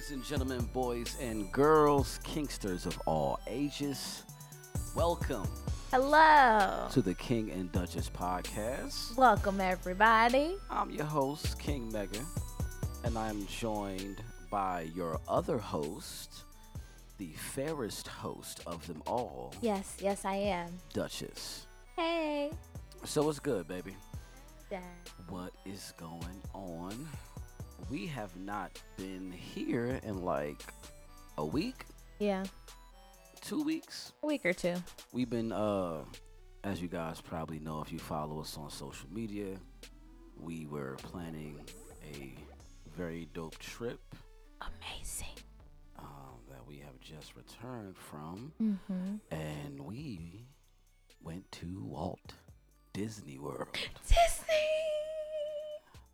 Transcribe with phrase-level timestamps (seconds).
[0.00, 4.22] Ladies and gentlemen, boys and girls, kingsters of all ages,
[4.96, 5.46] welcome
[5.90, 6.88] Hello.
[6.90, 9.14] to the King and Duchess podcast.
[9.18, 10.56] Welcome, everybody.
[10.70, 12.24] I'm your host, King Mega,
[13.04, 16.44] and I'm joined by your other host,
[17.18, 20.70] the fairest host of them all, Yes, yes, I am.
[20.94, 21.66] Duchess.
[21.94, 22.52] Hey.
[23.04, 23.94] So what's good, baby?
[24.70, 24.80] Dad.
[25.28, 27.06] What is going on?
[27.88, 30.62] We have not been here in like
[31.38, 31.84] a week,
[32.18, 32.44] Yeah,
[33.40, 34.12] two weeks.
[34.22, 34.76] a week or two.
[35.12, 36.04] We've been, uh,
[36.62, 39.56] as you guys probably know if you follow us on social media,
[40.38, 41.60] we were planning
[42.14, 42.34] a
[42.96, 44.00] very dope trip
[44.60, 45.34] Amazing.
[45.98, 49.34] um, that we have just returned from, Mm-hmm.
[49.34, 50.46] and we
[51.22, 52.34] went to Walt
[52.92, 53.68] Disney World.
[54.08, 54.46] Disney.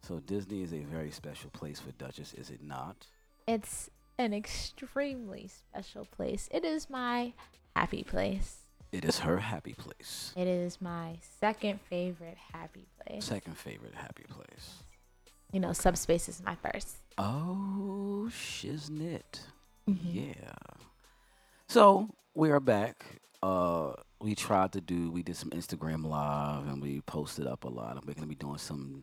[0.06, 3.08] So Disney is a very special place for Duchess, is it not?
[3.48, 6.48] It's an extremely special place.
[6.52, 7.32] It is my
[7.74, 8.58] happy place.
[8.92, 10.32] It is her happy place.
[10.36, 13.24] It is my second favorite happy place.
[13.24, 14.74] Second favorite happy place.
[15.52, 16.98] You know, subspace is my first.
[17.18, 19.40] Oh, shiznit.
[19.88, 19.98] Mhm.
[20.14, 20.54] Yeah.
[21.68, 23.20] So we are back.
[23.42, 25.10] Uh, we tried to do.
[25.10, 27.96] We did some Instagram live and we posted up a lot.
[27.96, 29.02] And We're gonna be doing some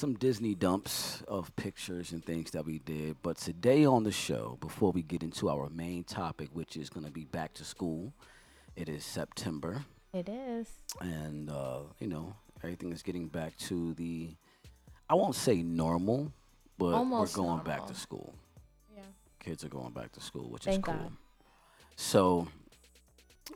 [0.00, 3.18] some Disney dumps of pictures and things that we did.
[3.22, 7.10] But today on the show, before we get into our main topic, which is gonna
[7.10, 8.14] be back to school,
[8.76, 9.84] it is September,
[10.14, 10.68] It is.
[11.02, 14.30] and uh, you know everything is getting back to the.
[15.10, 16.32] I won't say normal,
[16.78, 18.32] but Almost we're going back to school
[18.96, 19.02] Yeah.
[19.38, 21.02] kids are going back to school, which Thank is cool.
[21.02, 21.12] God.
[21.96, 22.48] So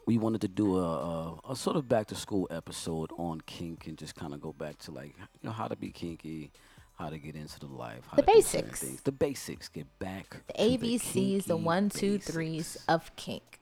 [0.07, 3.87] we wanted to do a, a, a sort of back to school episode on kink
[3.87, 6.51] and just kind of go back to like you know how to be kinky,
[6.99, 8.81] how to get into the life, how The to basics.
[8.81, 9.01] things.
[9.03, 9.69] the basics.
[9.69, 12.85] Get back The ABCs, the kinky one, two, threes basics.
[12.89, 13.61] of kink.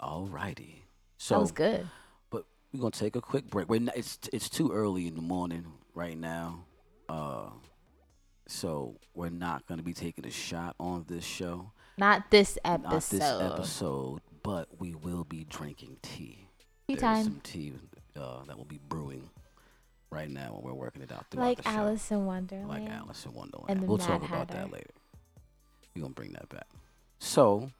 [0.00, 0.56] Alrighty.
[0.56, 0.82] that
[1.18, 1.88] So was good.
[2.30, 3.68] but we're gonna take a quick break.
[3.68, 6.64] We're not, it's it's too early in the morning right now,
[7.08, 7.50] uh,
[8.46, 11.72] so we're not gonna be taking a shot on this show.
[11.98, 12.82] Not this episode.
[12.88, 14.20] Not this episode,
[14.50, 16.48] but we will be drinking tea.
[16.88, 17.22] Tea There's time.
[17.24, 17.72] some tea
[18.18, 19.30] uh, that will be brewing
[20.10, 21.70] right now when we're working it out throughout Like the show.
[21.70, 22.68] Alice in Wonderland.
[22.68, 23.70] like Alice in Wonderland.
[23.70, 24.54] And the we'll Mad talk about Hatter.
[24.54, 24.90] that later.
[25.94, 26.66] We're gonna bring that back.
[27.20, 27.70] So,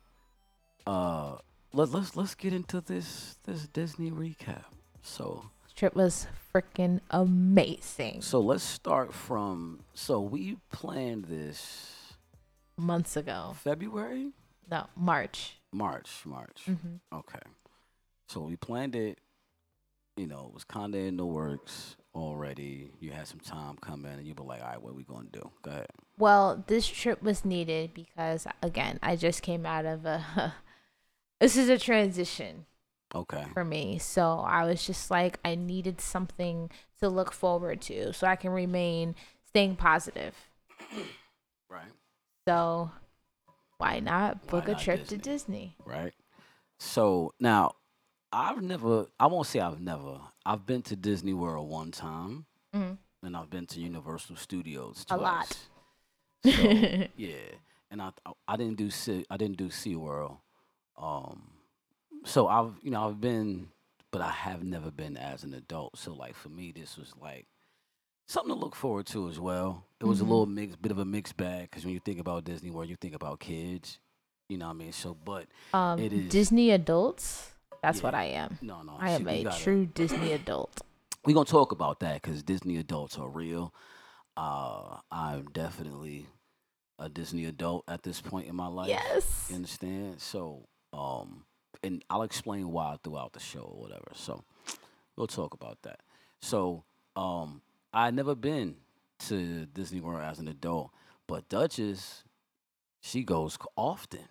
[0.86, 1.38] uh,
[1.72, 4.62] let, let's let's get into this this Disney recap.
[5.03, 8.22] So, trip was freaking amazing.
[8.22, 9.80] so let's start from.
[9.94, 11.97] So we planned this
[12.76, 13.54] Months ago.
[13.56, 14.30] February,
[14.70, 15.56] No, March.
[15.72, 16.62] March, March.
[16.66, 17.41] hmm Okay.
[18.28, 19.19] So we planned it,
[20.16, 22.92] you know, it was kind of in the works already.
[23.00, 25.26] You had some time coming and you were like, all right, what are we going
[25.32, 25.50] to do?
[25.62, 25.86] Go ahead.
[26.19, 30.54] Well, this trip was needed because, again, I just came out of a.
[31.41, 32.66] this is a transition
[33.14, 33.44] Okay.
[33.53, 33.98] for me.
[33.98, 36.70] So I was just like, I needed something
[37.00, 39.14] to look forward to so I can remain
[39.48, 40.34] staying positive.
[41.69, 41.91] Right.
[42.47, 42.91] So
[43.80, 45.16] why not Why book a trip Disney?
[45.18, 45.76] to Disney?
[45.84, 46.12] Right.
[46.78, 47.72] So now,
[48.32, 52.96] I've never, I won't say I've never, I've been to Disney World one time Mhm.
[53.22, 55.20] and I've been to Universal Studios A twice.
[55.20, 55.56] lot.
[56.44, 57.34] So, yeah.
[57.91, 58.10] And I,
[58.48, 60.38] I didn't do, Sea- I didn't do SeaWorld.
[60.97, 61.50] Um,
[62.24, 63.68] so I've, you know, I've been,
[64.10, 65.98] but I have never been as an adult.
[65.98, 67.47] So like for me, this was like
[68.30, 69.84] something to look forward to as well.
[70.00, 70.22] It was Mhm.
[70.22, 72.88] a little mix, bit of a mixed bag because when you think about Disney World,
[72.88, 73.98] you think about kids.
[74.48, 74.92] You know what I mean?
[74.92, 77.54] So, but Um, It is- Disney adults.
[77.82, 78.58] That's what I am.
[78.62, 80.80] no, no, I am a true Disney adult.
[81.24, 83.74] We're gonna talk about that because Disney adults are real.
[84.36, 86.27] Uh, I'm definitely
[86.98, 88.88] a Disney adult at this point in my life.
[88.88, 89.47] Yes.
[89.50, 90.21] You understand?
[90.21, 91.44] So, um,
[91.82, 94.12] and I'll explain why throughout the show or whatever.
[94.15, 94.44] So,
[95.16, 96.00] we'll talk about that.
[96.41, 96.84] So,
[97.16, 97.62] um,
[97.92, 98.77] I never been
[99.28, 100.91] to Disney World as an adult,
[101.27, 102.25] but Duchess,
[103.01, 104.28] she goes often.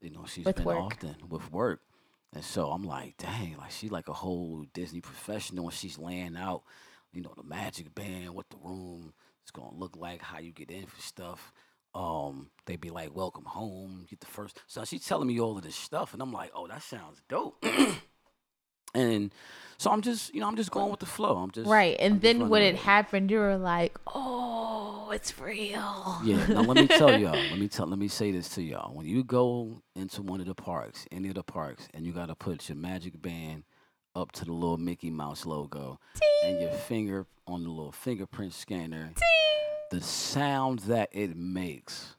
[0.00, 0.76] You know, she's With been work.
[0.78, 1.80] often with work,
[2.32, 6.36] and so I'm like, dang, like she like a whole Disney professional, and she's laying
[6.36, 6.62] out,
[7.12, 10.70] you know, the magic band, what the room is gonna look like, how you get
[10.70, 11.52] in for stuff
[11.94, 14.60] um, they'd be like, "Welcome home." Get the first.
[14.66, 17.64] So she's telling me all of this stuff, and I'm like, "Oh, that sounds dope."
[18.96, 19.34] and
[19.78, 21.36] so I'm just, you know, I'm just going with the flow.
[21.36, 21.96] I'm just Right.
[22.00, 26.18] And I'm then when it happened, you were like, oh, it's real.
[26.24, 26.46] Yeah.
[26.46, 27.32] Now let me tell y'all.
[27.32, 27.86] Let me tell.
[27.86, 28.94] Let me say this to y'all.
[28.94, 32.34] When you go into one of the parks, any of the parks, and you gotta
[32.34, 33.64] put your magic band
[34.14, 36.00] up to the little Mickey Mouse logo
[36.42, 39.12] and your finger on the little fingerprint scanner,
[39.90, 42.14] the sound that it makes.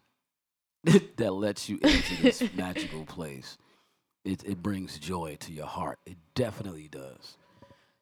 [1.17, 3.57] that lets you into this magical place.
[4.27, 5.99] It it brings joy to your heart.
[6.05, 7.37] It definitely does.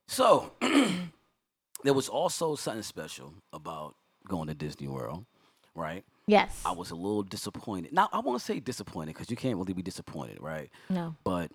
[0.07, 0.51] So
[1.83, 3.95] there was also something special about
[4.27, 5.25] going to Disney World,
[5.75, 6.03] right?
[6.27, 6.61] Yes.
[6.65, 7.93] I was a little disappointed.
[7.93, 10.71] Now I want to say disappointed because you can't really be disappointed, right?
[10.89, 11.15] no.
[11.23, 11.51] But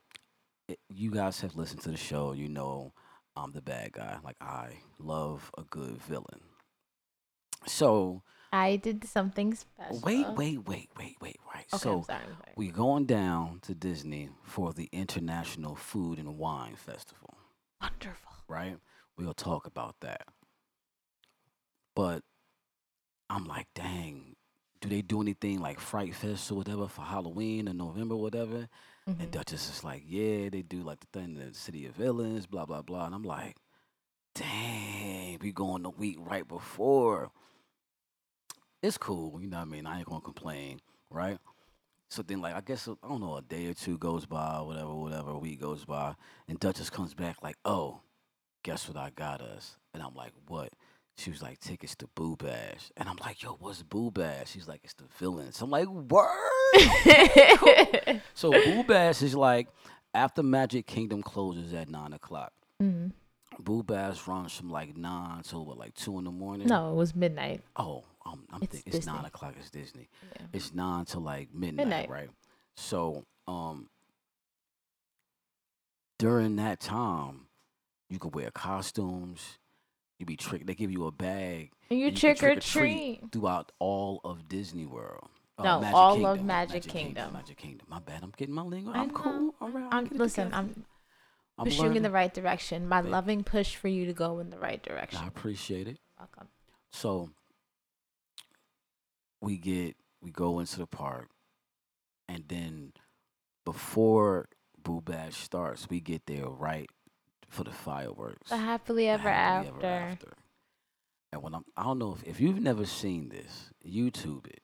[0.69, 2.33] it, you guys have listened to the show.
[2.33, 2.93] You know
[3.37, 4.19] I'm the bad guy.
[4.23, 6.41] Like I love a good villain.
[7.67, 10.01] So I did something special.
[10.03, 11.37] wait, wait, wait, wait, wait.
[11.55, 11.67] Right.
[11.73, 12.21] Okay, so I'm sorry.
[12.25, 12.53] I'm sorry.
[12.57, 17.35] we going down to Disney for the International Food and Wine Festival,
[17.81, 18.33] Wonderful.
[18.49, 18.77] right?
[19.17, 20.23] We'll talk about that.
[21.95, 22.23] But
[23.29, 24.35] I'm like, dang,
[24.81, 28.69] do they do anything like Fright Fest or whatever for Halloween or November, whatever?
[29.07, 29.31] And Mhm.
[29.33, 32.65] Duchess is like, yeah, they do like the thing in the City of Villains, blah
[32.67, 33.07] blah blah.
[33.07, 33.57] And I'm like,
[34.35, 37.31] dang, we going the week right before.
[38.83, 39.87] It's cool, you know what I mean?
[39.87, 40.81] I ain't gonna complain,
[41.11, 41.39] right?
[42.09, 44.95] So then, like, I guess I don't know, a day or two goes by, whatever,
[44.95, 46.15] whatever, a week goes by,
[46.49, 48.01] and Duchess comes back like, oh,
[48.65, 49.77] guess what I got us?
[49.95, 50.73] And I'm like, what?
[51.17, 52.91] She was like, tickets to Boo Bash.
[52.97, 54.51] And I'm like, yo, what's Boo Bash?
[54.51, 55.61] She's like, it's the villains.
[55.61, 56.27] I'm like, word?
[58.35, 59.69] So Boo Bash is like
[60.15, 62.53] after Magic Kingdom closes at nine o'clock.
[62.83, 63.13] Mhm.
[63.59, 66.67] Boo Bash runs from like nine till what, like two in the morning.
[66.69, 67.63] No, it was midnight.
[67.77, 69.55] Oh, um, I'm It's thinking it's nine o'clock.
[69.59, 70.09] It's Disney.
[70.37, 70.47] Yeah.
[70.53, 72.11] It's nine till like midnight, Midnight.
[72.11, 72.31] right?
[72.77, 73.89] So um,
[76.19, 77.47] during that time,
[78.09, 79.59] you could wear costumes.
[80.19, 80.67] You be trick.
[80.67, 81.71] They give you a bag.
[81.91, 85.29] And you and you trick or trick-or-treat throughout all of Disney World.
[85.59, 87.33] Uh, No, Magic all of Kingdom, Magic Kingdom.
[87.33, 87.87] Magic Kingdom.
[87.89, 88.23] My bad.
[88.23, 88.93] I'm getting my lingo.
[88.93, 89.55] I'm cool.
[89.61, 89.85] All right.
[89.91, 90.51] I'll I'm listen.
[90.53, 90.85] I'm
[91.59, 92.87] I'm pushing you in the right direction.
[92.87, 95.21] My Thank- loving push for you to go in the right direction.
[95.23, 95.99] I appreciate it.
[96.19, 96.49] Welcome.
[96.93, 97.31] So
[99.41, 101.29] we get we go into the park,
[102.29, 102.93] and then
[103.65, 104.49] before
[104.83, 106.89] Boo Bash starts, we get there right
[107.49, 108.51] for the fireworks.
[108.51, 110.33] The happily the ever happily after.
[111.33, 114.63] And when I'm, I don't know if, if you've never seen this, YouTube it.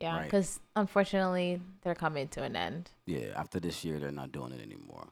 [0.00, 0.24] Yeah, Right.
[0.24, 2.90] because unfortunately they're coming to an end.
[3.06, 5.08] Yeah, after this year, they're not doing it anymore.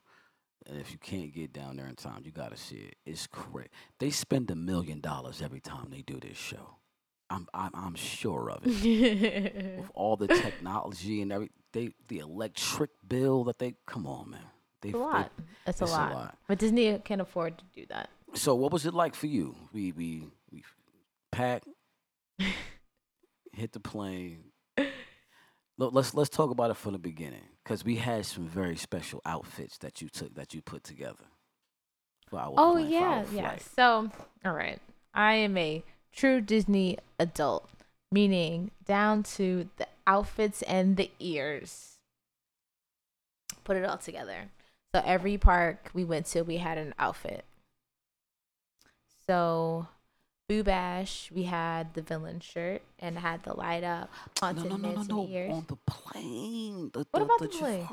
[0.66, 2.96] And if you can't get down there in time, you gotta see it.
[3.06, 3.72] It's correct.
[4.00, 6.77] They spend a million dollars every time they do this show.
[7.30, 9.76] I'm I'm, I'm sure of it.
[9.78, 14.40] With all the technology and every they the electric bill that they come on man.
[14.80, 15.32] They, It's a they- lot.
[15.66, 16.38] It's, a, it's lot.
[16.46, 18.10] But Disney can't afford to do that.
[18.34, 19.54] So what was it like for you?
[19.72, 20.62] We we we
[21.32, 21.66] packed,
[23.52, 24.44] hit the plane.
[25.76, 29.20] Look, let's let's talk about it from the beginning because we had some very special
[29.24, 31.24] outfits that you took that you put together.
[32.32, 33.42] Oh yeah, yeah.
[33.48, 33.62] flight.
[33.74, 34.10] So,
[34.44, 34.80] all right.
[35.14, 37.68] I am a true Disney adult,
[38.10, 41.98] meaning down to the outfits and the ears.
[43.64, 44.50] Put it all together.
[44.94, 47.44] So every park we went to, we had an outfit.
[49.26, 49.86] So,
[50.48, 54.10] Boo Bash, we had the villain shirt and had the light up
[54.40, 55.28] No, haunted no, no, no, no.
[55.28, 55.52] ears.
[55.52, 56.90] On the plane.
[56.94, 57.88] The, What the, about the, the plane?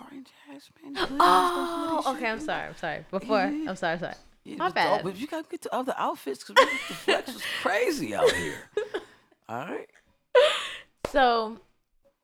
[0.48, 2.30] Jasmine Oh, okay.
[2.30, 2.70] I'm sorry.
[2.70, 3.06] I'm sorry.
[3.12, 3.40] Before.
[3.42, 4.00] I'm sorry.
[4.00, 4.14] Sorry.
[4.46, 5.04] Yeah, My but the- bad.
[5.04, 8.58] But you gotta get to other outfits because the flex was crazy out here.
[9.50, 9.90] All right.
[11.12, 11.58] So,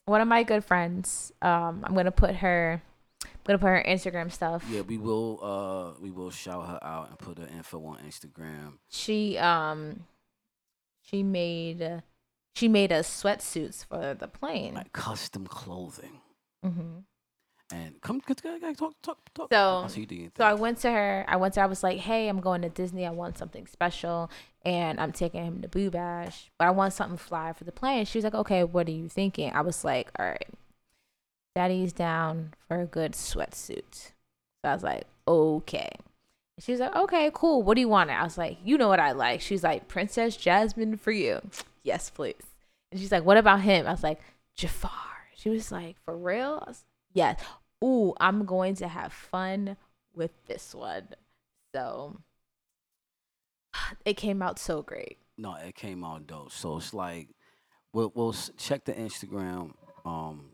[0.06, 2.82] one of my good friends, um, I'm gonna put her,
[3.24, 4.63] I'm gonna put her Instagram stuff.
[4.70, 5.40] Yeah, we will.
[5.42, 8.74] Uh, we will shout her out and put her info on Instagram.
[8.90, 10.01] She, um,
[11.04, 12.04] she made,
[12.56, 14.74] she made us sweatsuits for the plane.
[14.75, 16.22] like custom clothing.
[16.63, 17.00] hmm
[17.74, 19.48] And come, come, come, come, talk, talk, talk.
[19.51, 21.25] So- I see you do So I went to her.
[21.28, 21.60] I went to.
[21.62, 23.06] her, I was like, "Hey, I'm going to Disney.
[23.06, 24.30] I want something special,
[24.63, 28.06] and I'm taking him to Boo Bash, but I want something fly for the plane."
[28.06, 30.50] She was like, "Okay, what are you thinking?" I was like, "All right,
[31.56, 34.12] Daddy's down for a good sweatsuit."
[34.63, 35.90] So I was like, "Okay."
[36.60, 37.63] She was like, "Okay, cool.
[37.63, 40.38] What do you want?" I was like, "You know what I like." She's like, "Princess
[40.38, 41.42] Jasmine for you."
[41.84, 42.36] Yes, please.
[42.92, 44.20] And she's like, "What about him?" I was like,
[44.56, 44.92] "Jafar."
[45.36, 47.42] She was like, "For real?" I was, yes.
[47.83, 49.77] Ooh, I'm going to have fun
[50.13, 51.07] with this one.
[51.73, 52.17] So
[54.05, 55.17] it came out so great.
[55.38, 56.51] no, it came out dope.
[56.51, 57.29] So it's like,
[57.93, 59.71] we'll we'll check the Instagram.
[60.05, 60.51] Um,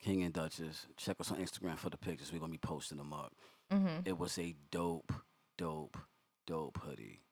[0.00, 0.86] King and Duchess.
[0.96, 2.32] Check us on Instagram for the pictures.
[2.32, 3.32] We're gonna be posting them up.
[3.72, 4.00] Mm-hmm.
[4.04, 5.12] It was a dope,
[5.58, 5.96] dope,
[6.46, 7.22] dope hoodie,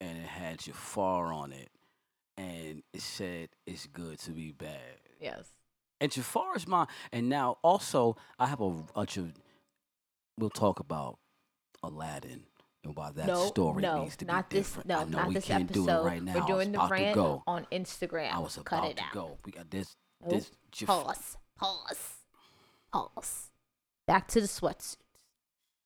[0.00, 1.70] and it had Jafar on it,
[2.36, 4.98] and it said it's good to be bad.
[5.20, 5.48] Yes.
[6.04, 6.86] And Jafar is mine.
[7.12, 9.32] And now also I have a bunch of.
[10.38, 11.18] We'll talk about
[11.82, 12.42] Aladdin
[12.84, 14.66] and why that no, story no, needs to not be this.
[14.68, 14.88] different.
[14.88, 15.86] No, I know not we this can't episode.
[15.86, 16.34] do it right now.
[16.34, 17.42] We're doing the go.
[17.46, 18.32] on Instagram.
[18.32, 19.12] I was Cut about it to out.
[19.14, 19.38] go.
[19.46, 19.96] We got this.
[20.20, 20.30] Nope.
[20.32, 21.36] This Jaf- Pause.
[21.58, 22.12] Pause.
[22.92, 23.50] Pause.
[24.06, 24.96] Back to the sweatsuit.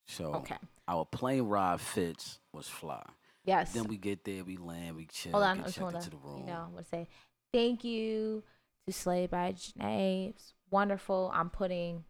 [0.07, 0.57] So Okay.
[0.89, 3.05] our plane ride fits was fly.
[3.45, 3.73] Yes.
[3.73, 5.57] Then we get there, we land, we chill, Hold on.
[5.59, 6.41] get I'm checked into the room.
[6.41, 7.09] You know, I want to say
[7.53, 8.43] thank you
[8.89, 10.31] to Slay by Janae.
[10.31, 11.31] It's wonderful.
[11.35, 12.05] I'm putting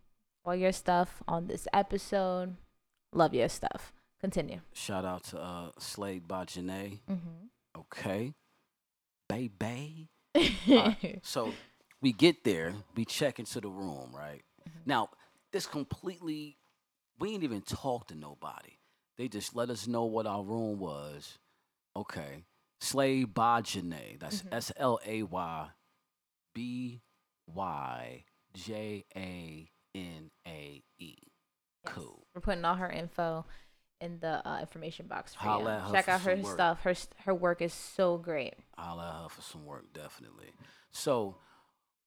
[0.44, 2.54] all your stuff on this episode.
[3.12, 3.92] Love your stuff.
[4.20, 4.61] Continue.
[4.73, 7.00] Shout out to uh Slay by Janae.
[7.11, 7.78] Mm-hmm.
[7.80, 8.32] Okay.
[9.28, 10.08] Bay Bay.
[10.70, 11.52] Alright, So
[12.00, 14.42] we get there, we check into the room, right?
[14.68, 14.78] Mm-hmm.
[14.87, 15.08] Now,
[15.52, 16.58] this completely
[17.18, 18.78] we ain't even talk to nobody.
[19.16, 21.38] They just let us know what our room was.
[21.97, 22.44] Okay.
[22.80, 24.20] Slay by Janae.
[24.20, 24.52] That's Mhm.
[24.52, 25.68] S L A Y
[26.58, 27.00] B
[27.46, 31.14] Y J A N A E.
[31.86, 32.26] Cool.
[32.34, 33.46] We're putting all her info
[34.00, 35.86] in the uh, information box for Holla you.
[35.86, 36.54] her Check for out her some work.
[36.54, 36.80] stuff.
[36.82, 36.94] Her
[37.26, 38.54] her work is so great.
[38.76, 40.50] I'll allow her for some work, definitely.
[40.90, 41.36] So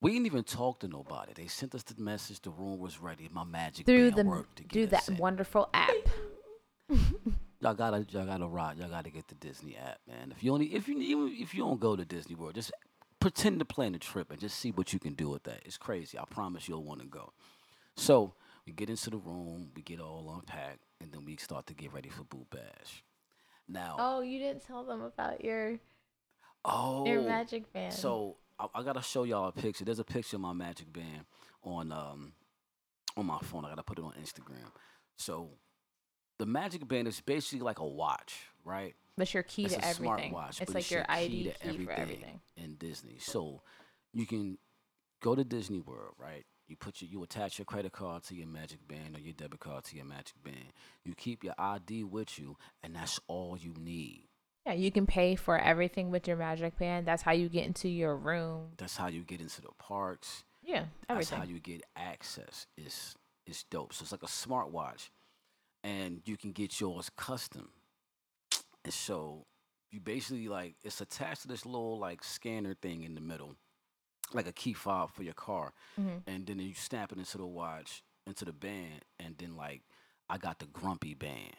[0.01, 1.31] we didn't even talk to nobody.
[1.33, 2.41] They sent us the message.
[2.41, 3.29] The room was ready.
[3.31, 5.15] My magic Through band the worked to through that us in.
[5.15, 5.91] wonderful app.
[7.61, 8.75] Y'all gotta, y'all gotta rock.
[8.77, 10.33] Y'all gotta get the Disney app, man.
[10.35, 12.71] If you only, if you even if you don't go to Disney World, just
[13.21, 15.61] pretend to plan the trip and just see what you can do with that.
[15.63, 16.17] It's crazy.
[16.19, 17.31] I promise you'll want to go.
[17.95, 18.33] So
[18.65, 21.93] we get into the room, we get all unpacked, and then we start to get
[21.93, 23.03] ready for Boo Bash.
[23.69, 25.79] Now, Oh, you didn't tell them about your
[26.65, 27.93] oh, your magic band.
[27.93, 29.85] So I, I gotta show y'all a picture.
[29.85, 31.25] There's a picture of my magic band
[31.63, 32.33] on um
[33.15, 33.65] on my phone.
[33.65, 34.71] I gotta put it on Instagram.
[35.15, 35.51] So
[36.37, 38.95] the magic band is basically like a watch, right?
[39.17, 40.33] That's your key it's to everything.
[40.33, 42.41] smartwatch, it's but like your your ID key everything, for everything.
[42.57, 43.17] in Disney.
[43.19, 43.61] So
[44.13, 44.57] you can
[45.21, 46.45] go to Disney World, right?
[46.67, 49.59] You put your you attach your credit card to your magic band or your debit
[49.59, 50.73] card to your magic band.
[51.03, 54.27] You keep your ID with you, and that's all you need.
[54.65, 57.07] Yeah, you can pay for everything with your magic band.
[57.07, 58.69] That's how you get into your room.
[58.77, 60.43] That's how you get into the parks.
[60.63, 61.39] Yeah, everything.
[61.39, 62.67] That's how you get access.
[62.77, 63.15] It's
[63.45, 63.93] it's dope.
[63.93, 65.09] So it's like a smartwatch,
[65.83, 67.69] and you can get yours custom.
[68.83, 69.45] And so
[69.91, 73.55] you basically like it's attached to this little like scanner thing in the middle,
[74.33, 76.23] like a key fob for your car, Mhm.
[76.27, 79.81] and then you snap it into the watch, into the band, and then like
[80.29, 81.55] I got the Grumpy band.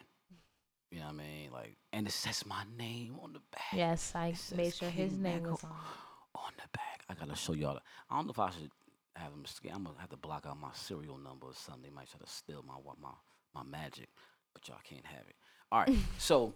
[0.91, 1.51] You know what I mean?
[1.51, 3.73] Like, and it says my name on the back.
[3.73, 5.71] Yes, I made sure his name Mako was on.
[6.35, 7.03] on the back.
[7.09, 7.79] I gotta show y'all.
[8.09, 8.71] I don't know if I should
[9.15, 9.73] have them scan.
[9.75, 11.83] I'm gonna have to block out my serial number or something.
[11.83, 13.11] They might try to steal my my
[13.53, 14.09] my magic,
[14.53, 15.35] but y'all can't have it.
[15.71, 16.53] All right, so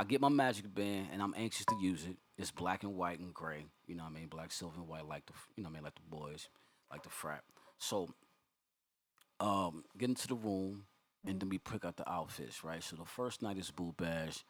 [0.00, 2.16] I get my magic band and I'm anxious to use it.
[2.38, 3.66] It's black and white and gray.
[3.86, 4.28] You know what I mean?
[4.28, 6.48] Black, silver, and white, like the you know what I mean, like the boys,
[6.90, 7.42] like the frat.
[7.76, 8.08] So,
[9.40, 10.84] um, get into the room
[11.26, 12.82] and then we pick out the outfits, right?
[12.82, 14.42] So the first night is Boo Bash.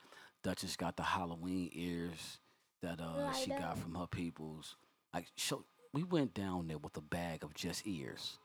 [0.44, 2.38] Duchess got the Halloween ears
[2.80, 4.76] that uh she got from her peoples.
[5.12, 8.38] Like so we went down there with a bag of just ears.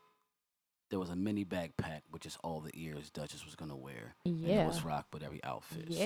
[0.90, 4.16] There was a mini backpack with just all the ears Duchess was gonna wear.
[4.24, 5.92] And it was rock with every outfit.
[5.92, 5.98] So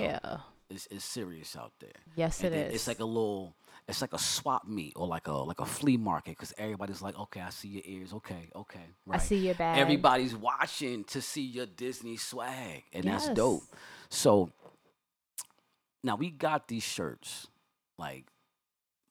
[0.70, 1.90] It's it's serious out there.
[2.16, 2.74] Yes, it And then is.
[2.74, 3.54] It's like a little,
[3.88, 7.18] it's like a swap meet or like a like a flea market because everybody's like,
[7.18, 9.78] okay, I see your ears, okay, okay, I see your bag.
[9.78, 13.64] Everybody's watching to see your Disney swag, and that's dope.
[14.08, 14.50] So
[16.02, 17.48] now we got these shirts
[17.98, 18.26] like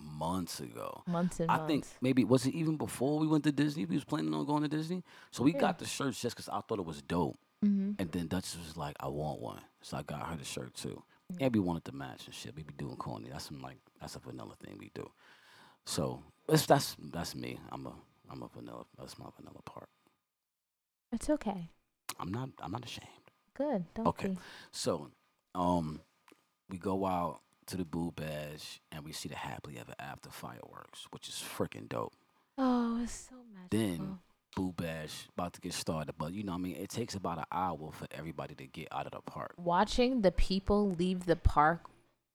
[0.02, 1.04] months ago.
[1.06, 1.68] months and I months.
[1.68, 3.86] think maybe was it even before we went to Disney?
[3.86, 5.60] We was planning on going to Disney, so we Yeah.
[5.60, 7.38] got the shirts just because I thought it was dope.
[7.62, 9.62] hmm And then Duchess was like, I want one.
[9.82, 11.04] So I got her the shirt too.
[11.40, 12.56] And we wanted to match and shit.
[12.56, 13.30] We be doing corny.
[13.30, 15.10] That's some like that's a vanilla thing we do.
[15.86, 17.60] So it's that's that's me.
[17.72, 17.94] I'm a
[18.30, 19.90] I'm a vanilla that's my vanilla part.
[21.12, 21.70] It's okay.
[22.20, 23.08] I'm not I'm not ashamed.
[23.54, 23.86] Good.
[23.94, 24.30] Don't Okay.
[24.30, 24.38] be.
[24.72, 25.12] So
[25.56, 26.02] um
[26.70, 31.08] we go out to the boo bash and we see the happily ever after fireworks,
[31.12, 32.14] which is freaking dope.
[32.58, 33.70] Oh, it's so magical.
[33.70, 34.20] Then
[34.56, 36.14] boo bash about to get started.
[36.18, 39.06] But you know I mean, it takes about an hour for everybody to get out
[39.06, 39.54] of the park.
[39.58, 41.82] Watching the people leave the park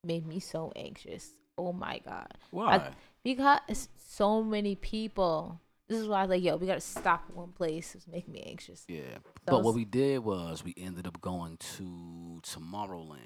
[0.03, 1.31] made me so anxious.
[1.57, 2.33] Oh my god.
[2.51, 2.91] Why?
[3.23, 5.61] Because so many people.
[5.89, 7.95] This is why I was like, yo, we gotta stop one place.
[7.95, 8.85] It's making me anxious.
[8.89, 9.19] Yeah.
[9.23, 13.19] So but what we did was we ended up going to Tomorrowland.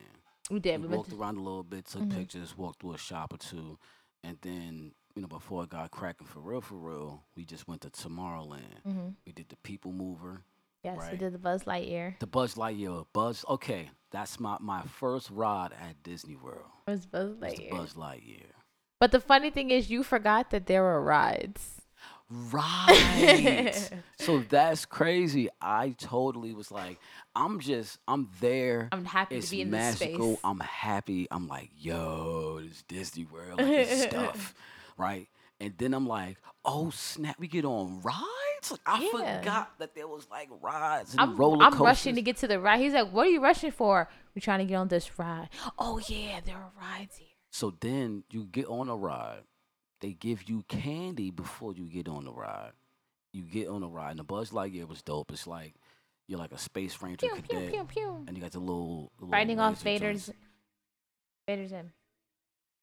[0.50, 0.80] We did.
[0.82, 2.16] we We walked to, around a little bit, took Mhm.
[2.16, 3.78] pictures, walked through a shop or two,
[4.24, 7.80] and then you know before it got cracking for real, for real, we just went
[7.80, 8.82] to Tomorrowland.
[8.86, 9.14] Mhm.
[9.26, 10.42] We did the People Mover,
[10.84, 12.16] Yes, we did the Buzz Lightyear.
[12.20, 13.04] the Buzz Lightyear.
[13.12, 16.70] Buzz, okay, that's my my first ride at Disney World.
[16.86, 17.70] It was Buzz Was the Lightyear.
[17.70, 18.52] Buzz Lightyear.
[19.00, 21.82] But the funny thing is, you forgot that there were rides.
[22.30, 23.90] Right.
[24.18, 25.48] so that's crazy.
[25.60, 26.98] I totally was like,
[27.34, 28.88] I'm just, I'm there.
[28.92, 30.18] I'm happy it's to be in magical.
[30.30, 30.40] this space.
[30.44, 31.26] I'm happy.
[31.30, 34.54] I'm like, yo, this Disney World, like this stuff,
[34.98, 35.28] right?
[35.60, 38.70] And then I'm like, oh snap, we get on rides.
[38.70, 39.38] Like, I Yeah.
[39.38, 42.58] forgot that there was like rides and I'm, roller I'm rushing to get to the
[42.60, 42.80] ride.
[42.80, 44.08] He's like, "What are you rushing for?
[44.34, 47.28] We're trying to get on this ride." Oh yeah, there are rides here.
[47.50, 49.44] So then you get on a ride.
[50.00, 52.72] They give you candy before you get on the ride.
[53.32, 55.30] You get on the ride, and the Buzz Lightyear was dope.
[55.32, 55.74] It's like
[56.26, 58.24] you're like a space ranger Pew pew cadet, pew pew.
[58.26, 60.30] and you got the little, the little Fighting off Vader's.
[61.46, 61.92] Vader's in.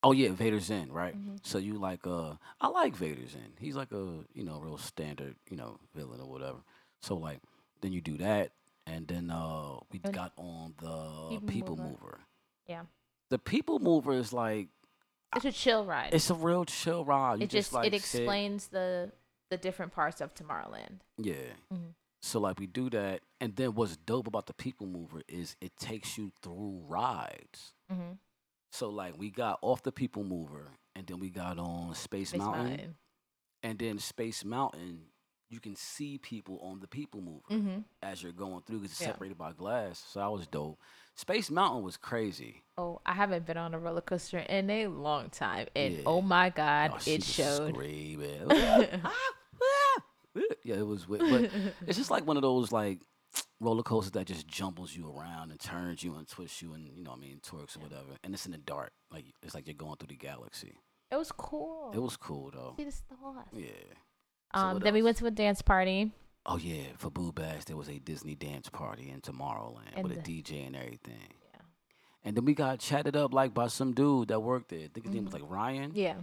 [0.06, 1.16] Oh yeah, Vader's in right.
[1.18, 1.40] Mhm.
[1.46, 3.54] So you like uh, I like Vader's in.
[3.60, 6.60] He's like a you know real standard you know villain or whatever.
[7.02, 7.40] So like
[7.82, 8.52] then you do that,
[8.86, 11.90] and then uh we And got on the People People, Mover.
[11.90, 12.20] Mover.
[12.68, 12.84] Yeah.
[13.30, 14.68] The People Mover is like
[15.36, 16.14] It's a chill ride.
[16.14, 17.40] it's a real chill ride.
[17.40, 19.12] You it just like it sit- explains the
[19.50, 21.00] the different parts of Tomorrowland.
[21.18, 21.54] Yeah.
[21.74, 21.94] Mhm.
[22.22, 25.78] So like we do that, and then what's dope about the People Mover is it
[25.78, 27.74] takes you through rides.
[27.92, 28.14] Mm-hmm.
[28.76, 30.68] So like we got off the People Mover,
[30.98, 32.96] and then we got on Space, Space Mountain, Mountain.
[33.64, 35.00] and then Space Mountain,
[35.50, 37.78] you can see people on the People Mover Mm-hmm.
[38.04, 39.08] as you're going through because it's Yeah.
[39.14, 40.04] separated by glass.
[40.10, 40.78] So that was dope.
[41.16, 42.64] Space Mountain was crazy.
[42.78, 46.02] Oh, I haven't been on a roller coaster in a long time, and Yeah.
[46.06, 47.78] oh my god, Oh, it showed.
[50.66, 51.06] yeah, it was.
[51.06, 51.22] But
[51.88, 53.00] it's just like one of those like
[53.60, 57.04] roller coasters that just jumbles you around and turns you and twists you and you
[57.04, 58.18] know what I mean twerks or whatever.
[58.24, 60.74] And it's in the dark, like it's like you're going through the galaxy.
[61.12, 61.92] It was cool.
[61.94, 62.74] It was cool though.
[62.78, 63.46] See the stars.
[63.54, 63.68] Yeah.
[64.56, 66.12] So Um, then we went to a dance party.
[66.46, 70.18] Oh yeah, for Boo Bash there was a Disney dance party in Tomorrowland And with
[70.18, 71.34] a DJ and everything.
[71.54, 71.62] Yeah.
[72.24, 74.80] And then we got chatted up like by some dude that worked there.
[74.86, 75.92] I think his name was like Ryan.
[75.92, 76.00] Mm-hmm.
[76.00, 76.16] Yeah.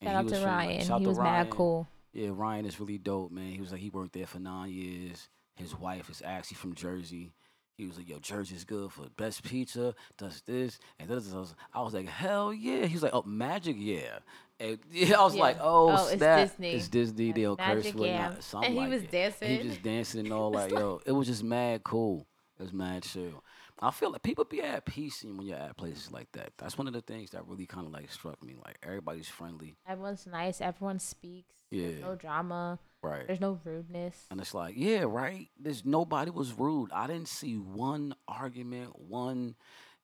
[0.00, 0.84] and Shout out to from, like- Ryan.
[0.84, 1.32] shout he to was Ryan.
[1.32, 1.88] mad cool.
[2.12, 3.50] Yeah, Ryan is really dope, man.
[3.52, 5.28] He was like he worked there for nine years.
[5.54, 7.32] His wife is actually from Jersey.
[7.76, 9.94] He was like, "Yo, Jersey's good for best pizza.
[10.16, 13.76] Does this and this." this." I was like, "Hell yeah!" He was like, "Oh, Magic,
[13.78, 14.18] yeah."
[14.60, 14.78] And
[15.16, 15.42] I was Yeah.
[15.42, 16.20] like, "Oh, Oh, it's.
[16.20, 16.70] Disney.
[16.72, 17.32] It's Disney.
[17.32, 18.28] They'll curse yeah.
[18.28, 19.10] not something And he like was it.
[19.10, 19.50] dancing.
[19.50, 22.26] He was just dancing and all like, yo, it was just mad cool.
[22.58, 23.42] It was mad chill.
[23.80, 26.52] I feel like people be at peace when you're at places like that.
[26.56, 28.54] That's one of the things that really kind of like struck me.
[28.64, 30.60] Like everybody's friendly, Everyone's nice.
[30.60, 31.56] Everyone speaks.
[31.72, 32.06] There's Yeah.
[32.06, 32.78] no drama.
[33.04, 33.26] Right?
[33.26, 34.26] There's no rudeness.
[34.30, 35.48] And it's like, yeah, right.
[35.58, 36.90] There's nobody was rude.
[36.92, 39.54] I didn't see one argument, one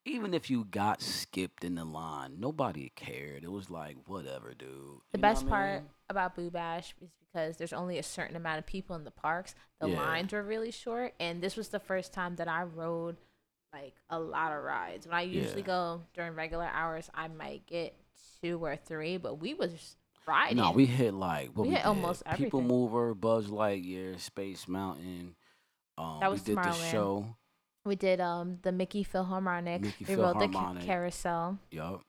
[0.07, 3.45] even if you got skipped in the line, nobody cared.
[3.45, 5.01] It was like, whatever, dude.
[5.13, 5.91] The You know best what I part mean?
[6.09, 9.55] about Boo Bash is because there's only a certain amount of people in the parks.
[9.79, 9.97] The Yeah.
[9.97, 13.17] lines were really short, and this was the first time that I rode
[13.73, 15.07] like a lot of rides.
[15.07, 15.67] When I usually Yeah.
[15.67, 17.95] go during regular hours, I might get
[18.41, 20.57] two or three, but we was riding.
[20.59, 21.89] No, we hit like what We we, hit did.
[21.89, 22.67] almost People everything.
[22.69, 25.35] Mover, Buzz Lightyear, Space Mountain.
[25.99, 27.37] Um, That was we did the show.
[27.85, 29.81] We did um the Mickey PhilharMagic.
[29.83, 31.59] Mickey we rode the carousel.
[31.71, 32.01] Yup.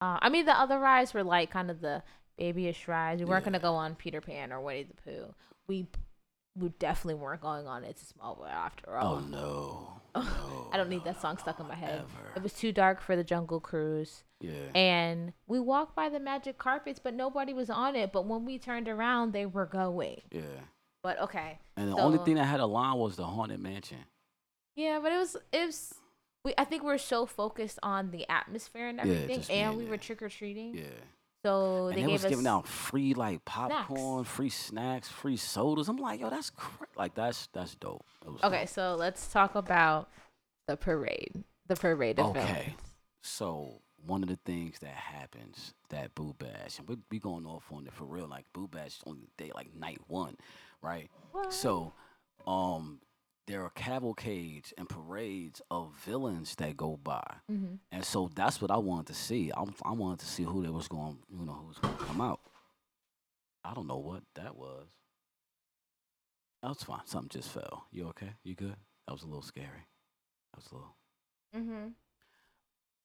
[0.00, 2.02] Uh, I mean, the other rides were like kind of the
[2.38, 3.20] babyish rides.
[3.20, 3.50] We weren't Yeah.
[3.52, 5.34] gonna go on Peter Pan or Winnie the Pooh.
[5.68, 5.86] We
[6.58, 9.14] we definitely weren't going on It's a Small World after all.
[9.16, 9.41] Oh no.
[10.82, 12.00] Don't need that song stuck in my head.
[12.00, 12.32] Ever.
[12.36, 14.52] It was too dark for the Jungle Cruise, yeah.
[14.74, 18.12] and we walked by the magic carpets, but nobody was on it.
[18.12, 20.22] But when we turned around, they were going.
[20.30, 20.40] yeah.
[21.02, 23.98] But okay, And the only thing that had a line was the haunted mansion.
[24.76, 25.94] yeah, but it was it was.
[26.44, 29.82] We, I think we are so focused on the atmosphere and everything, just and we
[29.84, 29.90] there.
[29.92, 30.76] were trick or treating.
[30.76, 30.84] Yeah.
[31.44, 35.36] So and they they gave was us giving out free like popcorn, free snacks, free
[35.36, 35.88] sodas.
[35.88, 38.04] I'm like, yo, that's cra- like that's that's dope.
[38.44, 38.68] Okay, dope.
[38.68, 40.08] so let's talk about
[40.66, 41.44] the parade.
[41.68, 42.74] The parade of Okay.
[43.22, 47.70] So one of the things that happens that Boo Bash, and we we going off
[47.72, 50.36] on it for real, like Boo Bash on only day like night one,
[50.82, 51.08] right?
[51.30, 51.52] What?
[51.52, 51.92] So,
[52.46, 53.00] um,
[53.46, 57.78] there are cavalcades and parades of villains that go by, Mhm.
[57.92, 59.52] and so that's what I wanted to see.
[59.52, 62.04] I I wanted to see who they was going, you know, who was going to
[62.04, 62.40] come out.
[63.64, 64.88] I don't know what that was.
[66.62, 67.06] That was fine.
[67.06, 67.86] Something just fell.
[67.92, 68.34] You okay?
[68.42, 68.76] You good?
[69.06, 69.86] That was a little scary.
[70.52, 70.96] That was a little.
[71.54, 71.94] Mhm.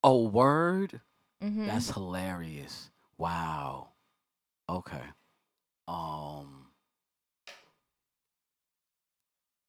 [0.03, 1.01] Oh, word.
[1.41, 1.65] Mhm.
[1.67, 2.89] That's hilarious.
[3.17, 3.89] Wow.
[4.69, 5.03] Okay.
[5.88, 6.67] Um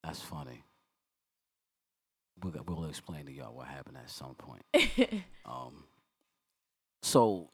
[0.02, 0.62] That's funny.
[2.42, 4.64] We'll, we'll explain to y'all what happened at some point.
[5.44, 5.84] Um
[7.02, 7.50] so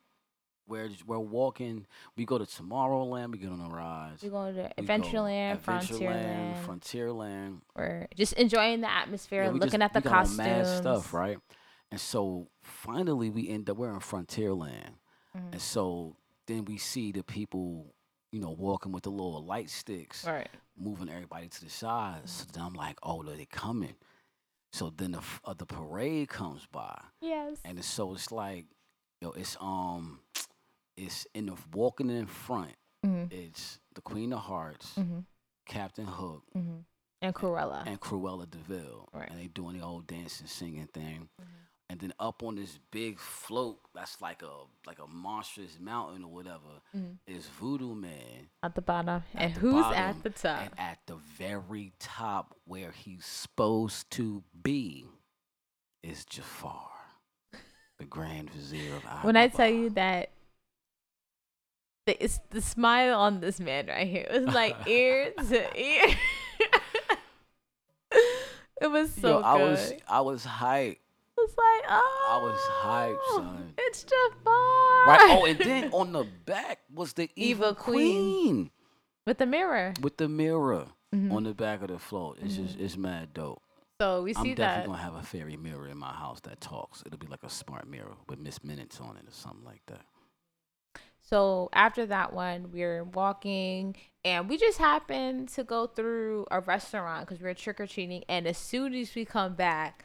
[0.66, 4.22] we're we're walking, we go to Tomorrowland, we get on the rides.
[4.22, 6.64] we go to go Adventureland, Adventureland, Frontierland.
[6.64, 7.60] Frontierland.
[7.76, 10.38] We're just enjoying the atmosphere, Yeah, looking just- at the we got on costumes.
[10.38, 11.38] Mad stuff, right?
[11.90, 14.94] And so finally we end up we're in Frontierland.
[15.36, 15.52] Mhm.
[15.52, 17.94] And so then we see the people,
[18.32, 20.48] you know, walking with the little light sticks, Right.
[20.76, 22.28] moving everybody to the side.
[22.28, 23.94] So then I'm like, oh, they're coming.
[24.72, 27.58] So then the uh, the parade comes by, Yes.
[27.64, 28.66] and so it's like,
[29.20, 30.18] yo, it's um,
[30.96, 32.74] it's in the walking in front.
[33.04, 33.32] Mhm.
[33.32, 35.24] It's the Queen of Hearts, Mhm.
[35.66, 36.80] Captain Hook, hmm
[37.22, 37.84] And Cruella.
[37.86, 39.28] and Cruella de Vil, Right.
[39.30, 41.28] and they doing the old dancing, singing thing.
[41.40, 41.46] Mhm.
[41.90, 46.32] And then up on this big float, that's like a like a monstrous mountain or
[46.32, 47.18] whatever, Mhm.
[47.26, 48.50] is Voodoo Man.
[48.62, 49.22] At the bottom.
[49.34, 50.60] at and the who's bottom, at the top?
[50.62, 55.06] And at the very top where he's supposed to be
[56.02, 56.90] is Jafar,
[57.98, 60.30] the Grand Vizier of when I tell you that
[62.06, 64.26] the, it's the smile on this man right here.
[64.30, 66.16] It was like ear to ear.
[68.80, 69.44] it was so Yo, good.
[69.44, 70.98] I was I was hyped.
[71.36, 73.74] It was like, oh, I was hyped, son.
[73.76, 75.06] It's Jafar.
[75.06, 75.36] Right.
[75.36, 77.96] Oh, and then on the back was the evil, Evil queen.
[78.44, 78.70] queen.
[79.26, 79.94] with the mirror.
[80.00, 81.32] with the mirror Mhm.
[81.32, 82.38] on the back of the float.
[82.42, 83.62] It's just it's mad dope.
[84.00, 84.86] So we see I'm definitely that.
[84.86, 87.02] gonna have a fairy mirror in my house that talks.
[87.06, 90.02] It'll be like a smart mirror with Miss Minutes on it or something like that.
[91.26, 96.60] So after that one, we are walking and we just happened to go through a
[96.60, 98.24] restaurant because we were trick or treating.
[98.28, 100.04] And as soon as we come back,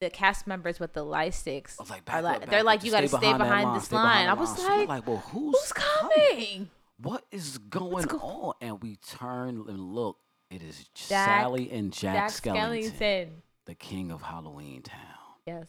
[0.00, 2.66] the cast members with the light sticks I was like, are like, they're up.
[2.66, 4.28] like, you got to stay behind, this line.
[4.28, 6.70] I was like, like, well, who's, who's coming?
[6.98, 8.54] What is going go- on?
[8.60, 10.18] And we turn and look.
[10.50, 13.28] It is Jack- Sally and Jack, Skellington.
[13.66, 14.98] the king of Halloween Town.
[15.46, 15.68] Yes.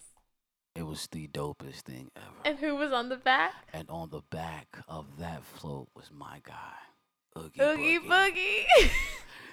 [0.76, 2.28] It was the dopest thing ever.
[2.46, 3.54] And who was on the back?
[3.74, 6.76] And on the back of that float was my guy,
[7.38, 8.66] Oogie, Oogie Boogie.
[8.78, 8.92] Boogie.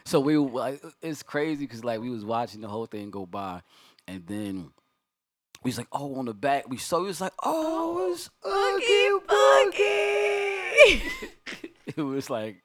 [0.04, 3.26] So we were like, it's crazy because like we was watching the whole thing go
[3.26, 3.60] by,
[4.06, 4.70] and then
[5.62, 7.00] we was like, oh, on the back, we saw.
[7.00, 11.02] It was like, oh, oh it's Oogie Boogie.
[11.98, 12.62] it was like,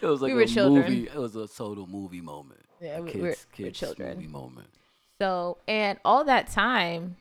[0.00, 0.84] it was like We a children.
[0.88, 1.08] movie.
[1.08, 2.60] It was a total movie moment.
[2.80, 4.14] Yeah, we- kids, we're- we're children.
[4.18, 4.68] movie moment.
[5.20, 7.16] So, and all that time,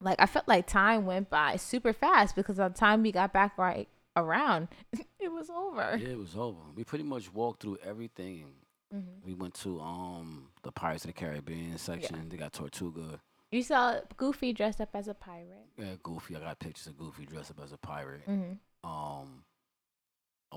[0.00, 3.32] like I felt like time went by super fast because by the time we got
[3.32, 4.68] back right around,
[5.18, 5.96] it was over.
[6.00, 6.60] Yeah, it was over.
[6.74, 8.52] We pretty much walked through everything.
[8.94, 9.22] Mhm.
[9.24, 12.28] We went to um the Pirates of the Caribbean section.
[12.28, 13.20] They got Tortuga.
[13.52, 15.66] You saw Goofy dressed up as a pirate.
[15.76, 16.36] Yeah, Goofy.
[16.36, 18.22] I got pictures of Goofy dressed up as a pirate.
[18.24, 18.52] hmm
[18.84, 19.44] Um,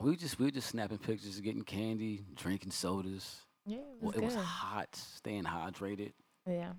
[0.01, 3.41] we just we were just snapping pictures, getting candy, drinking sodas.
[3.65, 6.13] Yeah, it Well, was it was hot, staying hydrated.
[6.47, 6.73] yeah.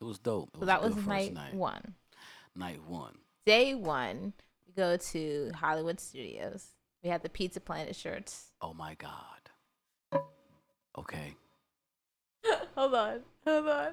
[0.00, 0.50] It was dope.
[0.54, 1.54] It So was that was night, night.
[1.54, 1.94] one.
[2.54, 3.16] Night one.
[3.46, 4.32] Day one,
[4.66, 6.66] we go to Hollywood Studios.
[7.02, 8.46] We had the Pizza Planet shirts.
[8.60, 10.22] Oh my god.
[10.96, 11.34] Okay.
[12.74, 13.92] hold on, hold on.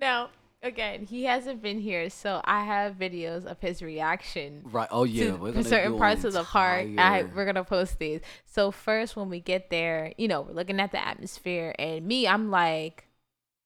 [0.00, 0.30] Now,
[0.62, 4.88] again, he hasn't been here, so I have videos of his reaction Right.
[4.90, 5.24] Oh yeah.
[5.26, 6.86] to we're for gonna certain parts of the park.
[6.96, 8.20] I, we're gonna post these.
[8.46, 12.26] So first, when we get there, you know, we're looking at the atmosphere, and me,
[12.26, 13.06] I'm like,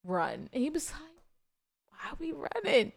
[0.04, 0.48] run.
[0.52, 1.00] And he was like,
[2.10, 2.92] are we running?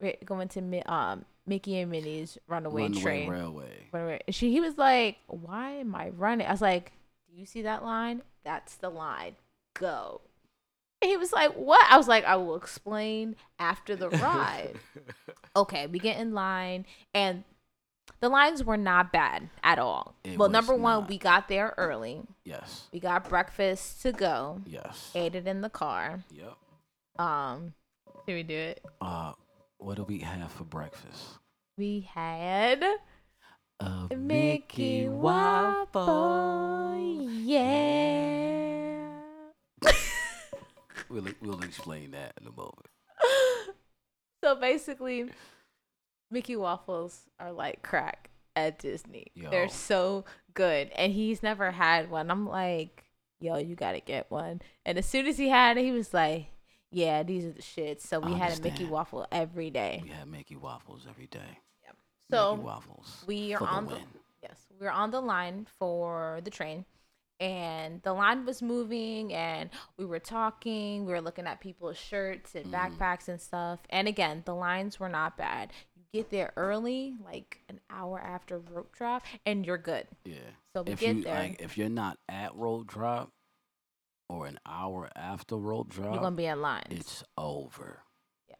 [0.00, 3.28] We're going to Mi- um Mickey and Minnie's Runaway, Runaway Train.
[3.30, 3.86] Railway.
[3.90, 4.20] Runaway.
[4.28, 6.46] She, he was like, why am I running?
[6.46, 6.92] I was like,
[7.30, 8.22] do you see that line?
[8.44, 9.36] That's the line.
[9.74, 10.20] Go.
[11.00, 11.84] And he was like, what?
[11.90, 14.74] I was like, I will explain after the ride
[15.56, 17.44] okay, we get in line, and
[18.20, 20.14] the lines were not bad at all.
[20.24, 21.08] It well, number one, not.
[21.08, 22.22] we got there early.
[22.44, 22.88] yes.
[22.92, 24.60] We got breakfast to go.
[24.66, 25.10] Yes.
[25.14, 26.24] Ate it in the car.
[26.32, 27.24] Yep.
[27.24, 27.74] Um,
[28.28, 28.84] did we do it?
[29.00, 29.32] Uh,
[29.78, 31.38] what do we have for breakfast?
[31.78, 32.84] We had
[33.80, 36.06] A Mickey Waffle.
[37.26, 39.06] Yeah.
[41.10, 42.86] We'll we'll explain that in a moment.
[44.44, 45.30] so basically,
[46.30, 49.28] Mickey waffles are like crack at Disney.
[49.34, 49.48] Yo.
[49.48, 52.30] They're so good, and he's never had one.
[52.30, 53.04] I'm like,
[53.40, 54.60] yo, you gotta get one.
[54.84, 56.48] And as soon as he had it, he was like,
[56.90, 58.02] yeah, these are the shits.
[58.02, 60.00] So we had a Mickey waffle every day.
[60.02, 61.58] We have Mickey waffles every day.
[61.84, 61.90] Yeah.
[62.30, 63.24] So Mickey waffles.
[63.26, 64.04] we are for the on the win.
[64.42, 66.84] yes, we are on the line for the train.
[67.40, 71.06] And the line was moving, and we were talking.
[71.06, 72.72] We were looking at people's shirts and Mm.
[72.98, 73.78] backpacks and stuff.
[73.90, 75.72] And again, the lines were not bad.
[75.94, 80.08] You get there early, like an hour after rope drop, and you're good.
[80.24, 80.34] Yeah.
[80.74, 83.30] So we if get you there, like, if you're not at rope drop
[84.28, 86.84] or an hour after rope drop, you're gonna be in line.
[86.90, 88.02] it's over.
[88.48, 88.56] Yeah.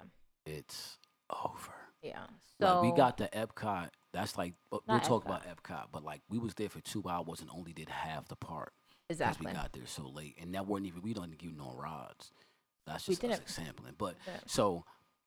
[0.47, 0.99] It's
[1.45, 1.73] over.
[2.03, 2.27] yeah.
[2.61, 3.91] So like we got the Epcot.
[4.13, 5.27] That's like we'll talk Epcot.
[5.27, 8.37] about Epcot, but like we was there for two hours and only did half the
[8.37, 8.73] park
[9.09, 11.73] because we got there so late, and that weren't even we don't even give no
[11.77, 12.33] rides.
[12.87, 13.95] That's We just us sampling.
[13.99, 14.33] But Yeah.
[14.47, 14.85] so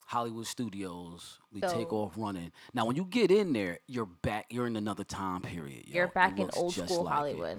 [0.07, 2.51] Hollywood Studios, we take off running.
[2.73, 4.47] Now when you get in there, you're back.
[4.49, 5.87] You're in another time period.
[5.87, 5.95] yo.
[5.95, 7.57] You're back in old school like it.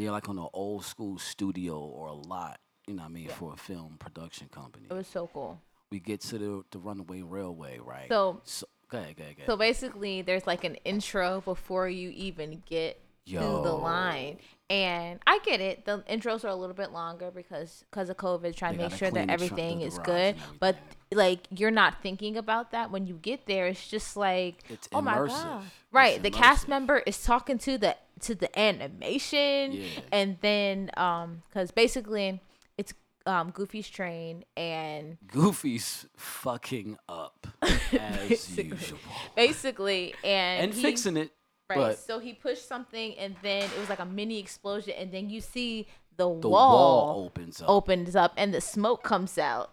[0.00, 2.58] You're like on an old school studio or a lot.
[2.86, 3.34] You know what I mean Yeah.
[3.34, 4.86] for a film production company.
[4.90, 5.60] It was so cool.
[5.90, 8.08] we get to the the Runaway Railway, right?
[8.08, 9.46] So so go ahead, go ahead, go ahead.
[9.46, 14.38] so basically, there's like an intro before you even get to the line
[14.70, 15.84] And I get it.
[15.84, 19.10] The intros are a little bit longer because because of COVID, trying to make sure
[19.10, 20.36] that the tr- the everything is good.
[20.36, 20.76] and But
[21.12, 23.66] like you're not thinking about that when you get there.
[23.66, 25.28] It's just like It's oh my immersive.
[25.42, 26.22] god, It's right?
[26.22, 29.86] The cast member is talking to the to the animation, Yeah.
[30.12, 32.40] and then um because basically
[32.78, 32.92] it's
[33.26, 38.64] um Goofy's train and Goofy's fucking up as Basically.
[38.68, 38.98] usual
[39.34, 41.32] basically and and he- fixing it.
[41.70, 41.76] Right.
[41.78, 45.30] But so he pushed something, and then it was like a mini explosion, and then
[45.30, 49.70] you see the, the wall, wall opens up opens up, and the smoke comes out.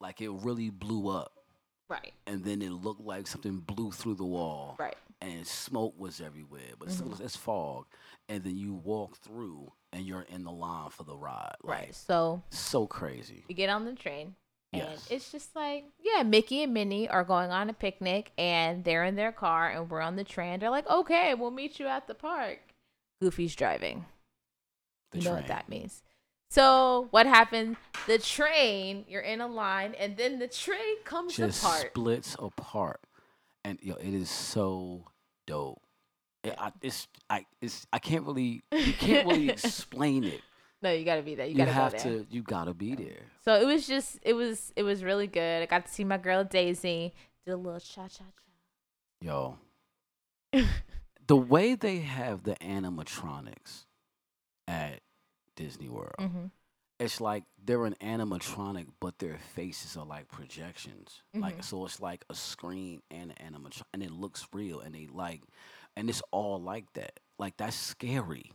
[0.00, 1.32] like it really blew up,
[1.88, 2.12] Right.
[2.26, 4.76] and then it looked like something blew through the wall.
[4.78, 4.96] Right.
[5.22, 7.12] and smoke was everywhere, but Mm-hmm.
[7.14, 7.84] still it's fog.
[8.30, 11.56] And then you walk through, and you're in the line for the ride.
[11.62, 11.94] Like, Right.
[11.94, 13.44] So So crazy.
[13.48, 14.34] You get on the train,
[14.72, 15.06] and Yes.
[15.10, 19.16] it's just like, yeah, Mickey and Minnie are going on a picnic, and they're in
[19.16, 20.60] their car, and we're on the train.
[20.60, 22.58] They're like, okay, we'll meet you at the park.
[23.20, 24.06] Goofy's driving.
[25.12, 25.42] The you know train.
[25.42, 26.02] what that means.
[26.50, 27.76] So what happened?
[28.06, 31.90] The train, you're in a line, and then the train comes just apart.
[31.92, 33.00] splits apart,
[33.64, 35.04] and yo, it is so
[35.46, 35.80] dope.
[36.42, 40.40] It, I, it's I it's I can't really you can't really explain it.
[40.82, 41.46] No, you gotta be there.
[41.46, 42.18] You, You, gotta have go there.
[42.18, 43.22] to you gotta be there.
[43.44, 45.62] So it was just, it was, it was really good.
[45.62, 47.14] I got to see my girl Daisy
[47.46, 48.50] do a little cha cha cha.
[49.22, 49.58] Yo,
[51.26, 53.84] the way they have the animatronics
[54.66, 55.00] at
[55.56, 56.46] Disney World, hmm
[56.98, 61.22] it's like they're an animatronic, but their faces are like projections.
[61.34, 61.64] Like Mhm.
[61.64, 65.40] so, it's like a screen and an animatronic, and it looks real, and they like,
[65.96, 67.18] and it's all like that.
[67.38, 68.52] Like that's scary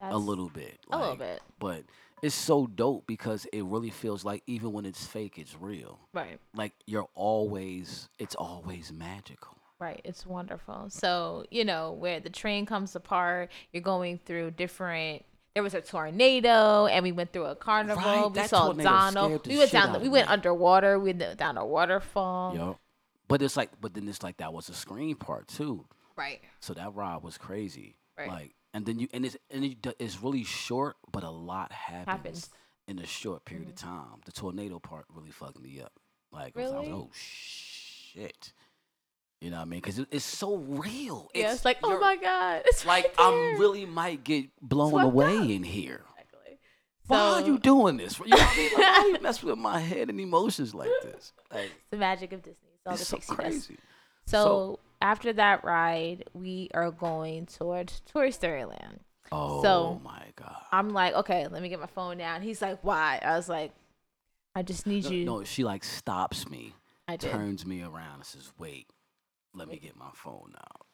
[0.00, 0.78] That's a little bit.
[0.90, 1.82] a little like, bit, but
[2.22, 5.98] it's so dope because it really feels like even when it's fake, it's real.
[6.12, 6.38] right?
[6.54, 9.56] Like you're always, it's always magical.
[9.80, 10.86] Right, it's wonderful.
[10.90, 15.80] So, you know, where the train comes apart, you're going through different there was a
[15.80, 18.30] tornado and we went through a carnival.
[18.30, 19.44] Right, we saw Donald.
[19.44, 20.32] We went down the, we went me.
[20.32, 22.54] underwater, we went down a waterfall.
[22.54, 22.78] Yo,
[23.26, 25.84] but it's like, but then it's like that was a screen part too.
[26.16, 26.40] Right.
[26.60, 27.96] So that ride was crazy.
[28.16, 28.28] Right.
[28.28, 32.06] Like, and then you and it's and it, it's really short, but a lot happens,
[32.06, 32.44] Happens.
[32.46, 32.98] Mm-hmm.
[32.98, 34.20] in a short period of time.
[34.24, 35.92] The tornado part really fucked me up.
[36.32, 38.52] Like, I was, I was like, oh shit.
[39.40, 39.80] You know what I mean?
[39.80, 41.30] Because it, it's so real.
[41.34, 42.62] Yeah, it's like, oh my God.
[42.66, 43.58] It's Like right I there.
[43.58, 45.48] really might get blown Swept away up.
[45.48, 46.02] in here.
[46.18, 46.58] Exactly.
[47.06, 48.18] Why are you doing this?
[48.18, 48.70] You know what I mean?
[48.72, 51.32] Like, why you mess with my head and emotions like this?
[51.54, 52.68] Like, the magic of Disney.
[52.74, 53.76] It's all it's the so crazy.
[54.26, 59.00] So, So- after that ride, we are going towards Toy Story Land.
[59.30, 60.62] Oh my god.
[60.72, 62.42] I'm like, okay, let me get my phone down.
[62.42, 63.18] He's like, why?
[63.22, 63.72] I was like,
[64.54, 65.24] I just need No, you.
[65.24, 66.74] no, she like stops me,
[67.06, 67.30] I did.
[67.30, 68.86] turns me around, and says, "Wait,
[69.54, 70.86] let me get my phone out."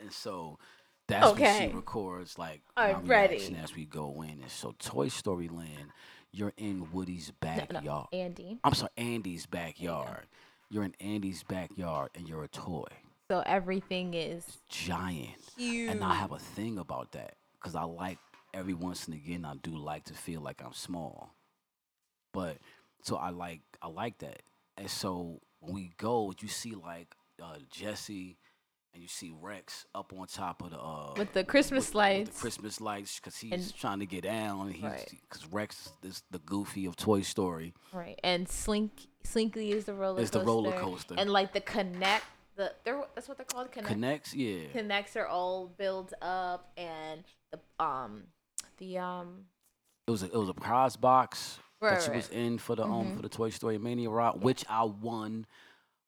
[0.00, 0.58] And so
[1.06, 1.68] that's when Okay.
[1.68, 3.34] she records like I'm ready.
[3.34, 4.40] reaction as we go in.
[4.40, 5.92] And so Toy Story Land,
[6.32, 8.06] you're in Woody's No, no, backyard.
[8.12, 8.58] Andy.
[8.64, 10.26] I'm sorry, Andy's backyard.
[10.70, 12.86] You're in Andy's backyard, and you're a toy,
[13.32, 15.30] So everything is giant.
[15.56, 15.88] huge.
[15.90, 18.18] And I have a thing about that because I like
[18.52, 21.34] every once and again I do like to feel like I'm small,
[22.34, 22.58] but
[23.02, 24.42] so I like I like that.
[24.76, 28.36] And so when we go, you see like uh, Jesse
[28.92, 32.30] and you see Rex up on top of the uh, With the Christmas with lights.
[32.36, 34.72] the Christmas lights because he's And- trying to get down.
[34.72, 35.10] He's Right.
[35.26, 37.72] because Rex is the goofy of Toy Story.
[37.94, 38.20] right.
[38.22, 38.92] And Slink
[39.24, 40.38] Slinky is the roller It's coaster.
[40.40, 41.14] the roller coaster.
[41.16, 44.80] And like the connect the they're that's what they're called connect K'NEX, yeah.
[44.80, 48.24] K'NEX are all built up and the um
[48.78, 49.44] the um
[50.06, 52.16] it was a, it was a prize box Right, that she right.
[52.16, 53.16] was in for the um Mhm.
[53.16, 55.46] for the Toy Story Mania ride, which I won.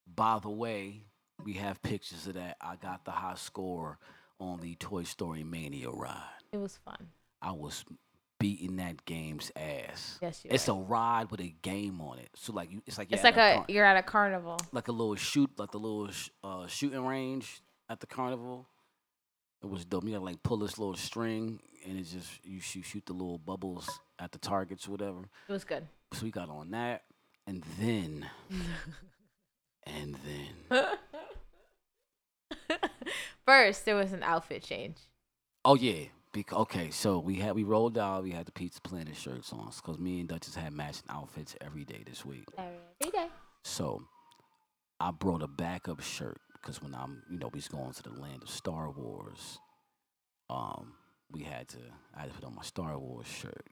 [0.07, 1.01] By the way,
[1.43, 2.55] we have pictures of that.
[2.61, 3.97] I got the high score
[4.39, 6.21] on the Toy Story Mania ride.
[6.53, 7.09] it was fun.
[7.41, 7.83] I was
[8.39, 10.19] beating that game's ass.
[10.21, 12.29] Yes, you It's a ride with a game on it.
[12.35, 14.57] So like you, it's like you're It's at like a car- you're at a carnival.
[14.71, 18.67] like a little shoot, like the little sh- uh, shooting range at the carnival.
[19.63, 20.03] It was dope.
[20.03, 23.37] You gotta like pull this little string, and it just you shoot shoot the little
[23.39, 25.21] bubbles at the targets, or whatever.
[25.47, 25.87] It was good.
[26.13, 27.03] So we got on that,
[27.47, 28.27] and then,
[29.87, 30.15] and
[30.69, 30.87] then,
[33.45, 34.97] First, there was an outfit change.
[35.63, 38.23] oh yeah, because okay, so we had we rolled out.
[38.23, 41.85] We had the Pizza Planet shirts on, cause me and Duchess had matching outfits every
[41.85, 42.45] day this week.
[42.57, 43.27] Every day.
[43.63, 44.03] So
[44.99, 48.09] I brought a backup shirt because when I'm, you know, we was going to the
[48.11, 49.59] land of Star Wars,
[50.49, 50.93] um,
[51.31, 51.77] we had to,
[52.15, 53.67] I had to put on my Star Wars shirt.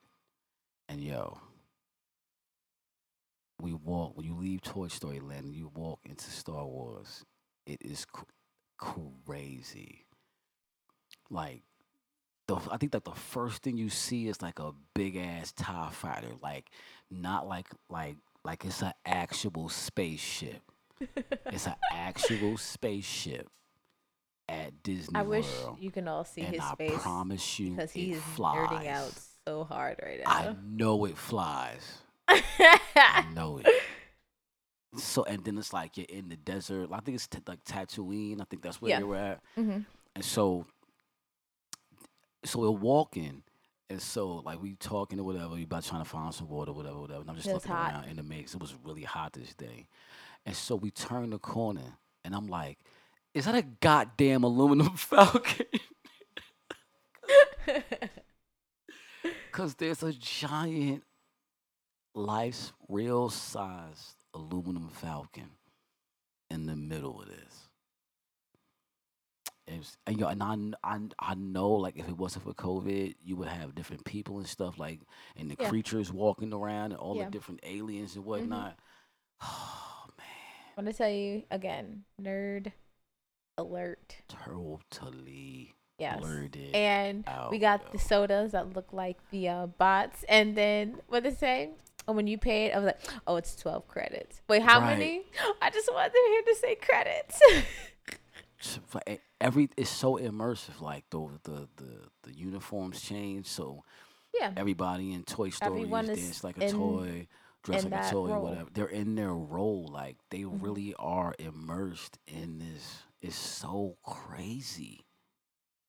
[0.88, 1.38] And yo,
[3.60, 7.26] we walk, when you leave Toy Story Land and you walk into Star Wars,
[7.66, 8.24] it is cr-
[8.78, 10.06] crazy.
[11.30, 11.64] Like,
[12.48, 15.90] the I think that the first thing you see is like a big ass Tie
[15.92, 16.70] Fighter, like
[17.12, 20.62] not like like like it's an actual spaceship.
[21.48, 23.48] it's an actual spaceship
[24.50, 25.78] at Disney I wish World.
[25.80, 28.68] you can all see his I face I promise you, because it he is flies.
[28.70, 29.12] nerding out
[29.48, 30.32] so hard right now.
[30.32, 32.00] I know it flies.
[32.28, 33.68] I know it.
[34.98, 36.90] So and then it's like you're in the desert.
[36.92, 38.42] I think it's t- like Tatooine.
[38.42, 38.98] I think that's where Yeah.
[39.00, 39.40] they were at.
[39.56, 39.80] hmm
[40.16, 40.66] And so,
[42.46, 43.44] so we're walking,
[43.90, 45.50] and so like we talking or whatever.
[45.50, 47.22] We about trying to find some water, whatever, whatever.
[47.22, 47.92] And I'm just It was looking hot.
[47.94, 48.54] around in the mix.
[48.54, 49.88] It was really hot this day,
[50.46, 52.80] and so we turn the corner, and I'm like,
[53.34, 55.66] "Is that a goddamn aluminum falcon?"
[59.52, 61.04] Cause there's a giant,
[62.16, 65.52] life real size aluminum falcon
[66.50, 67.63] in the middle of this.
[69.80, 73.36] It's, and, yo, and I, I, I know, like, if it wasn't for COVID, you
[73.36, 75.00] would have different people and stuff, like,
[75.36, 75.70] and the Yeah.
[75.70, 77.26] creatures walking around and all Yeah.
[77.26, 78.78] the different aliens and whatnot.
[79.42, 80.28] Oh, man.
[80.78, 82.72] I want to tell you again, nerd
[83.58, 84.18] alert.
[84.90, 86.20] Totally Yes.
[86.22, 87.52] blurted And out.
[87.52, 87.90] we got yo.
[87.92, 90.24] the sodas that look like the uh, bots.
[90.28, 91.70] And then what they say?
[92.08, 94.42] And when you paid, I was like, oh, it's 12 credits.
[94.50, 94.98] Wait, how Right.
[94.98, 95.24] many?
[95.62, 97.40] I just wanted to hear to say credits.
[98.60, 101.92] s- for e- every it's so immersive like the the the,
[102.24, 103.84] the uniforms change so
[104.40, 104.52] yeah.
[104.58, 107.28] everybody in toy story Everyone is like a in- toy
[107.64, 108.44] dress like a toy role.
[108.44, 110.62] whatever they're in their role like they Mhm.
[110.64, 115.06] really are immersed in this it's so crazy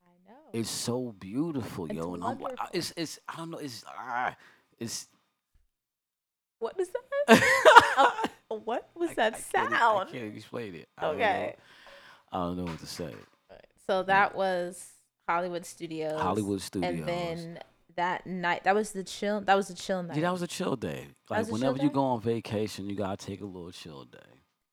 [0.06, 0.38] I know.
[0.52, 4.36] it's so beautiful It's yo and i'm like it's it's i don't know it's ah
[4.78, 5.08] it's
[6.58, 7.02] what is that?
[7.96, 10.08] I- Oh, what was I that can't e- sound?
[10.08, 11.06] I can't explain it I.
[11.06, 11.56] Okay.
[12.32, 13.14] I don't know what to say.
[13.88, 14.92] So that was
[15.28, 16.20] Hollywood Studios.
[16.20, 16.92] Hollywood Studios.
[16.98, 17.58] And then
[17.96, 19.40] that night, that was the chill.
[19.42, 20.16] That was the chill night.
[20.16, 21.06] Yeah, that was a chill day.
[21.30, 21.94] Like was a chill whenever you day?
[21.94, 24.18] go on vacation, you gotta take a little chill day.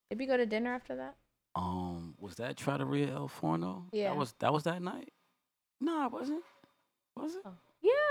[0.09, 1.15] Did we go to dinner after that?
[1.55, 3.85] Um, was that Trattoria al Forno?
[3.91, 4.09] Yeah.
[4.11, 5.09] That was that was that night.
[5.81, 6.43] No, it wasn't.
[7.17, 7.43] Was it?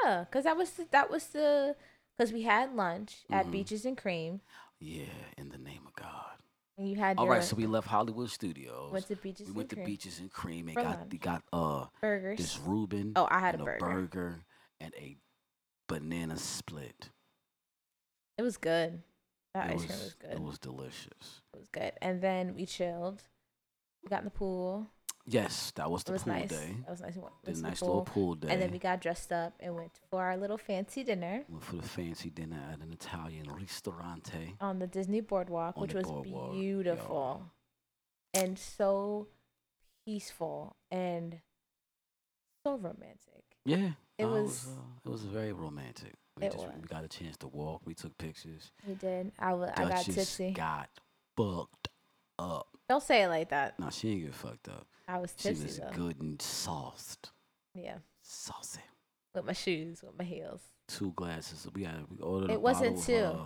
[0.04, 1.76] Yeah, cause that was the, that was the
[2.18, 3.50] because we had lunch at Mhm.
[3.52, 4.40] Beaches and Cream,
[4.78, 5.04] Yeah,
[5.38, 6.39] in the name of God.
[6.86, 8.92] You had All your right, so we left Hollywood Studios.
[8.92, 11.20] went to Beaches we went to Cream Beaches and Cream and For got lunch.
[11.20, 12.38] got uh burgers.
[12.38, 14.40] this Reuben oh, I had and a burger.
[14.80, 15.16] and a
[15.88, 17.10] banana split.
[18.38, 19.02] It was good.
[19.54, 20.30] That it ice was, cream was good.
[20.32, 21.42] It was delicious.
[21.52, 21.92] It was good.
[22.00, 23.22] And then we chilled.
[24.02, 24.86] We got in the pool.
[25.26, 26.48] Yes, that was It the was pool nice.
[26.48, 26.76] day.
[26.80, 27.14] That was nice.
[27.14, 27.88] We went The nice pool.
[27.88, 28.48] little pool day.
[28.50, 31.76] And then we got dressed up and went for our little fancy dinner went for
[31.76, 34.56] the fancy dinner at an Italian ristorante.
[34.61, 36.61] on the Disney boardwalk, On which was boardwalk, yo.
[36.61, 37.42] beautiful
[38.35, 39.28] and so
[40.04, 41.40] peaceful and
[42.64, 43.44] so romantic.
[43.64, 46.14] Yeah, It no, was- uh, it was very romantic.
[46.37, 46.74] We It just was.
[46.80, 47.83] we got a chance to walk.
[47.85, 48.72] We took pictures.
[48.87, 49.33] We did.
[49.38, 50.52] I I got tipsy.
[50.52, 50.88] got
[51.37, 51.88] fucked
[52.38, 52.68] up.
[52.90, 53.79] Don't say it like that.
[53.79, 54.85] No, she didn't get fucked up.
[55.07, 55.90] I was She was though.
[55.94, 57.31] good and sauced,
[57.72, 58.81] Yeah, saucy.
[59.33, 60.61] with my shoes, with my heels.
[60.88, 61.68] Two glasses.
[61.72, 62.50] We had we ordered.
[62.50, 63.14] a It wasn't two.
[63.14, 63.44] Of, uh,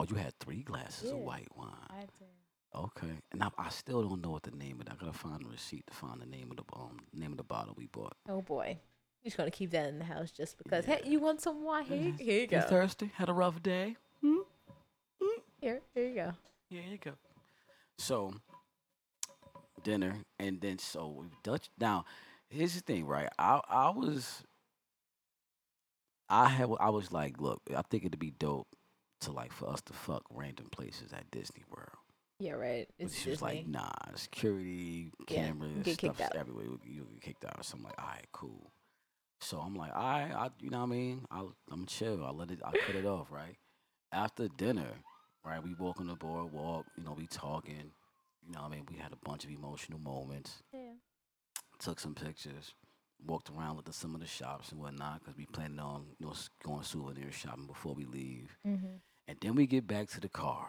[0.00, 1.70] oh, you had three glasses of white wine.
[1.88, 2.28] I did.
[2.74, 4.92] Okay, and I, I still don't know what the name of it.
[4.92, 7.44] I gotta find the receipt to find the name of the um name of the
[7.44, 8.16] bottle we bought.
[8.28, 8.76] Oh boy,
[9.22, 10.84] you're just gonna keep that in the house just because.
[10.84, 10.96] Yeah.
[10.96, 11.84] Hey, you want some wine?
[11.84, 12.18] Here, you- Mhm.
[12.20, 12.60] here you You go.
[12.62, 13.12] thirsty?
[13.14, 13.96] Had a rough day?
[14.20, 14.38] Hmm?
[15.60, 16.32] Here, here you go.
[16.70, 17.12] Yeah, here you go.
[17.98, 18.32] So
[19.82, 21.68] dinner, and then so Dutch.
[21.78, 22.04] Now,
[22.48, 23.28] here's the thing, right?
[23.38, 24.42] I I was,
[26.28, 28.68] I had I was like, look, I think it'd be dope
[29.22, 31.88] to like for us to fuck random places at Disney World.
[32.38, 32.86] Yeah, right.
[32.98, 36.36] But It's she was like, nah, security, cameras, kicked out.
[36.36, 36.66] everywhere.
[36.84, 37.64] You get kicked out.
[37.64, 38.70] So I'm like, all right, cool.
[39.40, 41.24] So I'm like, all right, I, you know what I mean?
[41.30, 42.24] I'll, I'm chill.
[42.24, 43.56] I let it, I cut it off, right?
[44.12, 45.00] After dinner,
[45.44, 47.92] right, we walk on the boardwalk, you know, we talking,
[48.46, 48.86] you know I mean?
[48.90, 50.92] We had a bunch of emotional moments, yeah.
[51.78, 52.74] took some pictures,
[53.26, 56.26] walked around, looked at some of the shops and whatnot, because we planned on, you
[56.26, 56.34] know,
[56.64, 58.56] going souvenir shopping before we leave.
[58.66, 58.96] Mm-hmm.
[59.26, 60.68] And then we get back to the car.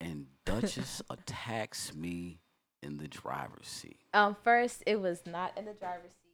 [0.00, 2.40] And Duchess attacks me
[2.82, 3.98] in the driver's seat.
[4.14, 6.25] Um, first it was not in the driver's seat.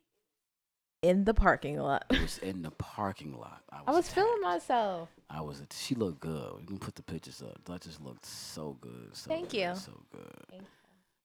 [1.03, 2.05] In the parking lot.
[2.11, 3.62] It was in the parking lot.
[3.86, 5.09] I was feeling myself.
[5.28, 5.61] I was.
[5.61, 6.55] at- She looked good.
[6.61, 7.59] We can put the pictures up.
[7.64, 9.11] That just looked so good.
[9.12, 9.74] So Thank good, you.
[9.74, 10.44] So good.
[10.50, 10.62] Thank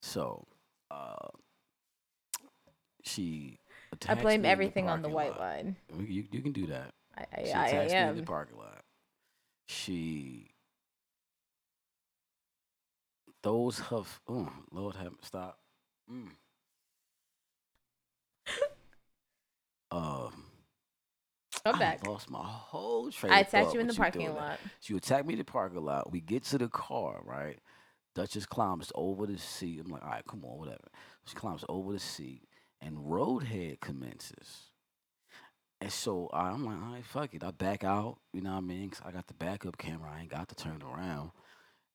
[0.02, 0.46] So,
[0.90, 1.28] uh,
[3.04, 3.60] she.
[4.10, 5.40] I blame me in everything on the white lot.
[5.40, 5.76] wine.
[5.96, 6.94] We- You, you can do that.
[7.16, 8.82] I, I, She I, I me in the parking lot.
[9.68, 10.52] She
[13.44, 14.22] those huff.
[14.28, 15.60] Oh Lord have stop.
[16.12, 16.30] Mm.
[19.92, 22.08] Come I back.
[22.08, 23.34] lost my whole train.
[23.34, 24.60] I attacked you in the parking lot.
[24.80, 26.12] So you attack me in the parking lot.
[26.12, 27.60] We get to the car, right?
[28.16, 29.82] Duchess climbs over the seat.
[29.84, 30.88] I'm like, all right, come on, whatever.
[31.26, 32.44] She climbs over the seat,
[32.82, 34.72] and Roadhead commences.
[35.80, 37.44] And so I'm like, all right, fuck it.
[37.44, 38.90] I back out, you know what I mean?
[38.90, 40.12] Cause I got the backup camera.
[40.12, 41.32] I ain't got to turn around.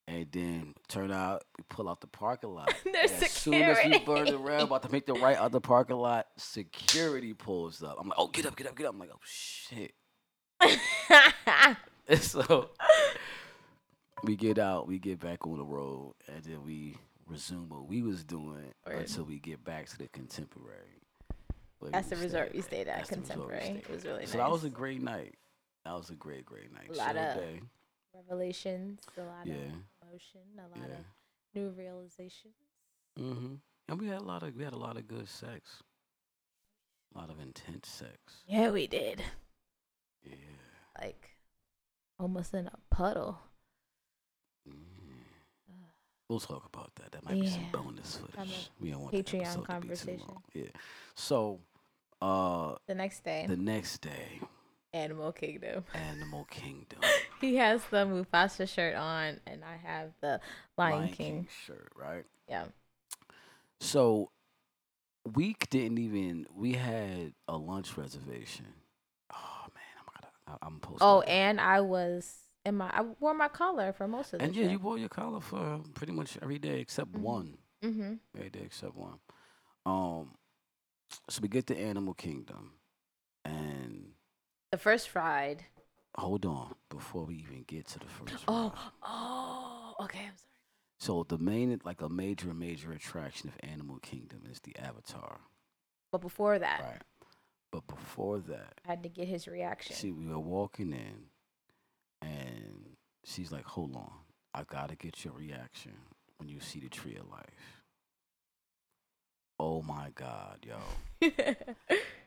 [0.07, 2.73] And then turn out, we pull out the parking lot.
[2.83, 4.05] There's and as soon as we security.
[4.05, 7.95] burn around, about to make the right other parking lot, security pulls up.
[7.99, 8.93] I'm like, oh, get up, get up, get up.
[8.93, 9.93] I'm like, oh, shit.
[10.59, 12.69] And so
[14.23, 18.01] we get out, we get back on the road, and then we resume what we
[18.01, 18.97] was doing Word.
[18.97, 20.99] until we get back to the contemporary.
[21.91, 23.61] That's the resort stayed we stayed at, the Contemporary.
[23.63, 25.35] stayed It was really So that was a great night.
[25.85, 26.89] That was a great, great night.
[26.93, 27.61] A lot of day.
[28.15, 29.55] Revelations, a lot Yeah.
[29.55, 29.71] of
[30.13, 30.95] emotion, a lot Yeah.
[30.99, 31.05] of
[31.53, 32.53] new realizations.
[33.19, 33.55] Mm-hmm.
[33.89, 35.83] And we had a lot of we had a lot of good sex.
[37.13, 38.43] A lot of intense sex.
[38.47, 39.21] Yeah, we did.
[40.23, 40.35] Yeah.
[40.99, 41.29] Like
[42.19, 43.39] almost in a puddle.
[44.67, 44.73] Mhm.
[46.29, 47.11] We'll talk about that.
[47.11, 48.69] That might be some bonus footage.
[48.79, 50.27] We don't want the Patreon episode to be too conversation.
[50.27, 50.43] long.
[50.53, 50.69] Yeah.
[51.15, 51.59] So,
[52.21, 54.39] uh, The next day, the next day,
[54.93, 55.83] Animal Kingdom.
[55.93, 56.99] Animal Kingdom,
[57.41, 60.39] He has the Mufasa shirt on, and I have the
[60.77, 61.47] Lion, King.
[61.65, 62.25] shirt, right?
[62.47, 62.65] Yeah.
[63.79, 64.29] So,
[65.35, 66.45] we didn't even.
[66.55, 68.65] We had a lunch reservation.
[69.33, 70.05] Oh man, I'm
[70.47, 70.59] gonna.
[70.61, 71.07] I'm posting.
[71.07, 72.35] Oh, and I was
[72.65, 72.89] in my.
[72.93, 75.79] I wore my collar for most of the and yeah, you wore your collar for
[75.95, 77.21] pretty much every day except Mhm.
[77.21, 77.57] one.
[77.83, 78.13] Mm-hmm.
[78.37, 79.19] Every day except one.
[79.85, 80.35] Um,
[81.29, 82.73] so we get to Animal Kingdom,
[83.43, 84.12] and
[84.73, 85.65] The first ride.
[86.17, 88.43] hold on before we even get to the first.
[88.47, 88.91] Oh, ride.
[89.03, 89.93] oh.
[90.05, 90.59] Okay, I'm sorry.
[90.99, 95.41] So the main, like a major, major attraction of Animal Kingdom is the Avatar,
[96.11, 97.01] But before that, right?
[97.71, 99.95] But before that, I had to get his reaction.
[99.95, 101.27] see, we were walking in,
[102.27, 104.11] and she's like, "Hold on,
[104.55, 105.93] I gotta get your reaction
[106.37, 107.83] when you see the Tree of Life."
[109.59, 111.29] Oh my God, yo!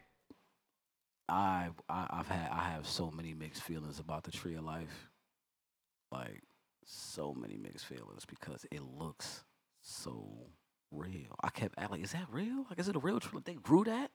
[1.28, 5.10] I, I I've had I have so many mixed feelings about the Tree of Life,
[6.12, 6.42] like
[6.84, 9.44] so many mixed feelings because it looks
[9.82, 10.48] so
[10.90, 11.36] real.
[11.42, 12.66] I kept acting like, is that real?
[12.70, 13.40] Like, is it a real tree?
[13.44, 14.10] They grew that?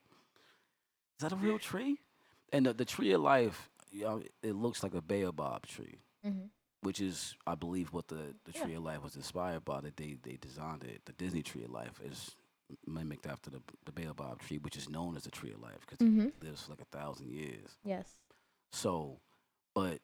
[1.20, 2.00] Is that a real tree?
[2.52, 6.48] And the, the Tree of Life, you know, it looks like a baobab tree, hmm
[6.84, 8.64] which is, I believe, what the, the Yeah.
[8.64, 9.82] Tree of Life was inspired by.
[9.82, 11.02] That they they designed it.
[11.06, 12.36] The Disney Tree of Life is
[12.88, 16.00] mimicked after the the baobab tree, which is known as the Tree of Life because
[16.00, 17.78] hmm it lives for like a thousand years.
[17.84, 18.16] Yes.
[18.72, 19.20] So,
[19.76, 20.00] but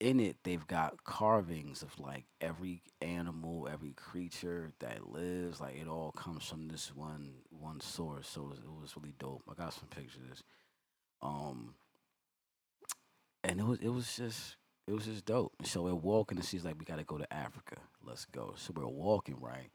[0.00, 5.60] in it, they've got carvings of like every animal, every creature that lives.
[5.60, 8.28] Like it all comes from this one one source.
[8.28, 9.42] So it was, it was really dope.
[9.50, 10.42] I got some pictures.
[11.22, 11.74] Um,
[13.44, 14.56] and it was it was just
[14.86, 15.52] it was just dope.
[15.64, 17.76] So we're walking, and she's like, "We got to go to Africa.
[18.04, 19.70] Let's go." So we're walking, right?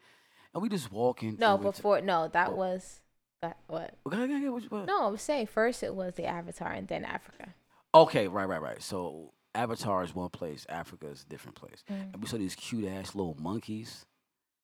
[0.55, 1.35] And we just walking.
[1.37, 2.55] No, we t- before no, that Oh.
[2.55, 3.01] was
[3.41, 3.93] that what?
[4.07, 4.85] Okay, okay, okay, what?
[4.87, 7.53] No, I'm saying first it was the Avatar and then Africa.
[7.93, 8.81] Okay, right, right, right.
[8.81, 11.83] So Avatar is one place, Africa is a different place.
[11.91, 12.13] Mm.
[12.13, 14.05] And we saw these cute ass little monkeys.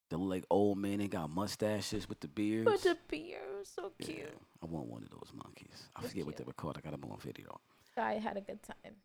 [0.10, 1.00] They look like old men.
[1.00, 2.66] They got mustaches with the beards.
[2.70, 4.38] But the beer was so Yeah, cute.
[4.62, 5.90] I want one of those monkeys.
[5.96, 6.48] I They're forget what they cute.
[6.48, 6.78] were called.
[6.78, 7.60] I got them on video.
[7.92, 8.96] Sky had a good time.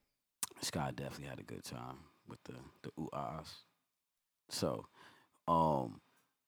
[0.62, 3.52] Sky definitely had a good time with the the ooh ahs.
[4.48, 4.86] So,
[5.48, 6.00] um,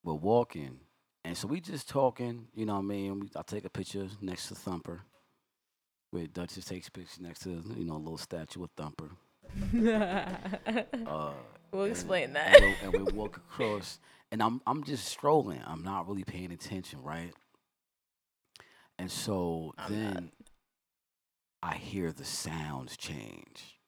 [0.04, 0.78] we're walking,
[1.24, 2.48] and so we just talking.
[2.54, 3.20] You know what I mean?
[3.20, 5.00] We, I take a picture next to Thumper.
[6.10, 9.10] Where Duchess takes pictures next to you know a little statue of Thumper.
[11.06, 11.32] Uh,
[11.72, 12.60] we'll explain and that.
[12.60, 13.98] we- And we walk across,
[14.32, 15.60] and I'm I'm just strolling.
[15.66, 17.32] I'm not really paying attention, right?
[18.98, 20.24] And so I'm then not.
[21.62, 23.78] I hear the sounds change.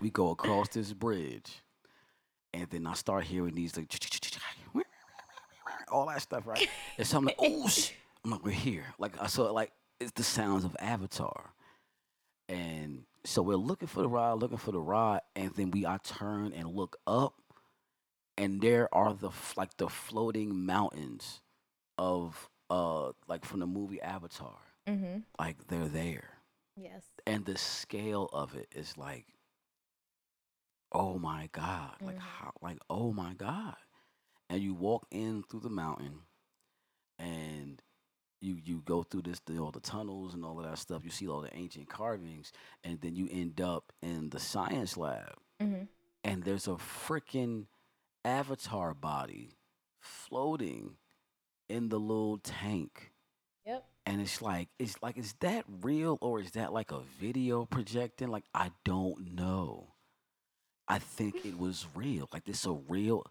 [0.00, 1.62] we go across this bridge,
[2.52, 3.88] and then I start hearing these like
[5.98, 6.68] all that stuff, right?
[6.98, 7.90] And so I'm like, oh, sh-.
[8.24, 8.84] I'm like, we're here.
[8.98, 11.52] Like I saw, like it's the sounds of Avatar,
[12.48, 15.98] and so we're looking for the ride, looking for the ride, and then we I
[15.98, 17.34] turn and look up,
[18.36, 21.40] and there are the like the floating mountains
[21.98, 25.18] of uh like from the movie Avatar, mm-hmm.
[25.38, 26.30] like they're there,
[26.76, 27.02] Yes.
[27.26, 29.26] and the scale of it is like,
[30.92, 32.20] oh my god, like Mhm.
[32.20, 33.76] how, like oh my god,
[34.50, 36.20] and you walk in through the mountain,
[37.18, 37.82] and
[38.40, 41.02] you you go through this the, all the tunnels and all of that stuff.
[41.04, 42.52] You see all the ancient carvings,
[42.84, 45.84] and then you end up in the science lab, Mm-hmm.
[46.24, 47.66] and there's a freaking
[48.24, 49.56] avatar body
[50.00, 50.96] floating
[51.68, 53.12] in the little tank
[53.66, 53.84] Yep.
[54.06, 58.28] And it's like it's like is that real or is that like a video projecting?
[58.28, 59.94] Like I don't know.
[60.88, 62.28] I think it was real.
[62.32, 63.26] Like this a real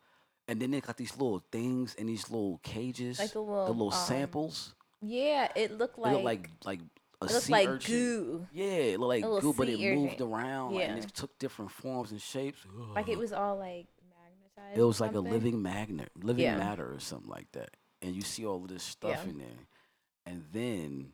[0.48, 3.20] and then they got these little things in these little cages.
[3.20, 4.74] Like the little, the little um, samples.
[5.02, 6.80] Yeah, it looked like look like like
[7.22, 7.94] a it looked sea like urchin.
[7.96, 8.48] goo.
[8.52, 10.28] Yeah, it looked like goo, but it sea moved urchin.
[10.28, 12.60] around like, and it took different forms and shapes.
[12.96, 14.80] Like it was all like magnetized.
[14.80, 16.58] It was like a living magnet, living Yeah.
[16.58, 17.72] matter or something like that.
[18.02, 19.30] And you see all of this stuff Yeah.
[19.32, 19.68] in there.
[20.26, 21.12] And then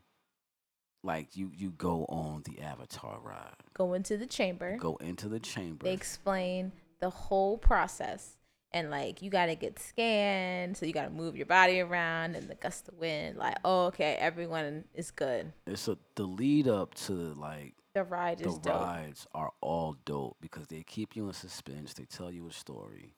[1.03, 3.55] like you you go on the avatar ride.
[3.73, 4.77] Go into the chamber.
[4.77, 5.84] Go into the chamber.
[5.86, 8.38] They explain the whole process.
[8.74, 12.55] And like you gotta get scanned, so you gotta move your body around and the
[12.55, 13.38] gust of wind.
[13.38, 15.53] Like, oh, okay, everyone is good.
[15.67, 18.65] It's a the lead up to like The ride the is dope.
[18.65, 21.93] rides are all dope because they keep you in suspense.
[21.93, 23.13] They tell you a story,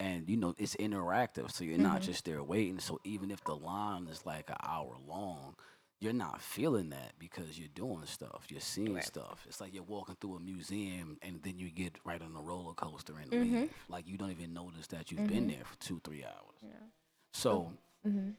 [0.00, 2.06] and you know it's interactive, so you're not Mhm.
[2.06, 2.80] just there waiting.
[2.80, 5.54] So even if the line is like an hour long,
[6.00, 9.04] you're not feeling that because you're doing stuff, you're seeing Right.
[9.04, 9.44] stuff.
[9.48, 12.74] It's like you're walking through a museum and then you get right on the roller
[12.74, 13.40] coaster and Mhm.
[13.40, 13.70] leave.
[13.88, 15.48] Like you don't even notice that you've been Mhm.
[15.48, 16.62] there for two, three hours.
[16.62, 16.86] Yeah.
[17.32, 17.72] So
[18.04, 18.30] hmm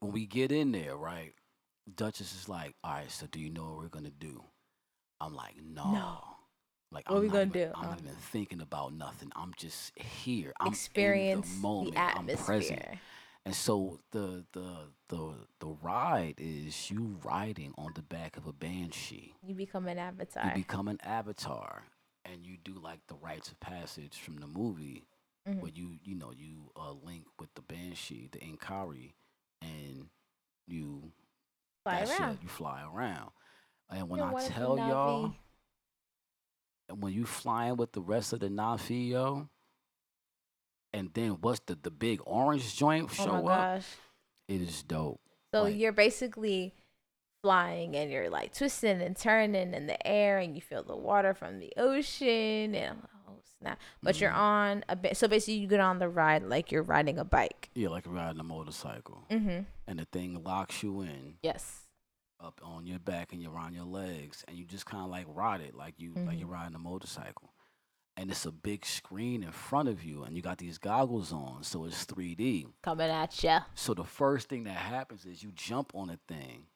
[0.00, 1.32] when we get in there, right,
[1.96, 4.44] Duchess is like, "All right, so do you know what we're gonna do?"
[5.20, 6.20] I'm like, "No." No.
[6.90, 7.70] Like, What I'm we gonna even, do?
[7.74, 8.02] I'm not Uh.
[8.02, 9.32] even thinking about nothing.
[9.36, 10.52] I'm just here.
[10.60, 11.96] I'm Experience in the moment.
[11.96, 12.86] the I'm present.
[13.46, 18.52] And so the the the the ride is you riding on the back of a
[18.52, 19.34] banshee.
[19.46, 20.46] You become an avatar.
[20.46, 21.84] You become an avatar,
[22.24, 25.04] and you do like the rites of passage from the movie,
[25.46, 25.60] Mhm.
[25.60, 29.12] where you you know you uh, link with the banshee, the Inkari,
[29.60, 30.08] and
[30.66, 31.12] you
[31.82, 32.32] Fly around.
[32.36, 32.42] it.
[32.42, 33.30] You fly around.
[33.90, 35.34] And when I one of the tell y'all,
[36.88, 39.50] and when you flying with the rest of the Na'vi, yo,
[40.94, 43.28] and then what's the the big orange joint show up?
[43.28, 43.76] Oh my up?
[43.80, 43.86] gosh.
[44.48, 45.20] It is dope.
[45.52, 46.74] So Like- you're basically
[47.42, 51.34] flying and you're like twisting and turning in the air and you feel the water
[51.34, 52.96] from the ocean and
[53.28, 53.78] oh snap.
[54.02, 54.36] But you're Mhm.
[54.38, 57.70] on a bit so basically you get on the ride like you're riding a bike.
[57.74, 59.64] Yeah, like riding a motorcycle, Mm-hmm.
[59.86, 61.82] and the thing locks you in Yes.
[62.40, 65.26] up on your back and you're on your legs, and you just kind of like
[65.28, 66.40] ride it like you like Mhm.
[66.40, 67.50] you're riding a motorcycle.
[68.16, 71.64] And it's a big screen in front of you, and you got these goggles on,
[71.64, 72.66] so it's 3D.
[72.80, 76.66] Coming at you So the first thing that happens is you jump on a thing,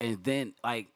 [0.00, 0.88] and then like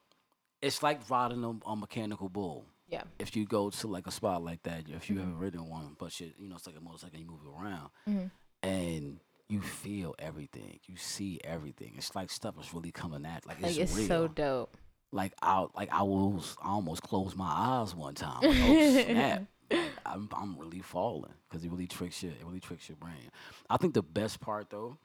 [0.61, 2.65] it's like riding a, a mechanical bull.
[2.89, 3.03] Yeah.
[3.21, 5.21] If you go to like a spot like that, if you Mhm.
[5.21, 7.91] haven't ridden one, but shit, you know it's like a motorcycle, you move it around,
[8.09, 8.31] Mhm.
[8.65, 11.95] and you feel everything, you see everything.
[11.97, 14.09] It's like stuff is really coming at like Like it's, it's real.
[14.09, 14.77] so dope.
[15.13, 18.41] like I like I was I almost closed my eyes one time.
[18.43, 19.45] Like, oh snap!
[20.09, 23.29] I'm I'm really falling because it really tricks your it really tricks your brain.
[23.71, 24.99] I think the best part though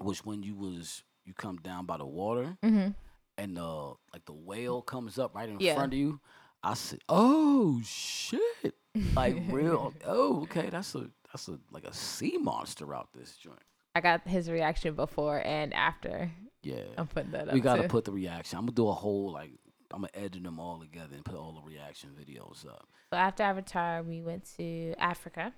[0.00, 2.90] was when you was you come down by the water Mm-hmm.
[3.38, 5.74] and uh like the whale comes up right in Yeah.
[5.74, 6.20] front of you.
[6.62, 8.74] I said, "Oh shit!"
[9.14, 9.94] Like real.
[10.06, 10.68] oh, okay.
[10.70, 13.58] That's a that's a like a sea monster out this joint.
[13.94, 16.30] I got his reaction before and after.
[16.62, 16.82] Yeah.
[16.98, 17.54] I'm putting that up.
[17.54, 17.88] we gotta too.
[17.88, 18.58] put the reaction.
[18.58, 19.52] I'm gonna do a whole like
[19.92, 22.88] I'm gonna edit them all together and put all the reaction videos up.
[23.12, 25.52] So after Avatar, we went to Africa,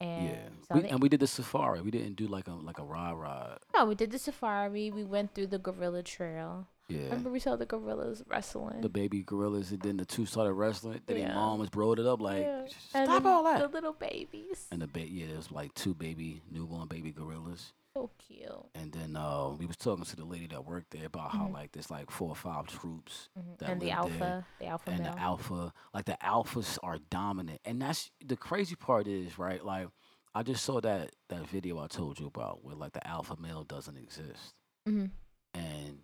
[0.00, 1.80] and yeah, we, the- and we did the safari.
[1.80, 3.58] We didn't do like a like a ride ride.
[3.74, 4.90] no, we did the safari.
[4.90, 6.68] We went through the gorilla trail.
[6.88, 8.82] Yeah, Remember, we saw the gorillas wrestling.
[8.82, 11.00] the baby gorillas, and then the two started wrestling.
[11.06, 11.26] Then Yeah.
[11.28, 12.66] their mom was brought it up like, Yeah.
[12.90, 13.60] stop all that.
[13.60, 14.66] The little babies.
[14.70, 17.72] and the ba- yeah, there was like two baby newborn baby gorillas.
[17.94, 18.50] So cute.
[18.74, 21.52] And then uh, we was talking to the lady that worked there about how Mhm.
[21.52, 23.58] like there's like four or five troops Mhm.
[23.58, 25.12] that And the alpha, there, the alpha and male.
[25.14, 29.88] the alpha like the alphas are dominant and that's the crazy part is right like
[30.34, 33.62] i just saw that that video i told you about where like the alpha male
[33.64, 35.06] doesn't exist hmm
[35.54, 36.00] and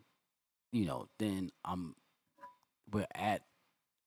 [0.72, 1.94] you know then i'm
[2.90, 3.42] we're at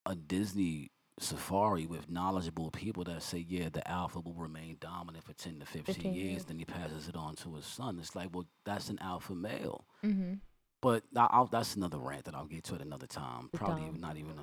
[0.07, 0.89] a disney
[1.20, 5.66] safari with knowledgeable people that say yeah the alpha will remain dominant for 10 to
[5.66, 6.45] 15, 15 years years.
[6.45, 9.86] then he passes it on to his son it's like well that's an alpha male
[10.01, 10.34] hmm
[10.82, 13.47] but I- I'll, that's another rant that I'll get to at another time.
[13.53, 14.01] The Probably Dom.
[14.01, 14.34] not even,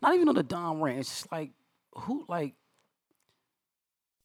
[0.00, 1.00] not even on the Dom rant.
[1.00, 1.50] It's just like
[1.94, 2.54] who, like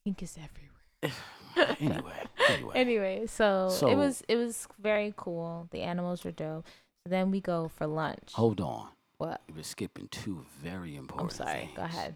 [0.05, 1.19] Pink is everywhere.
[1.81, 2.71] anyway, anyway.
[2.75, 5.67] Anyway, so, So- it was it was very cool.
[5.71, 6.65] The animals were dope.
[7.03, 8.31] So then we go for lunch.
[8.35, 8.87] Hold on,
[9.17, 9.41] what?
[9.55, 11.39] we're skipping two very important.
[11.39, 11.71] I'm important.
[11.73, 11.73] sorry.
[11.75, 12.15] Go ahead.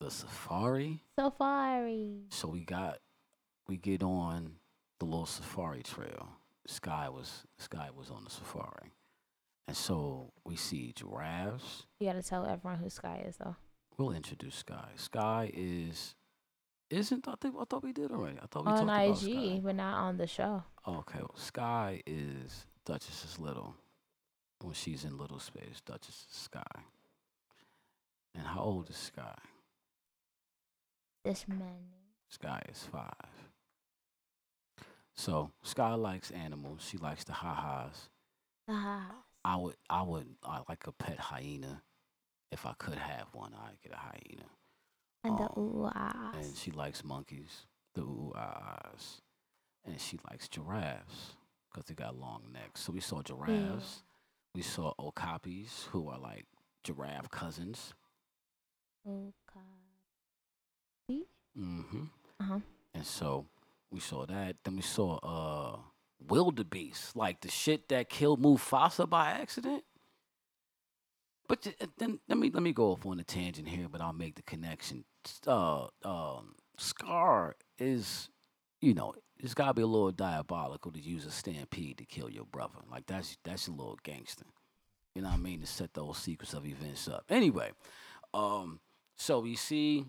[0.00, 1.00] The safari.
[1.18, 2.24] Safari.
[2.30, 2.98] So we got,
[3.68, 4.56] we get on
[4.98, 6.28] the little safari trail.
[6.66, 8.92] Sky was Sky was on the safari,
[9.68, 11.86] and so we see giraffes.
[12.00, 13.54] You gotta tell everyone who Sky is though.
[13.96, 14.88] We'll introduce Sky.
[14.96, 16.14] Sky is.
[16.90, 18.38] Isn't I think I thought we did already.
[18.42, 19.60] I thought we On talked about IG, Sky.
[19.62, 20.62] but not on the show.
[20.86, 23.74] Okay, well, Sky is Duchess's little.
[24.62, 26.62] When she's in little space, Duchess Sky.
[28.34, 29.34] And how old is Sky?
[31.24, 31.92] This many.
[32.28, 33.12] Sky is five.
[35.14, 36.86] So Sky likes animals.
[36.88, 38.08] She likes the ha-has.
[38.68, 39.10] Ah,
[39.44, 41.82] I would, I would, I like a pet hyena.
[42.50, 44.46] If I could have one, I'd get a hyena.
[45.24, 46.38] and the Oh, ooh.
[46.38, 48.32] And she likes monkeys, the ooh.
[49.84, 51.34] And she likes giraffes
[51.70, 52.80] because they got long necks.
[52.82, 54.02] So we saw giraffes.
[54.56, 56.46] We saw okapis, who are like
[56.82, 57.92] giraffe cousins.
[59.06, 59.60] Okay.
[61.58, 62.04] Mm-hmm.
[62.40, 62.60] Uh-huh.
[62.94, 63.44] And so
[63.90, 64.56] we saw that.
[64.64, 65.78] Then we saw uh
[66.26, 69.84] wildebeest, like the shit that killed Mufasa by accident.
[71.48, 74.14] But uh, then let me let me go off on a tangent here, but I'll
[74.14, 75.04] make the connection.
[75.46, 78.30] Uh, um, Scar is,
[78.80, 82.30] you know, it's got to be a little diabolical to use a stampede to kill
[82.30, 82.78] your brother.
[82.90, 84.46] Like that's that's a little gangster.
[85.14, 85.60] You know what I mean?
[85.60, 87.24] To set those sequence of events up.
[87.28, 87.70] Anyway,
[88.34, 88.80] um,
[89.16, 90.04] so you see.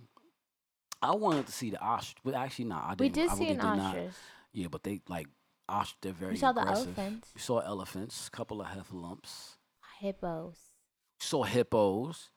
[0.99, 2.83] I wanted to see the ostrich, but actually, not.
[2.83, 2.99] I didn't.
[2.99, 3.79] We did I see really an did not.
[3.95, 4.13] ostrich.
[4.51, 5.27] Yeah, but they like
[5.69, 5.97] ostrich.
[6.01, 7.31] They're very We saw the elephants.
[7.35, 9.57] We saw elephants, a couple of heffalumps.
[9.99, 10.57] Hippos.
[11.19, 12.29] Saw hippos,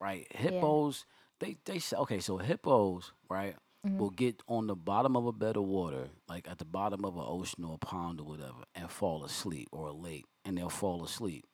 [0.00, 0.26] right?
[0.30, 1.04] Hippos.
[1.40, 2.20] They they say okay.
[2.20, 3.98] So hippos, right, Mhm.
[3.98, 7.16] will get on the bottom of a bed of water, like at the bottom of
[7.16, 10.70] an ocean or a pond or whatever, and fall asleep or a lake, and they'll
[10.70, 11.46] fall asleep,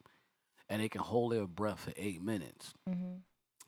[0.68, 2.72] and they can hold their breath for eight minutes.
[2.88, 3.16] Mm-hmm.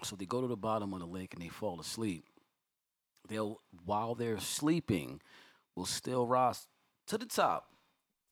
[0.04, 2.24] So they go to the bottom of the lake and they fall asleep.
[3.28, 5.20] They'll while they're sleeping,
[5.76, 6.66] will still rise
[7.06, 7.68] to the top,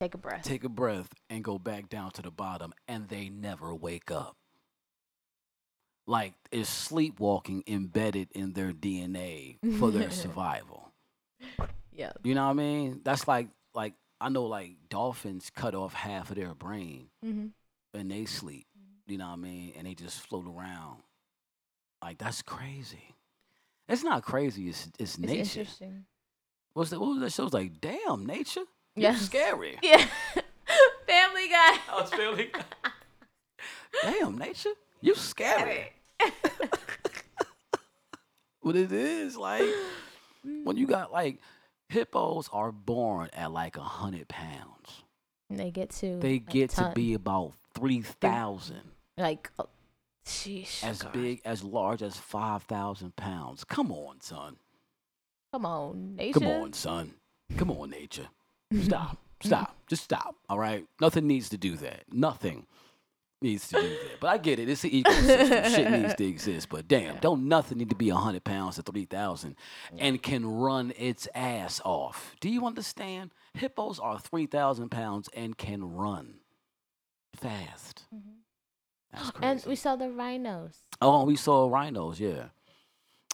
[0.01, 0.43] Take a breath.
[0.45, 4.37] take a breath, and go back down to the bottom, and they never wake up.
[6.11, 10.90] Like is sleepwalking embedded in their DNA for their survival.
[11.92, 12.11] yeah.
[12.24, 13.00] You know what I mean?
[13.04, 17.46] That's like like I know like dolphins cut off half of their brain Mm-hmm.
[17.98, 18.66] and they sleep.
[19.06, 19.72] You know what I mean?
[19.78, 21.02] And they just float around.
[22.02, 23.14] Like that's crazy.
[23.88, 24.68] It's not crazy.
[24.68, 25.61] It's it's It's nature.
[25.61, 26.04] interesting.
[26.74, 26.98] What's that?
[27.00, 27.44] What was that show?
[27.44, 28.62] It's like, damn, nature.
[28.96, 29.12] Yeah.
[29.12, 29.78] Yeah, scary.
[29.82, 30.04] Yeah.
[31.06, 31.76] Family Guy.
[31.92, 32.50] Oh, it's really.
[34.02, 34.74] damn, nature.
[35.00, 35.92] You scary.
[38.62, 39.66] What it is like
[40.64, 41.38] when you got like
[41.88, 45.02] hippos are born at like a hundred pounds.
[45.48, 46.18] They get to.
[46.20, 48.82] They get to be about three thousand.
[49.16, 49.50] like.
[49.58, 49.68] Oh,
[50.26, 50.84] sheesh.
[50.84, 51.12] as God.
[51.12, 53.64] big as large as 5,000 pounds.
[53.64, 54.56] Come on, son.
[55.52, 56.38] Come on, nature.
[56.38, 57.14] Come on, son.
[57.56, 58.28] Come on, nature.
[58.82, 59.18] Stop.
[59.42, 59.76] Stop.
[59.88, 60.36] Just stop.
[60.48, 60.86] All right?
[61.00, 62.04] Nothing needs to do that.
[62.12, 62.66] Nothing
[63.43, 64.20] needs to do that.
[64.20, 64.68] But I get it.
[64.68, 65.74] It's an ecosystem.
[65.74, 66.68] Shit needs to exist.
[66.68, 69.57] But damn, don't nothing need to be 100 pounds to 3,000
[69.99, 72.36] and can run its ass off.
[72.41, 73.32] Do you understand?
[73.55, 76.34] Hippos are 3,000 pounds and can run
[77.34, 78.05] fast.
[78.14, 79.30] Mm-hmm.
[79.30, 79.32] Crazy.
[79.43, 80.78] And we saw the rhinos.
[81.01, 82.47] Oh, we saw rhinos, yeah.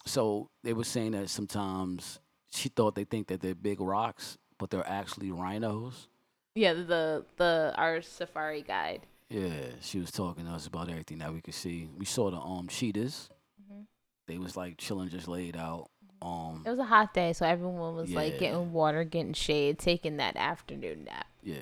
[0.06, 4.70] So they were saying that sometimes she thought they think that they're big rocks, but
[4.70, 6.08] they're actually rhinos.
[6.54, 9.06] Yeah, the the our safari guide.
[9.28, 9.50] Yeah,
[9.80, 11.88] she was talking to us about everything that we could see.
[11.96, 13.28] We saw the um cheetahs.
[13.70, 13.86] Mhm.
[14.28, 15.90] They was like chilling, just laid out.
[16.22, 20.16] Um, It was a hot day, so everyone was like getting water, getting shade, taking
[20.18, 21.26] that afternoon nap.
[21.42, 21.58] yeah.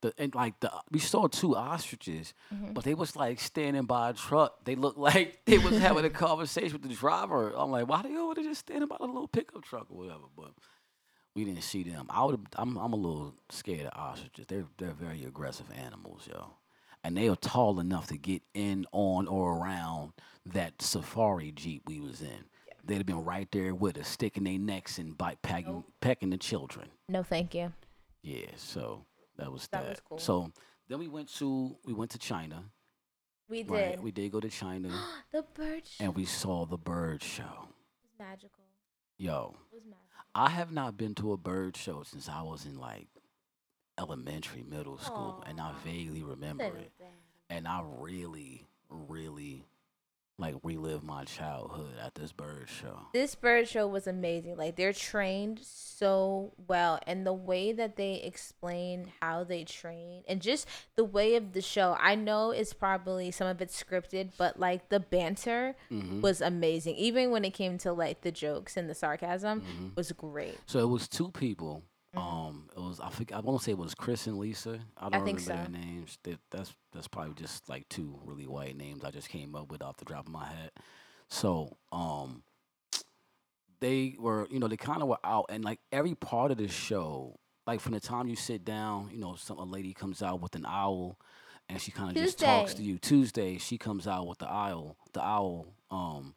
[0.00, 2.72] The, and like the we saw two ostriches, Mhm.
[2.72, 4.64] but they was like standing by a truck.
[4.64, 7.52] They looked like they was having a conversation with the driver.
[7.56, 10.26] I'm like, why they over there just standing by the little pickup truck or whatever?
[10.36, 10.52] But
[11.34, 12.06] we didn't see them.
[12.10, 12.46] I would.
[12.54, 12.76] I'm.
[12.78, 14.46] I'm a little scared of ostriches.
[14.46, 16.46] They're they're very aggressive animals, yo.
[17.04, 20.12] And they are tall enough to get in, on, or around
[20.46, 22.44] that safari jeep we was in.
[22.84, 26.38] They'd have been right there with us, sticking their necks and bite pecking, pecking the
[26.38, 26.88] children.
[27.08, 27.72] No, thank you.
[28.22, 29.04] Yeah, so
[29.36, 29.88] that was That that.
[29.90, 30.18] was cool.
[30.18, 30.52] So
[30.88, 32.64] then we went to we went to China.
[33.48, 33.70] We did.
[33.70, 34.88] Right, we did go to China,
[35.32, 37.42] the bird show and we saw the bird show.
[37.44, 38.64] It was magical.
[39.18, 40.04] Yo, It was magical.
[40.34, 43.08] I have not been to a bird show since I was in like
[43.98, 46.92] elementary, middle school, and I vaguely remember it.
[47.50, 49.64] And I really, really
[50.38, 53.00] like relive my childhood at this bird show.
[53.12, 54.56] This bird show was amazing.
[54.56, 60.40] Like they're trained so well, and the way that they explain how they train, and
[60.40, 61.96] just the way of the show.
[61.98, 66.96] I know it's probably some of it's scripted, but like the banter hmm was amazing.
[66.96, 69.96] Even when it came to like the jokes and the sarcasm, Mhm.
[69.96, 70.58] was great.
[70.66, 71.82] So it was two people.
[72.18, 74.80] Um, it was I think I want to say it was Chris and Lisa.
[74.96, 75.70] I don't think remember so.
[75.72, 76.18] their names.
[76.24, 79.82] That that's that's probably just like two really white names I just came up with
[79.82, 80.70] off the drop of my head.
[81.28, 82.42] So um,
[83.80, 86.68] they were you know they kind of were out and like every part of the
[86.68, 87.38] show
[87.68, 90.54] like from the time you sit down, you know, some a lady comes out with
[90.54, 91.18] an owl,
[91.68, 92.98] and she kind of just talks to you.
[92.98, 96.34] Tuesday, she comes out with the owl, the owl, um,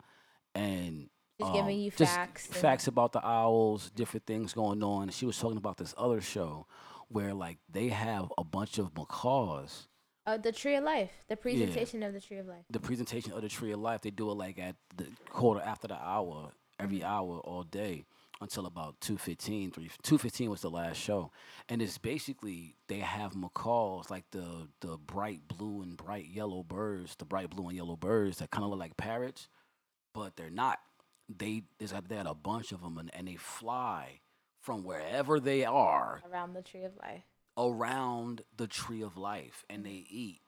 [0.53, 1.09] and
[1.41, 5.09] Just giving um, you just facts facts about the owls, different things going on.
[5.09, 6.67] She was talking about this other show
[7.09, 9.87] where like they have a bunch of macaws.
[10.25, 12.63] Uh, the Tree of Life, the presentation of the Tree of Life.
[12.69, 15.87] The presentation of the Tree of Life, they do it like at the quarter after
[15.87, 18.05] the hour, every hour all day
[18.41, 21.31] until about 2.15 3 2.15 was the last show
[21.69, 27.15] and it's basically they have macaws like the the bright blue and bright yellow birds
[27.17, 29.47] the bright blue and yellow birds that kind of look like parrots
[30.13, 30.79] but they're not
[31.37, 34.19] they there's a, they had a bunch of them and, and they fly
[34.59, 37.23] from wherever they are Around the Tree of Life.
[37.57, 40.41] around the tree of life and they eat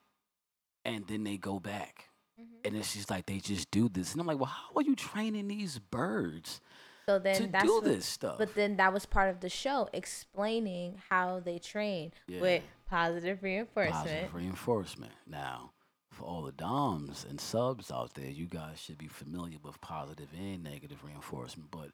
[0.84, 2.10] and then they go back
[2.40, 2.66] Mm-hmm.
[2.66, 4.96] and it's just like they just do this and i'm like well how are you
[4.96, 6.60] training these birds
[7.06, 9.48] So then to that's do what- this stuff But then that was part of the
[9.48, 12.40] show, explaining how they train Yeah.
[12.40, 13.94] with positive reinforcement.
[14.02, 15.73] positive reinforcement now
[16.14, 18.30] for all the doms and subs out there.
[18.30, 21.90] You guys should be familiar with positive and negative reinforcement but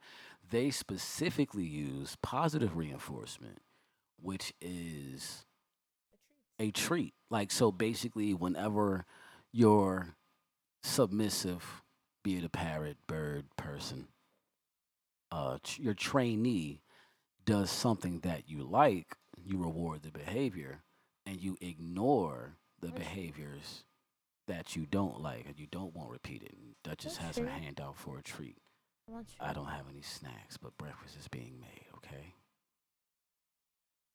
[0.50, 3.58] they specifically use positive reinforcement
[4.22, 5.44] which is
[6.58, 7.14] a treat.
[7.30, 9.06] Like so basically whenever
[9.52, 10.14] your
[10.82, 11.82] submissive
[12.22, 14.08] be it a parrot bird person
[15.30, 16.80] uh tr- your trainee
[17.44, 20.82] does something that you like you reward the behavior
[21.26, 23.84] and you ignore the behaviors
[24.50, 26.50] that you don't like and you don't want repeated
[26.82, 28.56] duchess That's has her hand out for a treat.
[29.40, 32.34] I don't have any snacks but breakfast is being made okay?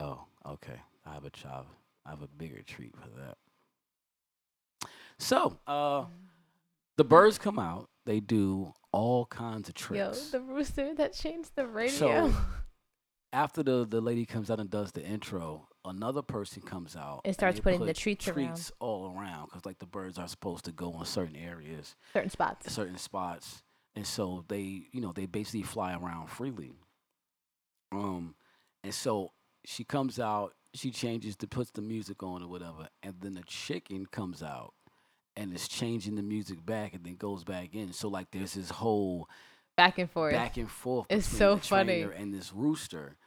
[0.02, 0.82] Oh okay.
[1.06, 1.68] I have a child
[2.06, 3.38] i have a bigger treat for that.
[5.18, 6.06] So uh
[6.98, 7.90] the birds come out.
[8.06, 10.32] They do all kinds of tricks.
[10.34, 11.92] Yo, the rooster that changed the radio.
[11.92, 12.34] So,
[13.34, 17.34] after the the lady comes out and does the intro, another person comes out It
[17.34, 18.36] starts putting the put treats around.
[18.48, 22.30] treats all around because like the birds are supposed to go in certain areas, Certain
[22.30, 22.72] spots.
[22.74, 23.64] certain spots,
[23.96, 26.74] and so they you know they basically fly around freely.
[27.92, 28.36] Um,
[28.84, 29.32] and so
[29.64, 33.44] she comes out, she changes to puts the music on or whatever, and then the
[33.44, 34.74] chicken comes out.
[35.38, 37.92] And is changing the music back and then goes back in.
[37.92, 39.28] So like there's this whole
[39.76, 40.32] Back and forth.
[40.32, 42.04] back and forth It's so funny.
[42.04, 43.18] and this rooster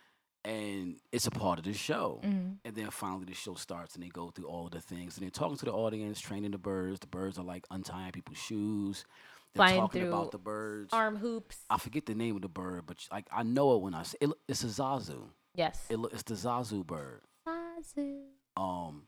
[0.48, 2.58] and it's a part of the show Mhm.
[2.64, 5.22] and then finally the show starts and they go through all of the things and
[5.22, 9.04] they're talking to the audience training the birds the birds are like untying people's shoes
[9.54, 11.64] they're Flying talking about the birds Arm hoops.
[11.70, 14.18] i forget the name of the bird but like i know it when i see
[14.20, 15.86] it, it's a zazu Yes.
[15.90, 18.22] it, it's the zazu bird Zazu.
[18.56, 19.02] um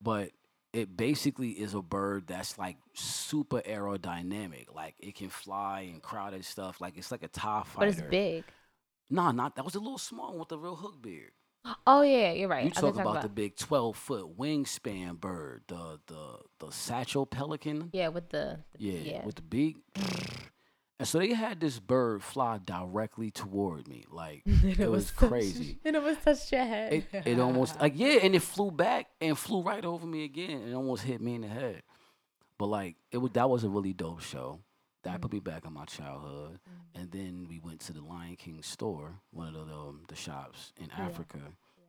[0.00, 0.30] but
[0.72, 6.44] it basically is a bird that's like super aerodynamic like it can fly and crowded
[6.44, 8.44] stuff like it's like a tie fighter But it's big.
[9.10, 11.32] Nah, not that was a little small one with a real hook beard.
[11.86, 12.64] Oh yeah, you're right.
[12.64, 17.90] You talk did about, the big twelve foot wingspan bird, the the the satchel pelican.
[17.92, 19.26] yeah with the, the Yeah, yeah.
[19.26, 19.76] with the beak.
[20.98, 25.16] and so they had this bird fly directly toward me, like And it was touched-
[25.16, 25.78] crazy.
[25.84, 26.92] It almost touched your head.
[26.94, 30.62] It it almost like yeah, and it flew back and flew right over me again,
[30.62, 31.82] and almost hit me in the head.
[32.58, 34.60] But like it was that was a really dope show.
[35.02, 35.20] That Mm-hmm.
[35.22, 36.60] put me back in my childhood.
[36.94, 40.72] And then we went to the Lion King store, one of the um, the shops
[40.76, 41.06] in Yeah.
[41.06, 41.38] Africa,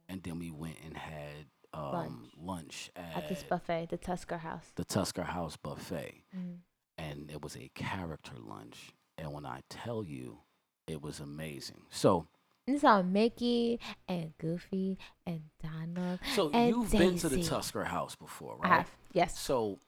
[0.07, 4.71] and then we went and had um, lunch, at, at this buffet, the Tusker House.
[4.75, 6.57] the Tusker House buffet, Mhm.
[6.97, 8.91] and it was a character lunch.
[9.17, 10.39] And when I tell you,
[10.87, 11.83] it was amazing.
[11.89, 12.27] So,
[12.67, 16.19] And it's all Mickey and Goofy and Donald.
[16.35, 18.71] so And you've been to the Tusker House before, right?
[18.71, 19.39] I have yes.
[19.39, 19.79] So,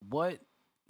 [0.00, 0.40] what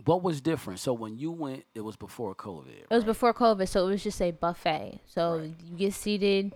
[0.05, 0.80] what was different?
[0.80, 2.82] So when you went, it was before COVID.
[2.90, 5.01] It was before COVID, so it was just a buffet.
[5.07, 5.55] So Right.
[5.64, 6.53] you get seated,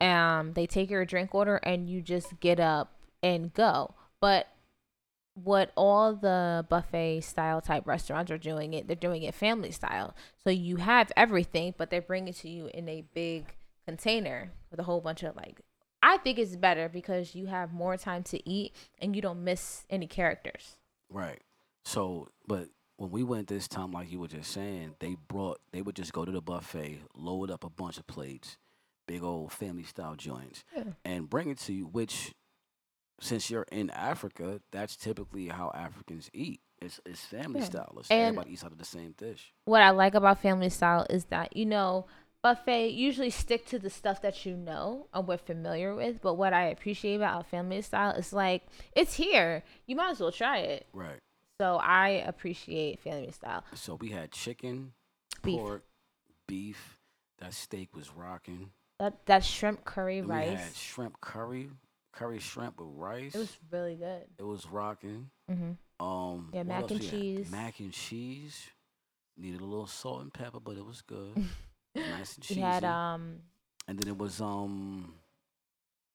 [0.00, 2.92] um, they take your drink order, and you just get up
[3.22, 3.94] and go.
[4.20, 4.48] But
[5.34, 10.14] what all the buffet style type restaurants are doing it, they're doing it family style.
[10.44, 13.54] So you have everything, but they bring it to you in a big
[13.86, 15.60] container with a whole bunch of like.
[16.02, 19.84] I think it's better because you have more time to eat and you don't miss
[19.90, 20.76] any characters.
[21.10, 21.40] Right.
[21.84, 25.82] So, but when we went this time, like you were just saying, they brought, they
[25.82, 28.58] would just go to the buffet, load up a bunch of plates,
[29.06, 30.84] big old family style joints, Yeah.
[31.04, 32.32] and bring it to you, which,
[33.20, 36.60] since you're in Africa, that's typically how Africans eat.
[36.80, 37.66] It's, it's family Yeah.
[37.66, 37.94] style.
[37.98, 39.52] It's And- everybody eats out of the same dish.
[39.64, 42.06] what I like about family style is that you know
[42.42, 46.22] buffet usually stick to the stuff that you know and we're familiar with.
[46.22, 48.62] But what I appreciate about family style is like
[48.92, 49.62] it's here.
[49.86, 50.86] You might as well try it.
[50.94, 51.20] Right.
[51.60, 53.62] So I appreciate family style.
[53.74, 54.92] So we had chicken,
[55.42, 55.58] Beef.
[55.58, 55.84] pork,
[56.48, 56.96] beef.
[57.38, 58.70] That steak was rocking.
[58.98, 60.74] That that shrimp curry And we had rice.
[60.78, 61.68] shrimp curry,
[62.14, 63.34] curry shrimp with rice.
[63.34, 64.24] It was really good.
[64.38, 65.28] it was rocking.
[65.50, 66.06] Mm-hmm.
[66.06, 67.10] Um, Yeah, mac and we had?
[67.10, 67.50] cheese.
[67.50, 68.68] Mac and cheese.
[69.36, 71.34] Needed a little salt and pepper, but it was good.
[71.94, 72.60] nice and cheesy.
[72.60, 73.40] We had um
[73.86, 75.12] and then it was um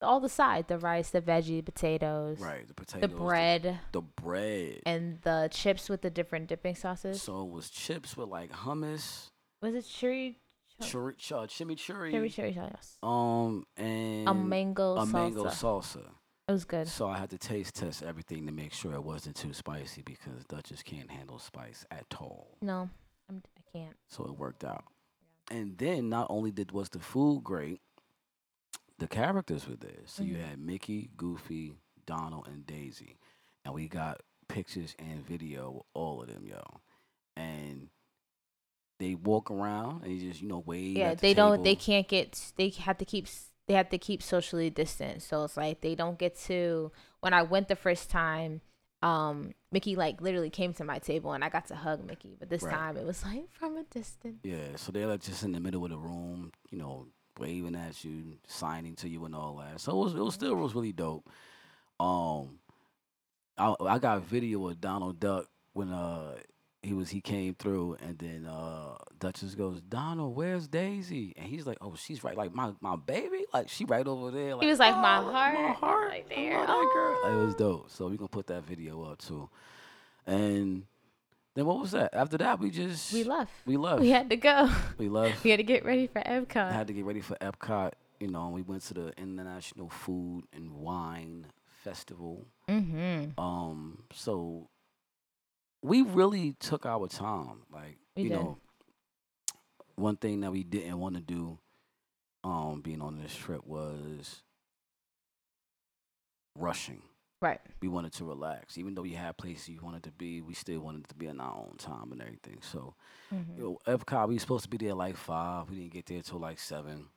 [0.01, 4.81] all the sides, the rice, the veggie, potatoes, right the potatoes, the bread, the, bread.
[4.85, 7.21] and the chips with the different dipping sauces.
[7.21, 9.29] so it was chips with like hummus,
[9.61, 10.35] was it churi?
[10.81, 12.97] Ch- churi, ch- uh, chimichurri, churi sauce.
[13.01, 15.11] um, and A mango a salsa.
[15.13, 16.01] mango salsa.
[16.47, 16.87] It was good.
[16.87, 20.43] So I had to taste test everything to make sure it wasn't too spicy because
[20.47, 22.57] Duchess can't handle spice at all.
[22.61, 22.87] No,
[23.29, 23.95] I'm, I can't.
[24.09, 24.83] So it worked out.
[25.49, 27.81] And then not only did was the food great,
[28.99, 30.01] the characters were there.
[30.05, 30.45] So you Mhm.
[30.47, 31.75] had Mickey, Goofy,
[32.05, 33.17] Donald, and Daisy,
[33.63, 36.61] and we got pictures and video with all of them, yo.
[37.35, 37.89] And
[38.99, 40.97] they walk around and you just you know wave.
[40.97, 41.63] Yeah, the they don't.
[41.63, 42.53] They can't get.
[42.55, 43.27] They have to keep.
[43.67, 45.23] They have to keep socially distant.
[45.23, 46.91] So it's like they don't get to.
[47.19, 48.61] When I went the first time,
[49.01, 52.35] um, Mickey like literally came to my table and I got to hug Mickey.
[52.39, 52.73] But this Right.
[52.73, 54.39] time it was like from a distance.
[54.43, 57.07] Yeah, so they're like just in the middle of the room, you know,
[57.39, 59.79] waving at you, signing to you, and all that.
[59.81, 61.29] So it was, it was still it was really dope.
[61.99, 62.59] Um,
[63.57, 66.35] I I got video of Donald Duck when uh
[66.81, 71.33] he was he came through, and then uh Duchess goes, Donald, where's Daisy?
[71.37, 74.57] And he's like, Oh, she's right, like my my baby, like she right over there.
[74.59, 76.57] He was like, "My "Oh, heart," my heart, like I there.
[76.59, 77.41] love that girl.
[77.41, 77.89] It was dope.
[77.89, 79.49] So we gonna put that video up too,
[80.27, 80.83] and.
[81.55, 82.13] Then what was that?
[82.13, 83.51] After that, we just We left.
[83.65, 84.01] we left.
[84.01, 84.69] We had to go.
[84.97, 85.43] we left.
[85.43, 86.69] we had to get ready for Epcot.
[86.69, 87.93] I had to get ready for Epcot.
[88.19, 91.47] You know, we went to the International Food and Wine
[91.83, 92.45] Festival.
[92.69, 93.39] Mm-hmm.
[93.39, 94.69] Um, so
[95.81, 97.61] we really took our time.
[97.71, 98.35] Like, We you did.
[98.35, 98.57] know,
[99.95, 101.59] one thing that we didn't want to do,
[102.43, 104.41] um, being on this trip was
[106.57, 107.01] rushing.
[107.41, 107.59] Right.
[107.81, 110.41] We wanted to relax, even though we had places we wanted to be.
[110.41, 112.59] We still wanted to be in our own time and everything.
[112.61, 112.95] So,
[113.33, 113.57] Mm-hmm.
[113.57, 115.69] you know, Epcot, we were supposed to be there like five.
[115.69, 117.07] We didn't get there till like seven,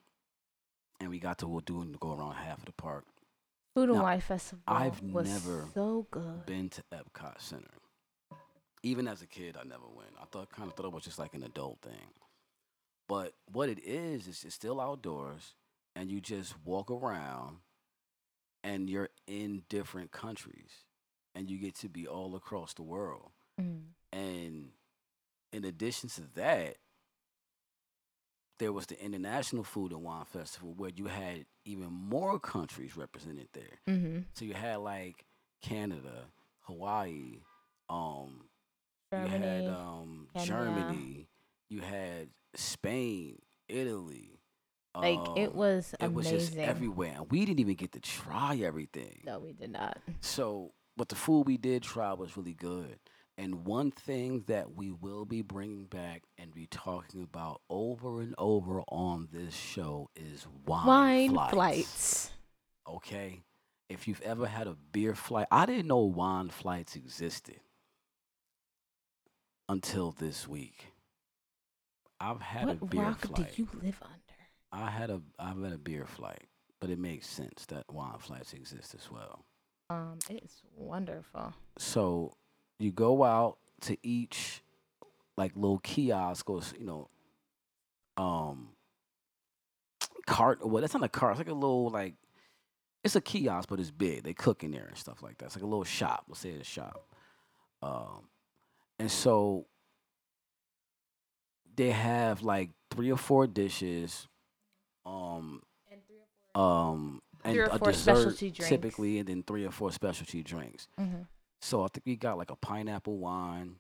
[1.01, 3.05] and we got to go do and go around half of the park.
[3.75, 6.47] Food and Now, Wine Festival I've was never so good.
[6.47, 7.69] Been to Epcot Center.
[8.83, 10.11] Even as a kid, I never went.
[10.21, 12.13] I thought kind of thought it was just like an adult thing,
[13.09, 15.55] but what it is is it's still outdoors,
[15.95, 17.59] and you just walk around,
[18.69, 20.85] and you're in different countries,
[21.35, 23.31] and you get to be all across the world.
[23.59, 23.81] Mm.
[24.13, 24.69] And
[25.53, 26.77] in addition to that,
[28.59, 33.49] there was the International Food and Wine Festival where you had even more countries represented
[33.55, 33.81] there.
[33.89, 34.19] Mm-hmm.
[34.35, 35.25] So you had like
[35.63, 36.25] Canada,
[36.63, 37.39] Hawaii,
[37.89, 38.45] um,
[39.11, 39.33] Germany.
[39.33, 40.29] you had um.
[40.45, 41.29] Germany,
[41.71, 43.39] you had Spain,
[43.69, 44.38] Italy.
[45.01, 48.57] Like it um, was it was just everywhere, and we didn't even get to try
[48.57, 49.21] everything.
[49.25, 49.99] no, we did not.
[50.21, 52.99] So, but the food we did try was really good.
[53.37, 58.35] And one thing that we will be bringing back and be talking about over and
[58.37, 61.53] over on this show is wine, Wine flights.
[61.55, 62.31] flights.
[62.89, 63.43] Okay?
[63.89, 67.61] If you've ever had a beer flight, I didn't know wine flights existed
[69.69, 70.93] until this week.
[72.21, 73.49] I've had a What beer rock flight.
[73.51, 74.28] did you live under?
[74.73, 76.47] I had a I've had a beer flight,
[76.81, 79.45] but it makes sense that wine flights exist as well.
[79.91, 81.55] Um, it's wonderful.
[81.79, 82.35] So
[82.79, 84.63] you go out to each
[85.37, 87.09] like little kiosk or you know
[88.17, 88.71] um
[90.27, 92.15] cart well that's not a cart it's like a little like
[93.05, 95.57] it's a kiosk but it's big they cook in there and stuff like that it's
[95.57, 97.07] like a little shop let's say it's a shop
[97.83, 98.29] um
[98.99, 99.65] and so
[101.77, 104.28] they have like three or four dishes
[105.09, 105.63] um
[106.55, 108.69] um and Three or a four dessert specialty drinks.
[108.69, 111.23] typically and then three or four specialty drinks Mm-hmm.
[111.61, 113.77] so I think we got like a pineapple wine.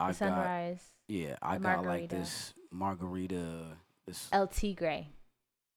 [0.00, 0.82] I The got sunrise.
[1.08, 3.64] yeah, I got like this margarita,
[4.06, 5.08] this LT Gray.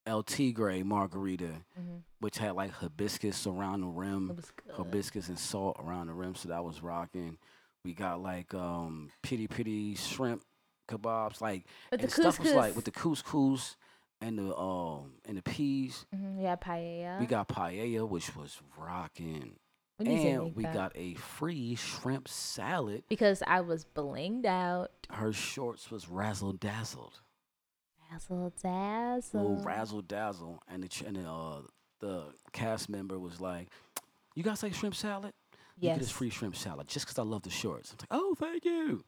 [0.07, 1.45] LT Gray margarita,
[1.79, 1.97] Mm-hmm.
[2.19, 4.75] which had like hibiscus around the It rim, was good.
[4.75, 7.37] hibiscus and salt around the rim, so that was rocking.
[7.83, 10.43] We got like um piri piri shrimp
[10.87, 13.75] kebabs, like But the and stuff was like with the couscous
[14.21, 16.05] and the um and the peas.
[16.15, 17.19] Mhm, We paella.
[17.19, 19.55] We got paella, which was rocking,
[19.99, 20.73] We and we that.
[20.73, 23.03] got a free shrimp salad.
[23.09, 24.91] because I was blinged out.
[25.09, 27.19] her shorts was razzle dazzled,
[28.11, 29.41] Razzle dazzle.
[29.41, 31.61] little razzle dazzle, and the and the, uh,
[31.99, 33.69] the cast member was like,
[34.35, 35.33] "You guys like shrimp salad?
[35.77, 35.99] You get Yes.
[35.99, 39.03] this free shrimp salad just because I love the shorts." I'm like, "Oh, thank you."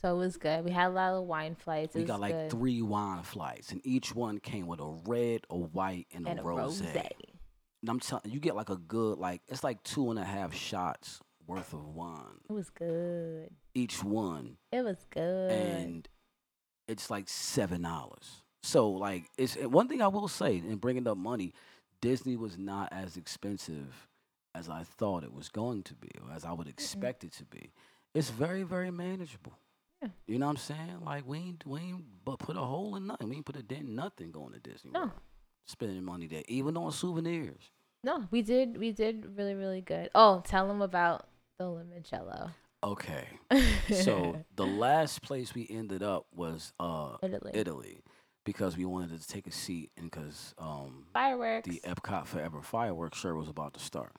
[0.00, 0.64] So it was good.
[0.64, 1.96] We had a lot of wine flights.
[1.96, 2.50] It we got like good.
[2.50, 6.42] three wine flights, and each one came with a red, a white, and, and a
[6.42, 6.80] a rose.
[6.80, 10.54] And I'm telling you, get like a good like it's like two and a half
[10.54, 13.50] shots worth of wine It was good.
[13.74, 15.50] each one, It was good.
[15.52, 16.08] and
[16.88, 18.42] it's like seven dollars.
[18.62, 21.52] So like it's one thing I will say in bringing up money,
[22.00, 24.08] Disney was not as expensive
[24.54, 27.44] as I thought it was going to be, or as I would expect it to
[27.44, 27.70] be.
[28.16, 29.52] It's very very manageable.
[30.02, 30.08] Yeah.
[30.26, 31.00] You know what I'm saying?
[31.04, 33.28] Like we ain't we ain't but put a hole in nothing.
[33.28, 35.00] We ain't put a dent in nothing going to Disney No.
[35.00, 35.12] World.
[35.66, 37.70] Spending money there, even on souvenirs.
[38.04, 40.10] no, we did we did really really good.
[40.14, 41.26] Oh, tell them about
[41.58, 42.50] the limoncello.
[42.84, 43.26] Okay.
[44.02, 47.50] So the last place we ended up was uh Italy.
[47.54, 48.02] Italy
[48.44, 51.68] because we wanted to take a seat and because um Fireworks.
[51.68, 54.12] the Epcot Forever fireworks show was about to start.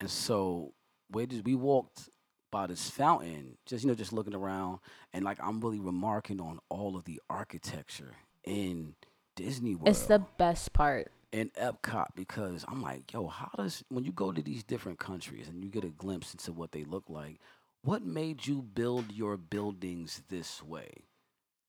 [0.00, 0.74] And so
[1.10, 2.08] we just we walked
[2.54, 4.80] by this fountain, just you know, just looking around,
[5.12, 8.96] and like I'm really remarking on all of the architecture in
[9.36, 11.10] Disney World it's the best part.
[11.32, 15.48] in Epcot because I'm like, yo, how does when you go to these different countries
[15.48, 17.40] and you get a glimpse into what they look like,
[17.82, 20.90] what made you build your buildings this way?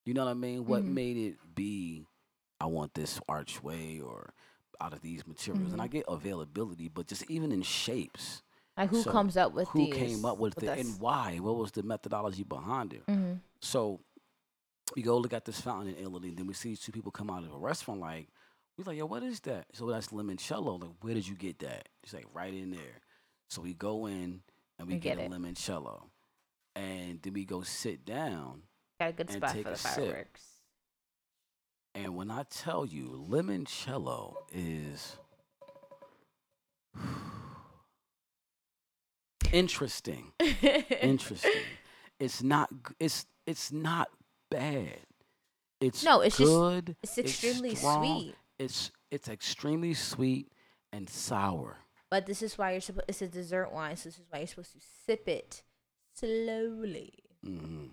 [0.06, 0.66] You know what I mean?
[0.66, 0.94] What Mhm.
[0.94, 2.06] made it be
[2.60, 4.34] I want this archway or
[4.80, 5.72] out of these materials?
[5.72, 5.92] And I Mm-hmm.
[5.96, 8.42] get availability, but just even in shapes,
[8.76, 9.94] Like who So, comes up with who these?
[9.94, 10.78] came up with, it us?
[10.78, 11.38] and why?
[11.38, 13.06] What was the methodology behind it?
[13.06, 13.40] Mhm.
[13.60, 14.00] So
[14.94, 17.10] we go look at this fountain in Italy, and then we see these two people
[17.10, 18.00] come out of a restaurant.
[18.00, 18.28] Like,
[18.76, 19.66] we're like, yo, what is that?
[19.72, 20.80] So that's limoncello.
[20.80, 21.88] Like, where did you get that?
[22.02, 23.00] It's like right in there.
[23.48, 24.42] So we go in
[24.78, 26.02] and we We get, get a limoncello,
[26.74, 28.62] and then we go sit down.
[29.00, 29.94] Got a good spot for the a sip.
[29.94, 30.42] fireworks.
[31.94, 35.16] And when I tell you, limoncello is
[39.52, 40.32] interesting.
[41.02, 41.52] Interesting.
[42.18, 42.68] it's not.
[43.00, 44.08] It's it's not
[44.50, 44.98] bad.
[45.80, 46.96] It's No, it's just- good.
[47.02, 48.04] It's extremely strong.
[48.04, 48.34] sweet.
[48.58, 50.50] It's it's extremely sweet
[50.92, 51.78] and sour.
[52.10, 53.06] But this is why you're supposed.
[53.08, 55.62] It's a dessert wine, so this is why you're supposed to sip it
[56.14, 57.12] slowly.
[57.44, 57.86] Mm-hmm.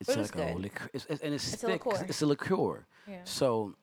[0.00, 2.04] It's But it was like a liqueur, it's, it's, and it's, It's a liqueur.
[2.08, 2.86] It's a liqueur.
[3.06, 3.20] Yeah.
[3.24, 3.74] So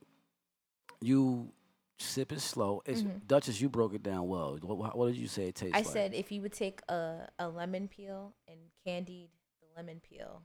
[1.02, 1.52] you
[2.00, 2.82] sip it slow.
[2.86, 3.28] It's Mhm.
[3.28, 3.60] Duchess.
[3.62, 4.58] You broke it down well.
[4.62, 5.84] What, what, did you say it tastes like?
[5.84, 5.94] I like?
[5.94, 9.30] said if you would take a, a lemon peel and candied
[9.62, 10.44] the lemon peel,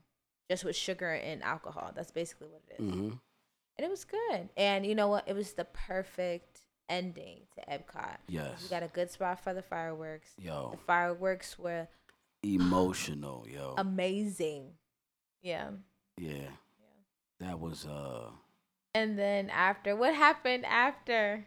[0.49, 1.91] just with sugar and alcohol.
[1.95, 2.93] That's basically what it is.
[2.93, 3.07] hmm
[3.77, 4.49] And it was good.
[4.57, 5.27] And you know what?
[5.27, 8.17] It was the perfect ending to Epcot.
[8.27, 8.61] Yes.
[8.63, 10.29] We got a good spot for the fireworks.
[10.39, 11.87] Yo, The fireworks were
[12.43, 13.73] emotional, yo.
[13.77, 14.73] amazing.
[15.41, 15.71] Yeah.
[16.17, 16.49] yeah.
[17.39, 18.29] That was uh
[18.95, 21.45] And then after, what happened after?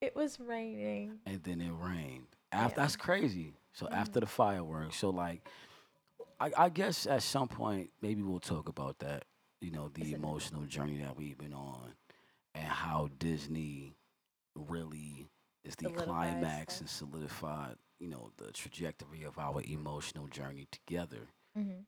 [0.00, 1.20] It was raining.
[1.26, 2.26] and then it rained.
[2.52, 2.82] After Yeah.
[2.84, 3.54] that's crazy.
[3.72, 3.92] So Mhm.
[3.92, 5.48] after the fireworks, so like
[6.40, 9.24] I, I guess at some point maybe we'll talk about that.
[9.60, 11.94] You know, the emotional journey that we've been on
[12.54, 13.96] and how Disney
[14.54, 15.28] really
[15.64, 16.80] is the Solidifies climax stuff.
[16.82, 21.28] and solidified, you know, the trajectory of our emotional journey together.
[21.56, 21.80] Mm-hmm.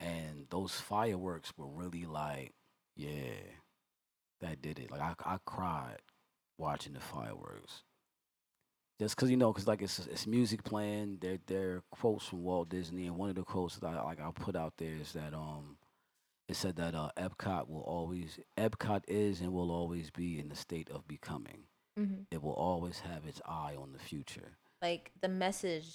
[0.00, 2.54] and those fireworks were really like,
[2.96, 3.34] yeah,
[4.40, 4.90] that did it.
[4.90, 5.98] Like I, I cried
[6.58, 7.82] watching the fireworks,
[9.00, 11.18] just cause you know, cause like it's it's music playing.
[11.20, 14.20] There there are quotes from Walt Disney, and one of the quotes that I like
[14.20, 15.76] I put out there is that um,
[16.48, 20.56] it said that uh, Epcot will always Epcot is and will always be in the
[20.56, 21.64] state of becoming.
[21.98, 22.22] Mm-hmm.
[22.30, 24.56] It will always have its eye on the future.
[24.80, 25.88] Like the message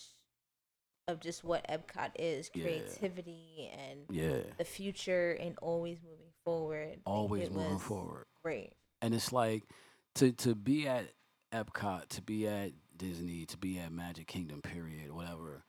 [1.07, 2.63] of just what Epcot is Yeah.
[2.63, 6.99] creativity and Yeah, the future and always moving forward.
[7.05, 8.25] Always moving forward.
[8.43, 8.73] Great.
[9.01, 9.63] and it's like
[10.15, 11.05] to to be at
[11.53, 15.63] Epcot, to be at Disney, to be at Magic Kingdom, period, whatever.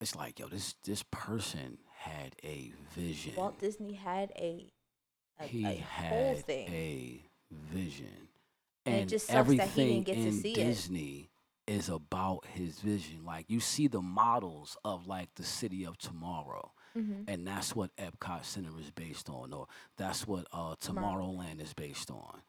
[0.00, 3.34] It's like, yo, this this person had a vision.
[3.36, 4.72] Walt Disney had a,
[5.40, 8.28] a, he a had a vision,
[8.84, 10.54] And it and, just sucks that he everything didn't get to in see.
[10.54, 11.30] Disney
[11.68, 13.24] is about his vision.
[13.24, 17.22] Like you see the models of like the city of tomorrow mm-hmm.
[17.28, 19.66] and that's what Epcot Center is based on, or
[19.96, 22.42] that's what uh, Tomorrowland is based on.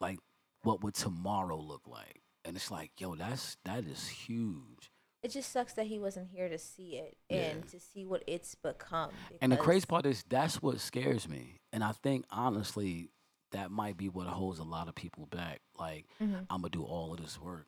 [0.00, 0.18] Like,
[0.62, 2.22] what would tomorrow look like?
[2.44, 4.90] And it's like, yo, that's that is huge.
[5.22, 7.38] It just sucks that he wasn't here to see it Yeah.
[7.38, 9.10] and to see what it's become.
[9.40, 11.60] And the crazy part is that's what scares me.
[11.72, 13.10] And I think honestly,
[13.52, 15.62] that might be what holds a lot of people back.
[15.78, 16.46] Like, Mhm.
[16.50, 17.66] I'm gonna do all of this work,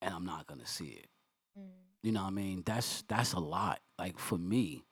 [0.00, 1.10] and I'm not gonna see it.
[1.58, 1.70] Mhm.
[2.02, 2.62] You know what I mean?
[2.64, 3.80] That's that's a lot.
[3.98, 4.86] Like for me,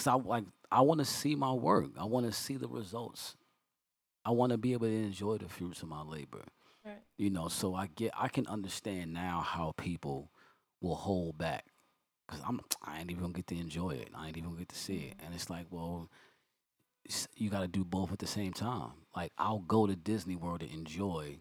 [0.00, 1.90] cause I like I want to see my work.
[1.98, 3.36] I want to see the results.
[4.24, 6.42] I want to be able to enjoy the fruits of my labor.
[6.84, 6.98] Right.
[7.18, 10.30] You know, so I get I can understand now how people
[10.80, 11.64] will hold back
[12.26, 14.08] because I'm I ain't even gonna get to enjoy it.
[14.14, 15.16] I ain't even gonna get to see it.
[15.18, 15.26] Mm-hmm.
[15.26, 16.08] And it's like, well,
[17.08, 18.92] s- you got to do both at the same time.
[19.14, 21.40] Like I'll go to Disney World to enjoy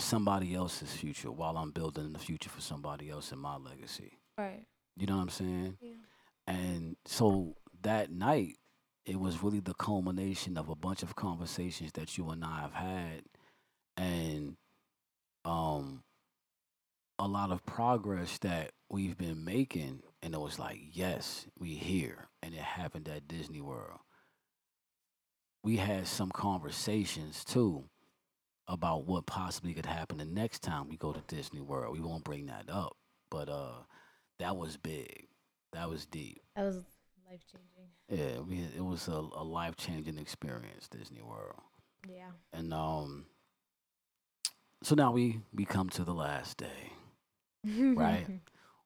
[0.00, 4.18] somebody else's future while I'm building the future for somebody else in my legacy.
[4.38, 4.64] Right.
[4.96, 5.78] You know what I'm saying?
[5.80, 5.90] Yeah.
[6.46, 8.56] And so that night,
[9.06, 12.74] it was really the culmination of a bunch of conversations that you and I have
[12.74, 13.22] had,
[13.96, 14.56] and
[15.44, 16.02] um,
[17.18, 20.02] a lot of progress that we've been making.
[20.22, 24.00] And it was like, yes, we here, and it happened at Disney World.
[25.62, 27.84] We had some conversations too
[28.66, 31.94] about what possibly could happen the next time we go to Disney World.
[31.94, 32.96] We won't bring that up,
[33.30, 33.82] but uh,
[34.38, 35.28] that was big.
[35.74, 36.40] That was deep.
[36.56, 36.76] That was
[37.30, 37.90] life changing.
[38.08, 41.60] Yeah, we it was a, a life changing experience, Disney World,
[42.08, 42.30] Yeah.
[42.52, 43.26] and um,
[44.82, 46.92] so now we we come to the last day,
[47.64, 48.26] Right.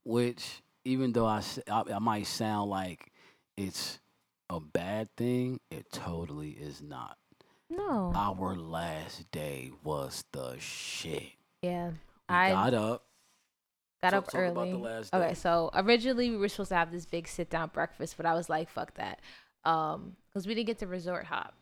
[0.04, 3.12] which even though I I might sound like
[3.56, 3.98] it's
[4.48, 7.18] a bad thing, it totally is not.
[7.68, 8.12] no.
[8.14, 11.32] Our last day was the shit.
[11.62, 11.90] yeah.
[12.30, 13.04] We I got up.
[14.02, 14.72] Got talk- up talk early.
[15.12, 18.34] Okay, so originally we were supposed to have this big sit down breakfast, but I
[18.34, 19.20] was like, fuck that.
[19.64, 21.54] Um, because we didn't get to resort hop.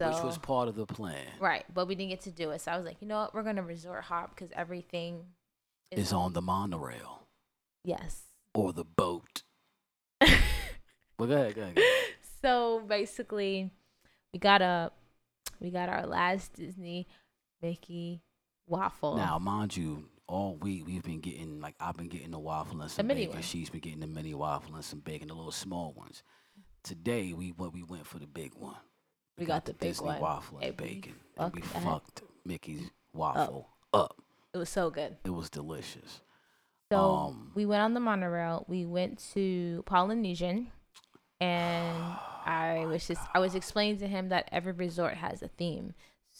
[0.00, 1.24] So which was part of the plan.
[1.40, 2.60] right, but we didn't get to do it.
[2.60, 5.24] So I was like, you know what, we're gonna resort hop because everything
[5.92, 7.22] Is on the monorail
[7.84, 8.22] Yes.
[8.54, 9.42] or the boat.
[11.16, 11.76] Well, go ahead, go ahead.
[11.76, 12.04] Go ahead.
[12.42, 13.70] so basically,
[14.32, 14.96] we got up,
[15.60, 17.06] we got our last Disney
[17.62, 18.20] Mickey
[18.66, 19.16] waffle.
[19.16, 22.90] Now, mind you, all week we've been getting like I've been getting the waffle and
[22.90, 23.34] some bacon.
[23.34, 23.42] one.
[23.42, 26.22] She's been getting the mini waffle and some bacon, the little small ones.
[26.82, 28.76] Today we what we went for the big one.
[29.38, 31.82] We got the big Disney one, waffle and and we bacon, and we fucked that
[31.82, 34.16] fucked Mickey's waffle up.
[34.52, 35.16] it was so good.
[35.24, 36.20] It was delicious.
[36.92, 38.64] So Um, we went on the monorail.
[38.68, 40.68] We went to Polynesian,
[41.40, 41.96] and
[42.46, 45.94] I was just I was explaining to him that every resort has a theme.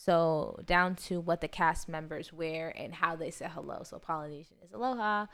[0.04, 3.82] So down to what the cast members wear and how they say hello.
[3.84, 5.26] So Polynesian is aloha.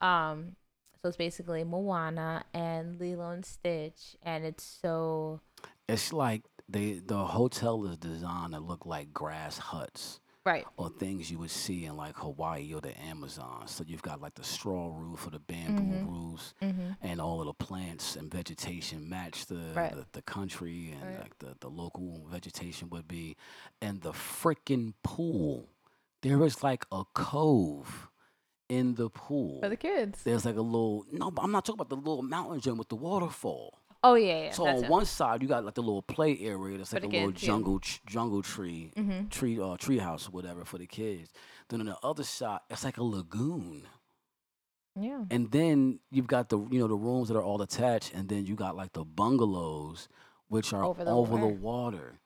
[0.00, 0.54] Um,
[1.00, 5.40] so it's basically Moana and Lilo and Stitch, and it's so
[5.88, 10.20] It's like they the hotel is designed to look like grass huts.
[10.44, 10.64] Right.
[10.76, 13.66] or things you would see in like Hawaii or the Amazon.
[13.66, 16.08] So you've got like the straw roof or the bamboo Mhm.
[16.08, 16.90] roofs, Mm-hmm.
[17.02, 19.94] and all of the plants and vegetation match the Right.
[19.94, 21.20] the, the country and Right.
[21.20, 23.36] like the, the local vegetation would be.
[23.80, 25.68] And the freaking pool,
[26.22, 28.08] there is like a cove
[28.68, 29.60] in the pool.
[29.60, 30.22] For the kids.
[30.22, 32.88] There's like a little no, but I'm not talking about the little mountain gym with
[32.88, 33.78] the waterfall.
[34.04, 34.50] Oh yeah, yeah.
[34.50, 37.10] so on one side you got like the little play area that's like the a
[37.10, 37.46] little kids, yeah.
[37.46, 39.28] jungle tr- jungle tree Mm-hmm.
[39.28, 41.30] tree uh tree house or whatever for the kids.
[41.68, 43.84] Then on the other side, it's like a lagoon.
[44.98, 45.24] Yeah.
[45.30, 48.44] And then you've got the you know the rooms that are all attached, and then
[48.44, 50.08] you got like the bungalows,
[50.48, 51.56] which are Over the, over the the, water.
[51.60, 52.18] water.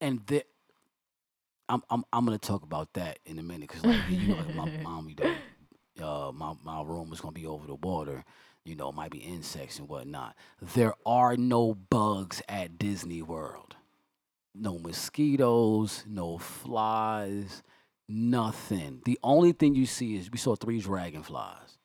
[0.00, 0.44] And the,
[1.68, 4.54] I'm I'm I'm gonna talk about that in a minute because like you know like
[4.54, 5.34] my mom you know
[6.28, 8.24] uh my my room is gonna be over the water.
[8.64, 10.34] You know, might be insects and whatnot.
[10.60, 13.76] There are no bugs at Disney World.
[14.54, 17.62] No mosquitoes, no flies,
[18.08, 19.02] nothing.
[19.04, 21.78] The only thing you see is we saw three dragonflies.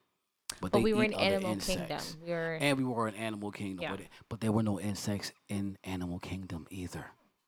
[0.62, 2.12] But they we were in Animal insects.
[2.12, 2.26] Kingdom.
[2.26, 3.92] We were And we were in Animal Kingdom, Yeah.
[3.96, 7.06] but, but there were no insects in Animal Kingdom either.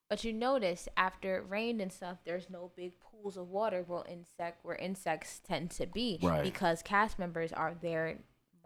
[0.09, 4.03] But you notice after it rained and stuff, there's no big pools of water where
[4.09, 6.43] insect where insects tend to be Right.
[6.43, 8.17] because cast members are there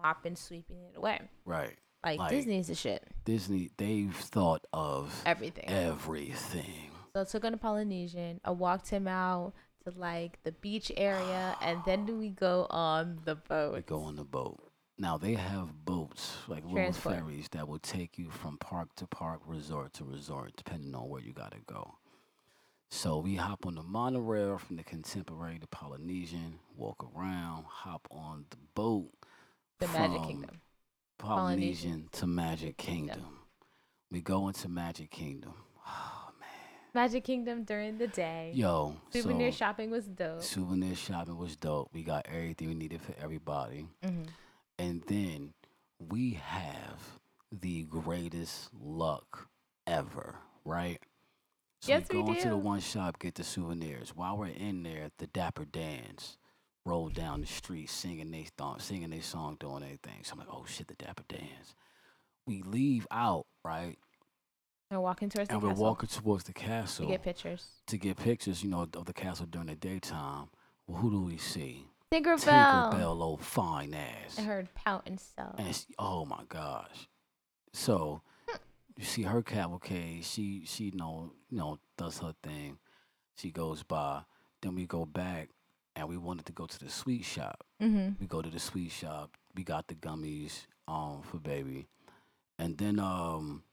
[0.05, 1.19] mopping, sweeping it away.
[1.45, 1.77] Right.
[2.03, 3.03] Like, Like- Disney's the shit.
[3.23, 5.65] Disney, they've thought of Everything.
[5.67, 6.91] everything.
[7.13, 8.39] so I took him to Polynesian.
[8.45, 9.53] I walked him out
[9.83, 13.73] to like the beach area, and then do we go on the boat?
[13.73, 14.59] We go on the boat.
[14.97, 19.41] Now they have boats, like little ferries that will take you from park to park,
[19.47, 21.95] resort to resort, depending on where you gotta go.
[22.89, 28.45] So we hop on the monorail from the Contemporary to Polynesian, walk around, hop on
[28.51, 29.09] the boat,
[29.79, 30.61] The Magic Kingdom.
[31.17, 33.15] Polynesian, Polynesian to Magic Kingdom.
[33.15, 33.39] Kingdom.
[34.11, 35.53] We go into Magic Kingdom.
[35.87, 36.49] Oh man,
[36.93, 38.51] Magic Kingdom during the day.
[38.53, 40.41] yo, Souvenir so shopping was dope.
[40.43, 41.89] souvenir shopping was dope.
[41.93, 43.87] We got everything we needed for everybody.
[44.03, 44.23] hmm
[44.77, 45.53] And then
[45.99, 47.19] we have
[47.51, 49.47] the greatest luck
[49.87, 50.99] ever, right?
[51.81, 54.13] So Yes, we we go into the one shop, get the souvenirs.
[54.15, 56.37] While we're in there, the Dapper Dans
[56.85, 60.23] roll down the street singing they song, singing their song, doing everything.
[60.23, 61.75] So I'm like, oh shit, the Dapper Dans.
[62.45, 63.97] We leave out, right?
[64.91, 67.65] And walking towards the and we're castle walking towards the castle to get pictures.
[67.87, 70.49] to get pictures, you know, of the castle during the daytime.
[70.87, 71.87] Well, who do we see?
[72.13, 72.93] Tinkerbell.
[72.93, 74.37] Tinkerbell, old fine ass.
[74.37, 75.55] I heard pouting so.
[75.57, 77.09] And she, oh my gosh.
[77.73, 78.57] So hmm.
[78.95, 82.77] you see her cavalcade, she she know you know does her thing.
[83.37, 84.21] She goes by.
[84.61, 85.49] Then we go back
[85.95, 87.65] and we wanted to go to the sweet shop.
[87.81, 88.13] Mm-hmm.
[88.19, 89.31] We go to the sweet shop.
[89.55, 91.87] We got the gummies um for baby.
[92.59, 93.63] And then um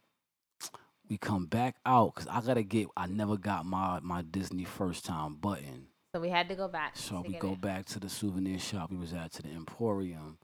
[1.09, 4.65] we come back out cuz I got to get I never got my my Disney
[4.65, 5.89] first time button.
[6.15, 6.97] So we had to go back.
[6.97, 7.61] So we go it.
[7.61, 10.39] back to the souvenir shop we was at to the Emporium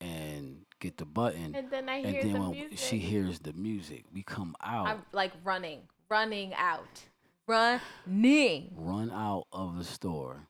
[0.00, 1.54] and get the button.
[1.54, 2.78] And then I And hear then the when music.
[2.78, 7.04] she hears the music, we come out, I'm like running, running out,
[7.46, 8.72] running.
[8.76, 10.48] run out of the store,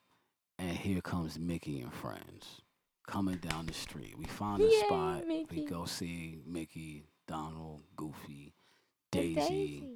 [0.59, 2.60] and here comes Mickey and friends
[3.06, 4.14] coming down the street.
[4.18, 5.26] We find a Yay, spot.
[5.26, 5.60] Mickey.
[5.60, 8.55] We go see Mickey, Donald, Goofy,
[9.12, 9.89] And Daisy,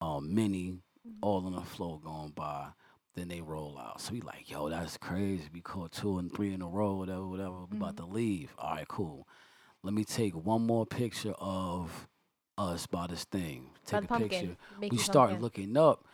[0.00, 1.18] um, Minnie, Mhm.
[1.22, 2.72] all on the floor going by.
[3.14, 4.00] Then they roll out.
[4.00, 5.48] So we like, yo, that's crazy.
[5.52, 7.64] We caught two and three in a row, whatever, whatever.
[7.66, 8.54] We about to leave.
[8.58, 9.28] All right, cool.
[9.82, 12.08] Let me take one more picture of
[12.58, 13.70] us by this thing.
[13.86, 14.28] Take a pumpkin.
[14.28, 14.56] picture.
[14.90, 15.42] we start pumpkin.
[15.42, 16.06] looking up.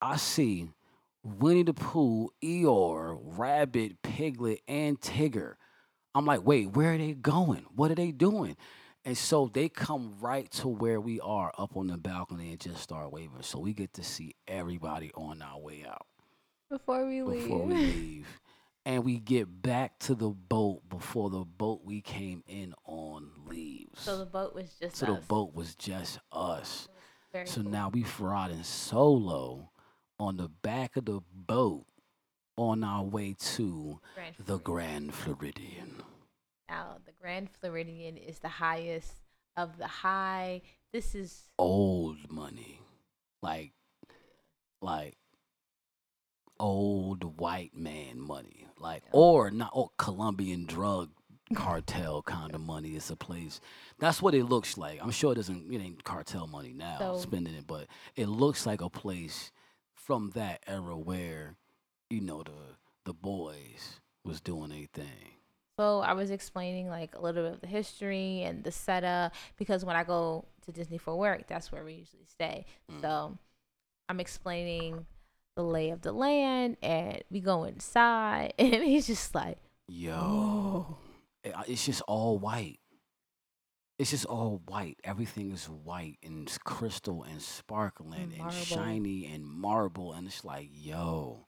[0.00, 0.68] I see
[1.26, 5.54] Winnie the Pooh, Eeyore, Rabbit, Piglet, and Tigger.
[6.14, 7.64] I'm like, wait, where are they going?
[7.74, 8.56] What are they doing?
[9.04, 12.80] And so they come right to where we are up on the balcony and just
[12.80, 13.42] start waving.
[13.42, 16.06] So we get to see everybody on our way out
[16.70, 17.42] before we leave.
[17.44, 18.26] before we leave.
[18.84, 24.00] And we get back to the boat before the boat we came in on leaves.
[24.00, 25.24] so the boat was just So the us.
[25.26, 26.88] boat was just us.
[27.32, 27.70] Very So cool.
[27.72, 29.70] now we riding solo
[30.18, 31.84] on the back of the boat
[32.56, 36.02] on our way to Grand the Grand Floridian.
[36.68, 39.12] Now the Grand Floridian is the highest
[39.56, 40.62] of the high.
[40.92, 42.80] This is Old money.
[43.42, 43.72] Like
[44.80, 45.16] like
[46.58, 48.66] old white man money.
[48.78, 51.10] Like or not or Colombian drug
[51.54, 52.90] cartel kind of money.
[52.90, 53.60] It's a place.
[53.98, 55.00] That's what it looks like.
[55.02, 57.86] I'm sure it doesn't it ain't cartel money now So- spending it, but
[58.16, 59.52] it looks like a place
[60.06, 61.56] from that era where,
[62.10, 62.52] you know, the
[63.04, 65.32] the boys was doing a thing.
[65.78, 69.84] So I was explaining like a little bit of the history and the setup because
[69.84, 72.64] when I go to Disney for work, that's where we usually stay.
[72.90, 73.00] Mm.
[73.02, 73.38] So
[74.08, 75.04] I'm explaining
[75.54, 79.58] the lay of the land and we go inside and he's just like,
[79.88, 80.96] Yo,
[81.44, 82.78] it- it's just all white.
[83.98, 84.98] It's just all white.
[85.04, 90.12] Everything is white and it's crystal and sparkling And and, shiny and marble.
[90.12, 91.46] And it's like, yo,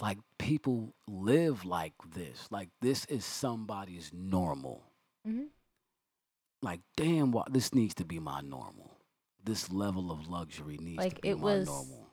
[0.00, 2.48] like people live like this.
[2.50, 4.84] Like this is somebody's normal.
[5.24, 5.44] hmm
[6.62, 8.96] Like, damn, what this needs to be my normal.
[9.44, 12.08] This level of luxury needs Like, to be it my was- normal.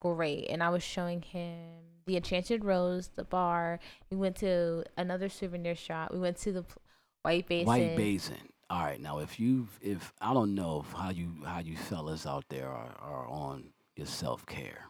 [0.00, 0.46] great.
[0.48, 1.60] And I was showing him
[2.06, 3.78] the Enchanted Rose, the bar.
[4.10, 6.10] We went to another souvenir shop.
[6.12, 6.80] We went to the pl-
[7.22, 7.66] White Basin.
[7.66, 8.36] White Basin.
[8.68, 12.24] All right, now if you if I don't know if how you how you fellas
[12.24, 14.84] out there are, are on your self care,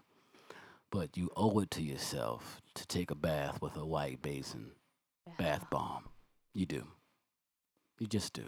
[0.90, 4.72] but you owe it to yourself to take a bath with a White Basin
[5.38, 6.08] bath bomb.
[6.52, 6.86] You do.
[7.98, 8.44] You just do.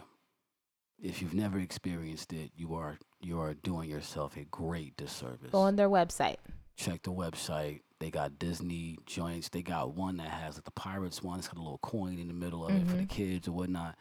[1.01, 5.51] If you've never experienced it, you are you are doing yourself a great disservice.
[5.51, 6.37] Go on their website.
[6.75, 7.81] Check the website.
[8.03, 9.47] They got Disney joints.
[9.47, 11.39] They got one that has like the Pirates one.
[11.39, 13.09] It's got a little coin in the middle of it for the Mhm.
[13.09, 13.95] kids or whatnot.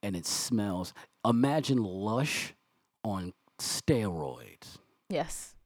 [0.00, 0.94] And it smells.
[1.24, 2.54] Imagine Lush
[3.02, 4.78] on steroids.
[5.08, 5.56] Yes.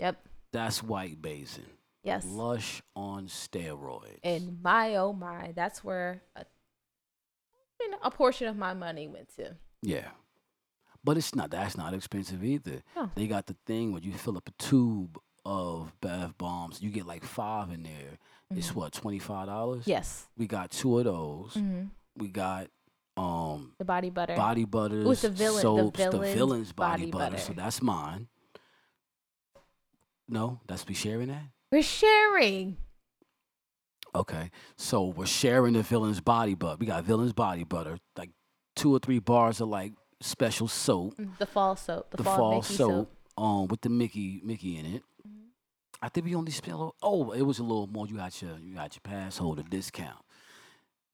[0.00, 0.22] Yep.
[0.52, 1.64] That's White Basin.
[2.02, 2.26] Yes.
[2.26, 4.18] Lush on steroids.
[4.22, 6.44] And my oh my, that's where a,
[7.80, 9.56] you know, a portion of my money went to.
[9.80, 10.10] yeah.
[11.04, 12.82] But it's not that's not expensive either.
[12.94, 13.10] No.
[13.14, 16.80] They got the thing where you fill up a tube of bath bombs.
[16.82, 18.18] You get like five in there.
[18.50, 18.74] It's Mhm.
[18.74, 19.86] what, twenty five dollars?
[19.86, 20.26] Yes.
[20.36, 21.54] We got two of those.
[21.54, 21.84] hmm
[22.16, 22.68] We got
[23.16, 24.36] um The body butter.
[24.36, 27.38] body butters, was the villain- the soaps, the villain's villain's body, body butter.
[27.38, 28.28] So that's mine.
[30.28, 31.42] No, that's we sharing that.
[31.70, 32.76] We're sharing.
[34.14, 36.76] Okay, so we're sharing the villain's body butter.
[36.78, 38.30] We got villain's body butter, like
[38.76, 42.10] two or three bars of like special soap, Mm, The fall soap.
[42.10, 43.16] The, the, fall, fall, soap, soap.
[43.38, 45.02] um, with the Mickey Mickey in it.
[46.02, 46.96] I think we only spent a little.
[47.02, 48.06] Oh, it was a little more.
[48.08, 50.18] You got your you got your pass holder discount.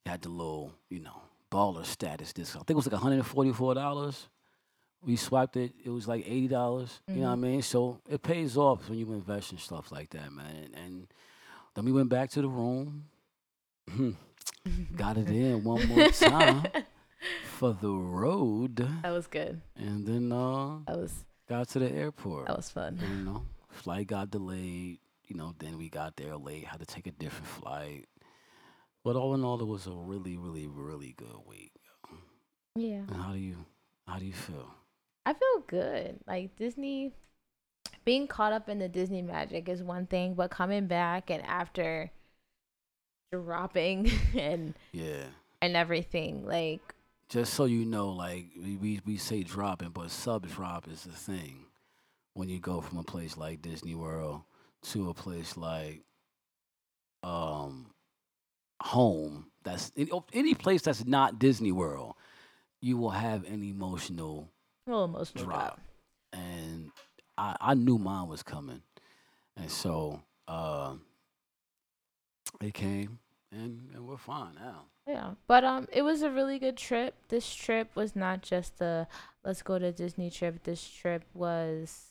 [0.07, 1.21] You had the little, you know,
[1.53, 2.63] baller status discount.
[2.63, 4.29] I think it was like one hundred and forty four dollars.
[5.05, 5.73] We swiped it.
[5.85, 7.01] It was like eighty dollars.
[7.07, 7.63] You know what I mean?
[7.63, 10.71] So it pays off when you invest in stuff like that, man.
[10.75, 11.07] And
[11.75, 13.05] then we went back to the room.
[14.97, 16.63] got it in one more time
[17.59, 19.61] for the road, That was good.
[19.77, 22.47] and then uh, That was got to the airport.
[22.49, 22.99] that was fun.
[23.01, 23.43] You know,
[23.79, 24.99] flight got delayed.
[25.27, 26.65] You know, then we got there late.
[26.67, 28.07] Had to take a different flight.
[29.05, 31.73] But all in all, it was a really, really, really good week.
[32.75, 33.03] Yeah.
[33.09, 33.57] And how do you
[34.07, 34.69] how do you feel?
[35.27, 36.19] I feel good.
[36.27, 37.13] Like Disney
[38.05, 42.11] being caught up in the Disney magic is one thing, but coming back and after
[43.33, 45.25] dropping and Yeah.
[45.61, 46.81] and everything, like
[47.29, 51.13] Just so you know, like we, we, we say dropping, but sub drop is the
[51.13, 51.67] thing.
[52.39, 54.43] When you go from a place like Disney World
[54.93, 56.05] to a place like
[57.25, 57.87] um
[58.81, 62.15] home, that's any, any place that's not Disney World,
[62.81, 64.53] you will have an emotional
[64.87, 65.59] little emotional Drop.
[65.59, 65.81] drop.
[66.33, 66.93] and
[67.37, 68.83] I, I knew mine was coming,
[69.57, 70.95] and so uh,
[72.61, 73.19] it came,
[73.51, 74.85] and, and we're fine now.
[75.09, 77.17] Yeah, but um, it was a really good trip.
[77.31, 79.09] This trip was not just a
[79.45, 80.63] let's go to Disney trip.
[80.63, 82.08] This trip was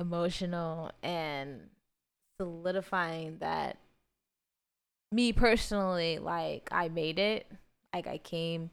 [0.00, 1.68] emotional and
[2.40, 3.76] solidifying that
[5.12, 7.46] me personally, like I made it.
[7.94, 8.70] Like I came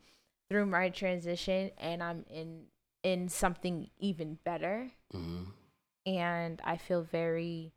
[0.49, 2.65] through my transition, and I'm in
[3.03, 4.91] in something even better.
[5.11, 5.43] hmm
[6.05, 7.73] and I feel very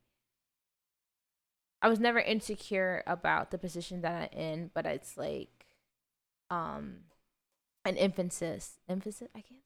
[1.82, 5.66] I was never insecure about the position that I'm in, but it's like
[6.50, 6.98] um
[7.84, 9.62] an emphasis emphasis I can't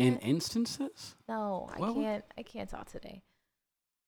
[0.00, 3.22] In instances, no, I What can't I can't talk today.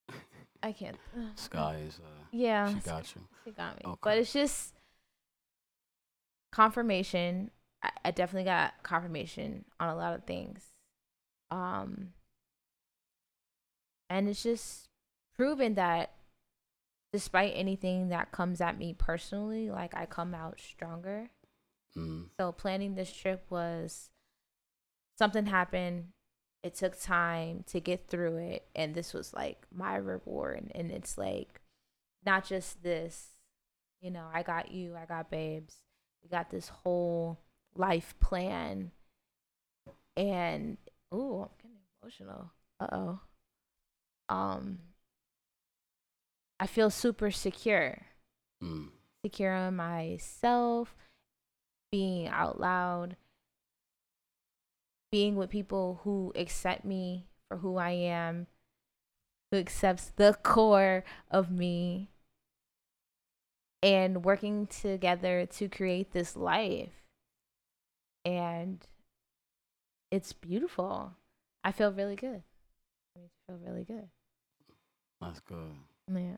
[0.62, 0.96] I can't
[1.36, 2.74] Sky is uh, Yeah.
[2.74, 3.22] she got you.
[3.44, 3.82] She got me.
[3.84, 3.98] Okay.
[4.02, 4.74] But it's just
[6.52, 7.50] confirmation.
[7.82, 10.62] I, I definitely got confirmation on a lot of things.
[11.50, 12.08] Um
[14.10, 14.88] and it's just
[15.36, 16.12] proven that
[17.12, 21.30] despite anything that comes at me personally, like I come out stronger.
[21.96, 22.26] Mm.
[22.38, 24.10] So planning this trip was
[25.18, 26.08] something happened.
[26.62, 30.70] It took time to get through it, and this was like my reward.
[30.74, 31.60] And it's like
[32.26, 33.28] not just this,
[34.00, 35.76] you know, I got you, I got babes.
[36.22, 37.38] We got this whole
[37.74, 38.90] life plan.
[40.16, 40.78] And
[41.14, 42.50] ooh, I'm getting emotional.
[42.80, 43.20] Uh oh.
[44.28, 44.78] Um
[46.60, 48.02] I feel super secure
[48.60, 48.90] Mm.
[49.24, 50.96] secure in myself,
[51.92, 53.16] being out loud,
[55.10, 58.46] being with people who accept me for who I am,
[59.50, 62.10] who accepts the core of me,
[63.82, 67.04] and working together to create this life.
[68.24, 68.86] And
[70.10, 71.12] it's beautiful.
[71.64, 72.42] I feel really good.
[73.16, 74.08] I feel really good.
[75.20, 75.74] That's good.
[76.12, 76.36] Yeah.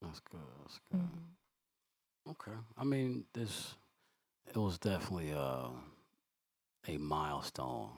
[0.00, 0.40] That's good.
[0.62, 1.00] That's good.
[1.00, 2.30] Mhm.
[2.30, 2.58] Okay.
[2.76, 3.74] I mean, this
[4.48, 5.68] it was definitely uh,
[6.88, 7.90] a milestone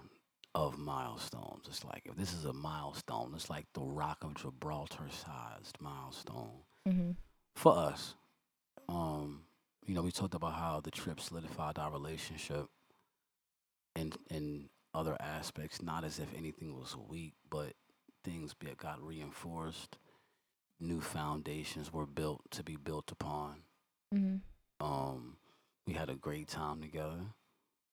[0.54, 1.66] of milestones.
[1.66, 6.62] It's like if this is a milestone, it's like the Rock of Gibraltar sized milestone
[6.86, 7.16] Mhm.
[7.56, 8.14] for us.
[8.88, 9.46] Um,
[9.86, 12.70] you know, we talked about how the trip solidified our relationship
[13.96, 17.74] in in other aspects, not as if anything was weak, but
[18.22, 19.98] things be, got reinforced.
[20.78, 23.64] New foundations were built to be built upon.
[24.12, 24.42] Mhm.
[24.78, 25.36] Um,
[25.86, 27.34] we had a great time together.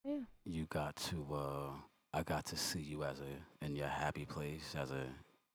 [0.03, 0.25] Yeah.
[0.45, 1.81] You got to, uh,
[2.13, 4.75] I got to see you as a in your happy place.
[4.77, 5.03] As a,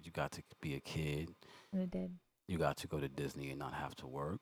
[0.02, 1.34] you got to be a kid.
[1.72, 2.10] It did.
[2.48, 4.40] You got to go to Disney and not have to work.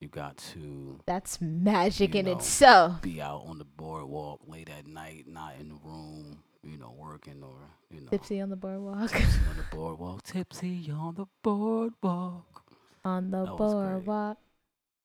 [0.00, 2.32] You got to That's magic in know.
[2.36, 3.02] itself.
[3.02, 7.42] be out on the boardwalk late at night, not in the room, you know, working
[7.42, 7.56] or
[7.90, 9.10] you know, Tipsy on the boardwalk.
[9.10, 12.62] tipsy on the boardwalk, tipsy on the boardwalk,
[13.04, 13.82] on the That was great.
[14.06, 14.38] boardwalk.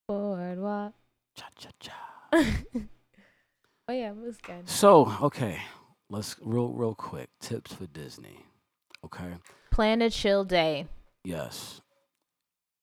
[0.08, 0.94] Boardwalk.
[1.36, 1.94] cha cha cha.
[2.34, 4.70] oh yeah, it was good.
[4.70, 5.60] So okay,
[6.14, 8.45] let's real real quick tips for Disney.
[9.03, 9.34] Okay.
[9.72, 10.88] Plan a chill day.
[11.23, 11.81] Yes.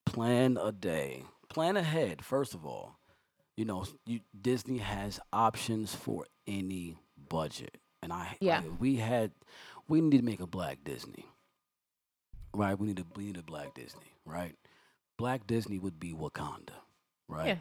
[0.05, 1.23] Plan a day.
[1.49, 2.97] Plan ahead, first of all.
[3.57, 6.97] You know, you, Disney has options for any
[7.29, 7.79] budget.
[8.03, 8.61] And I Yeah.
[8.61, 9.33] like, we had
[9.89, 11.25] we need to make a black Disney.
[12.55, 12.79] Right?
[12.79, 14.57] We need to we need a black Disney, right?
[15.17, 16.73] Black Disney would be Wakanda,
[17.29, 17.47] right?
[17.47, 17.59] Yeah.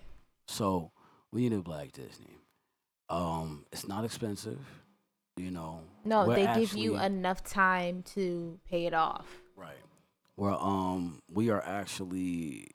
[0.47, 0.91] So
[1.31, 2.37] we need a black Disney.
[3.09, 4.59] Um, it's not expensive,
[5.39, 5.81] you know.
[6.05, 9.27] No, they give you enough time to pay it off.
[9.55, 9.77] Right.
[10.37, 12.67] Well, um, we are actually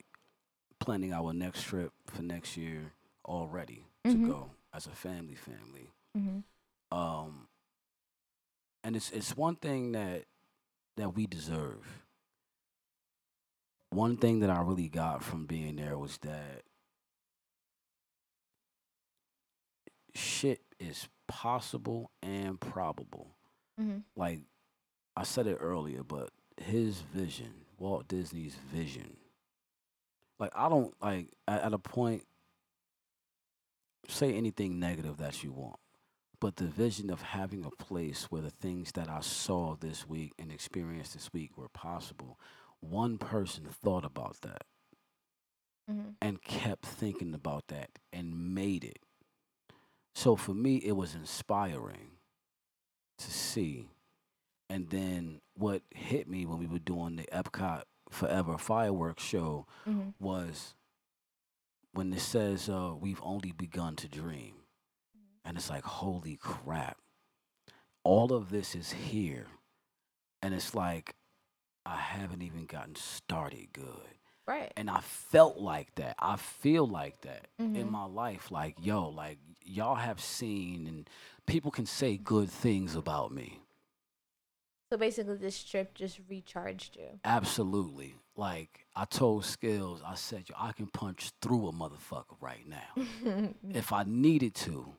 [0.79, 2.93] planning our next trip for next year
[3.25, 4.11] already Mhm.
[4.11, 5.35] to go as a family.
[5.35, 5.89] Family.
[6.17, 6.97] Mm-hmm.
[6.97, 7.47] Um,
[8.83, 10.25] and it's it's one thing that
[10.95, 12.03] that we deserve.
[13.89, 16.63] One thing that I really got from being there was that
[20.13, 23.35] shit is possible and probable.
[23.79, 23.99] Mm-hmm.
[24.15, 24.39] like
[25.17, 26.29] I said it earlier, but
[26.61, 29.17] his vision, Walt Disney's vision,
[30.39, 32.23] like I don't like at, at a point
[34.07, 35.79] say anything negative that you want.
[36.39, 40.33] But the vision of having a place where the things that I saw this week
[40.37, 42.39] and experienced this week were possible,
[42.81, 44.63] one person thought about that
[45.91, 46.09] Mm-hmm.
[46.19, 48.97] and kept thinking about that and made it.
[50.15, 52.11] So for me, it was inspiring
[53.19, 53.89] to see.
[54.69, 60.09] And then what hit me when we were doing the Epcot Forever fireworks show Mm-hmm.
[60.19, 60.73] was
[61.91, 64.53] when it says uh, we've only begun to dream.
[65.43, 66.97] And it's like, holy crap.
[68.03, 69.47] All of this is here.
[70.41, 71.15] And it's like,
[71.85, 74.14] I haven't even gotten started good.
[74.47, 74.71] Right.
[74.77, 76.15] And I felt like that.
[76.19, 77.89] I feel like that in Mhm.
[77.89, 78.51] my life.
[78.51, 81.09] Like, yo, like, y'all have seen, and
[81.47, 83.61] people can say good things about me.
[84.91, 87.19] So basically, this trip just recharged you.
[87.23, 88.15] Absolutely.
[88.35, 92.93] Like, I told Skills, I said, yo, I can punch through a motherfucker right now.
[93.73, 94.93] if I needed to,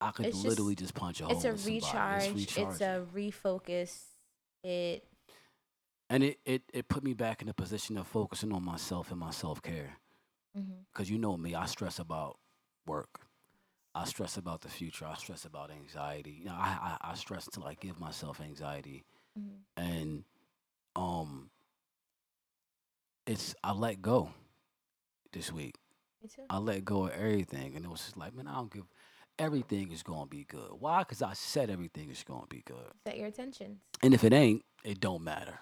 [0.00, 2.22] I could It's literally just, punch a hole it's a in recharge.
[2.28, 2.86] It's, recharging.
[2.86, 4.00] a refocus.
[4.64, 5.04] It.
[6.12, 9.20] And it, it, it put me back in a position of focusing on myself and
[9.20, 9.98] my self care.
[10.56, 10.84] mhm.
[10.92, 12.38] Because you know me, I stress about
[12.86, 13.20] work.
[13.94, 15.06] I stress about the future.
[15.06, 16.32] I stress about anxiety.
[16.40, 19.04] You know, I, I, I stress until I give myself anxiety.
[19.38, 19.58] Mhm.
[19.76, 20.24] And
[20.96, 21.50] um
[23.26, 24.30] it's I let go
[25.32, 25.76] this week.
[26.50, 27.76] I let go of everything.
[27.76, 28.84] And it was just like, man, I don't give
[29.38, 30.70] everything is gonna be good.
[30.78, 31.00] Why?
[31.00, 32.92] Because I said everything is gonna be good.
[33.06, 33.78] Set your intentions.
[34.02, 35.60] And if it ain't, it don't matter.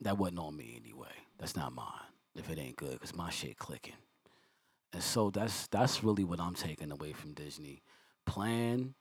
[0.00, 1.08] That wasn't on me anyway.
[1.38, 1.86] That's not mine.
[2.34, 3.94] If it ain't good, because my shit clicking.
[4.92, 7.82] And so that's that's really what I'm taking away from Disney.
[8.26, 8.94] Plan,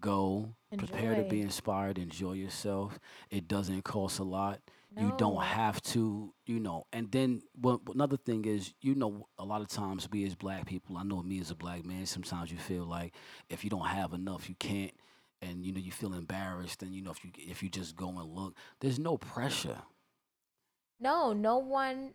[0.00, 2.98] go, prepare to be inspired, enjoy yourself.
[3.30, 4.60] It doesn't cost a lot.
[4.98, 6.84] You don't have to, you know.
[6.92, 10.66] And then one, another thing is, you know, a lot of times we as black
[10.66, 13.14] people, I know me as a black man, sometimes you feel like
[13.48, 14.90] if you don't have enough, you can't,
[15.42, 16.82] and you know you feel embarrassed.
[16.82, 19.78] And you know if you if you just go and look, there's no pressure.
[21.00, 22.14] No, no one.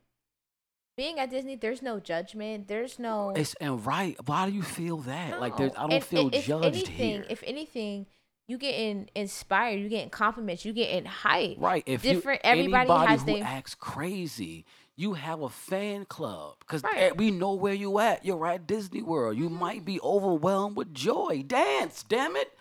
[0.97, 2.68] Being at Disney, there's no judgment.
[2.68, 3.31] There's no.
[3.35, 4.15] It's and right.
[4.26, 5.41] Why do you feel that?
[5.41, 7.26] Like there's, I don't And- feel if judged anything, here.
[7.30, 8.06] If anything,
[8.47, 11.57] you getting inspired, you getting compliments, you getting hype.
[11.60, 11.84] Right.
[11.85, 14.65] If different- you, everybody has who they- acts crazy,
[14.95, 16.95] you have a fan club because Right.
[16.97, 18.23] Eh, we know where you at.
[18.23, 19.35] You're at Disney World.
[19.35, 21.43] You might be overwhelmed with joy.
[21.45, 22.57] Dance, damn it.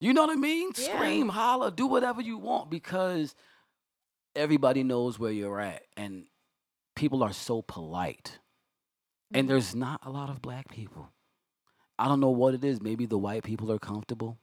[0.00, 0.70] You know what I mean?
[0.76, 0.96] Yeah.
[0.96, 3.34] Scream, holler, do whatever you want because
[4.34, 6.24] everybody knows where you're at, and
[6.96, 8.38] people are so polite.
[9.32, 9.48] And Mhm.
[9.48, 11.10] there's not a lot of black people.
[11.98, 12.80] I don't know what it is.
[12.80, 14.38] Maybe the white people are comfortable,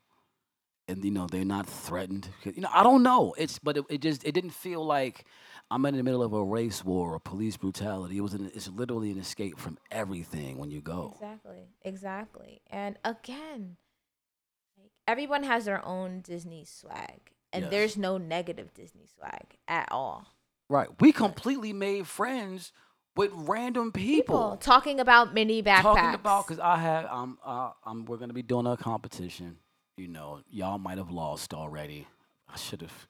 [0.88, 2.30] and you know they're not threatened.
[2.46, 3.34] You know, I don't know.
[3.38, 5.26] It's but it, it just it didn't feel like
[5.72, 8.18] I'm in the middle of a race war or police brutality.
[8.18, 11.14] It was an, it's literally an escape from everything when you go.
[11.16, 11.68] Exactly.
[11.82, 12.62] Exactly.
[12.70, 13.78] And again,
[15.08, 17.72] everyone has their own Disney swag, and Yes.
[17.72, 20.26] there's no negative Disney swag at all.
[20.70, 20.90] Right.
[21.00, 22.74] We completely made friends
[23.16, 24.58] with random people.
[24.58, 25.82] talking about mini backpacks.
[25.82, 29.58] talking about because I have um uh, um we're gonna be doing a competition.
[29.96, 32.08] You know, y'all might have lost already.
[32.48, 33.08] I should have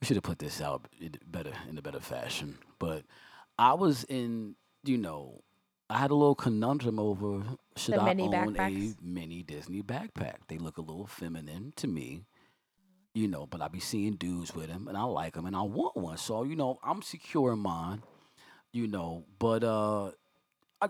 [0.00, 0.88] we should have put this out
[1.26, 2.58] better in a better fashion.
[2.78, 3.04] But
[3.58, 5.42] I was in you know
[5.90, 7.42] I had a little conundrum over
[7.76, 8.98] should The I own backpacks?
[8.98, 10.36] a mini Disney backpack.
[10.48, 12.24] They look a little feminine to me.
[13.14, 15.62] You know, but I be seeing dudes with them, and I like them, and I
[15.62, 16.18] want one.
[16.18, 18.02] So you know, I'm secure in mine.
[18.72, 20.10] You know, but uh,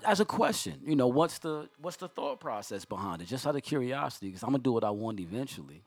[0.05, 3.27] as a question, you know, what's the what's the thought process behind it?
[3.29, 5.85] Just out of curiosity, because I'm gonna do what I want eventually.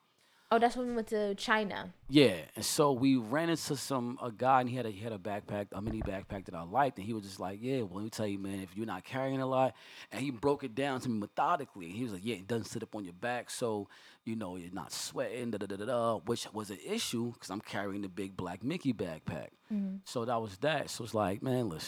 [0.51, 1.93] Oh, that's when we went to China.
[2.09, 5.13] Yeah, and so we ran into some a guy, and he had a he had
[5.13, 7.95] a backpack, a mini backpack that I liked, and he was just like, "Yeah, well,
[7.95, 9.73] let me tell you, man, if you're not carrying a lot,"
[10.11, 11.89] and he broke it down to me methodically.
[11.89, 13.87] He was like, "Yeah, it doesn't sit up on your back, so
[14.25, 17.49] you know you're not sweating." Da da da da, da which was an issue because
[17.49, 19.49] I'm carrying the big black Mickey backpack.
[19.73, 19.97] Mm-hmm.
[20.03, 20.89] So that was that.
[20.89, 21.87] So it's like, man, listen,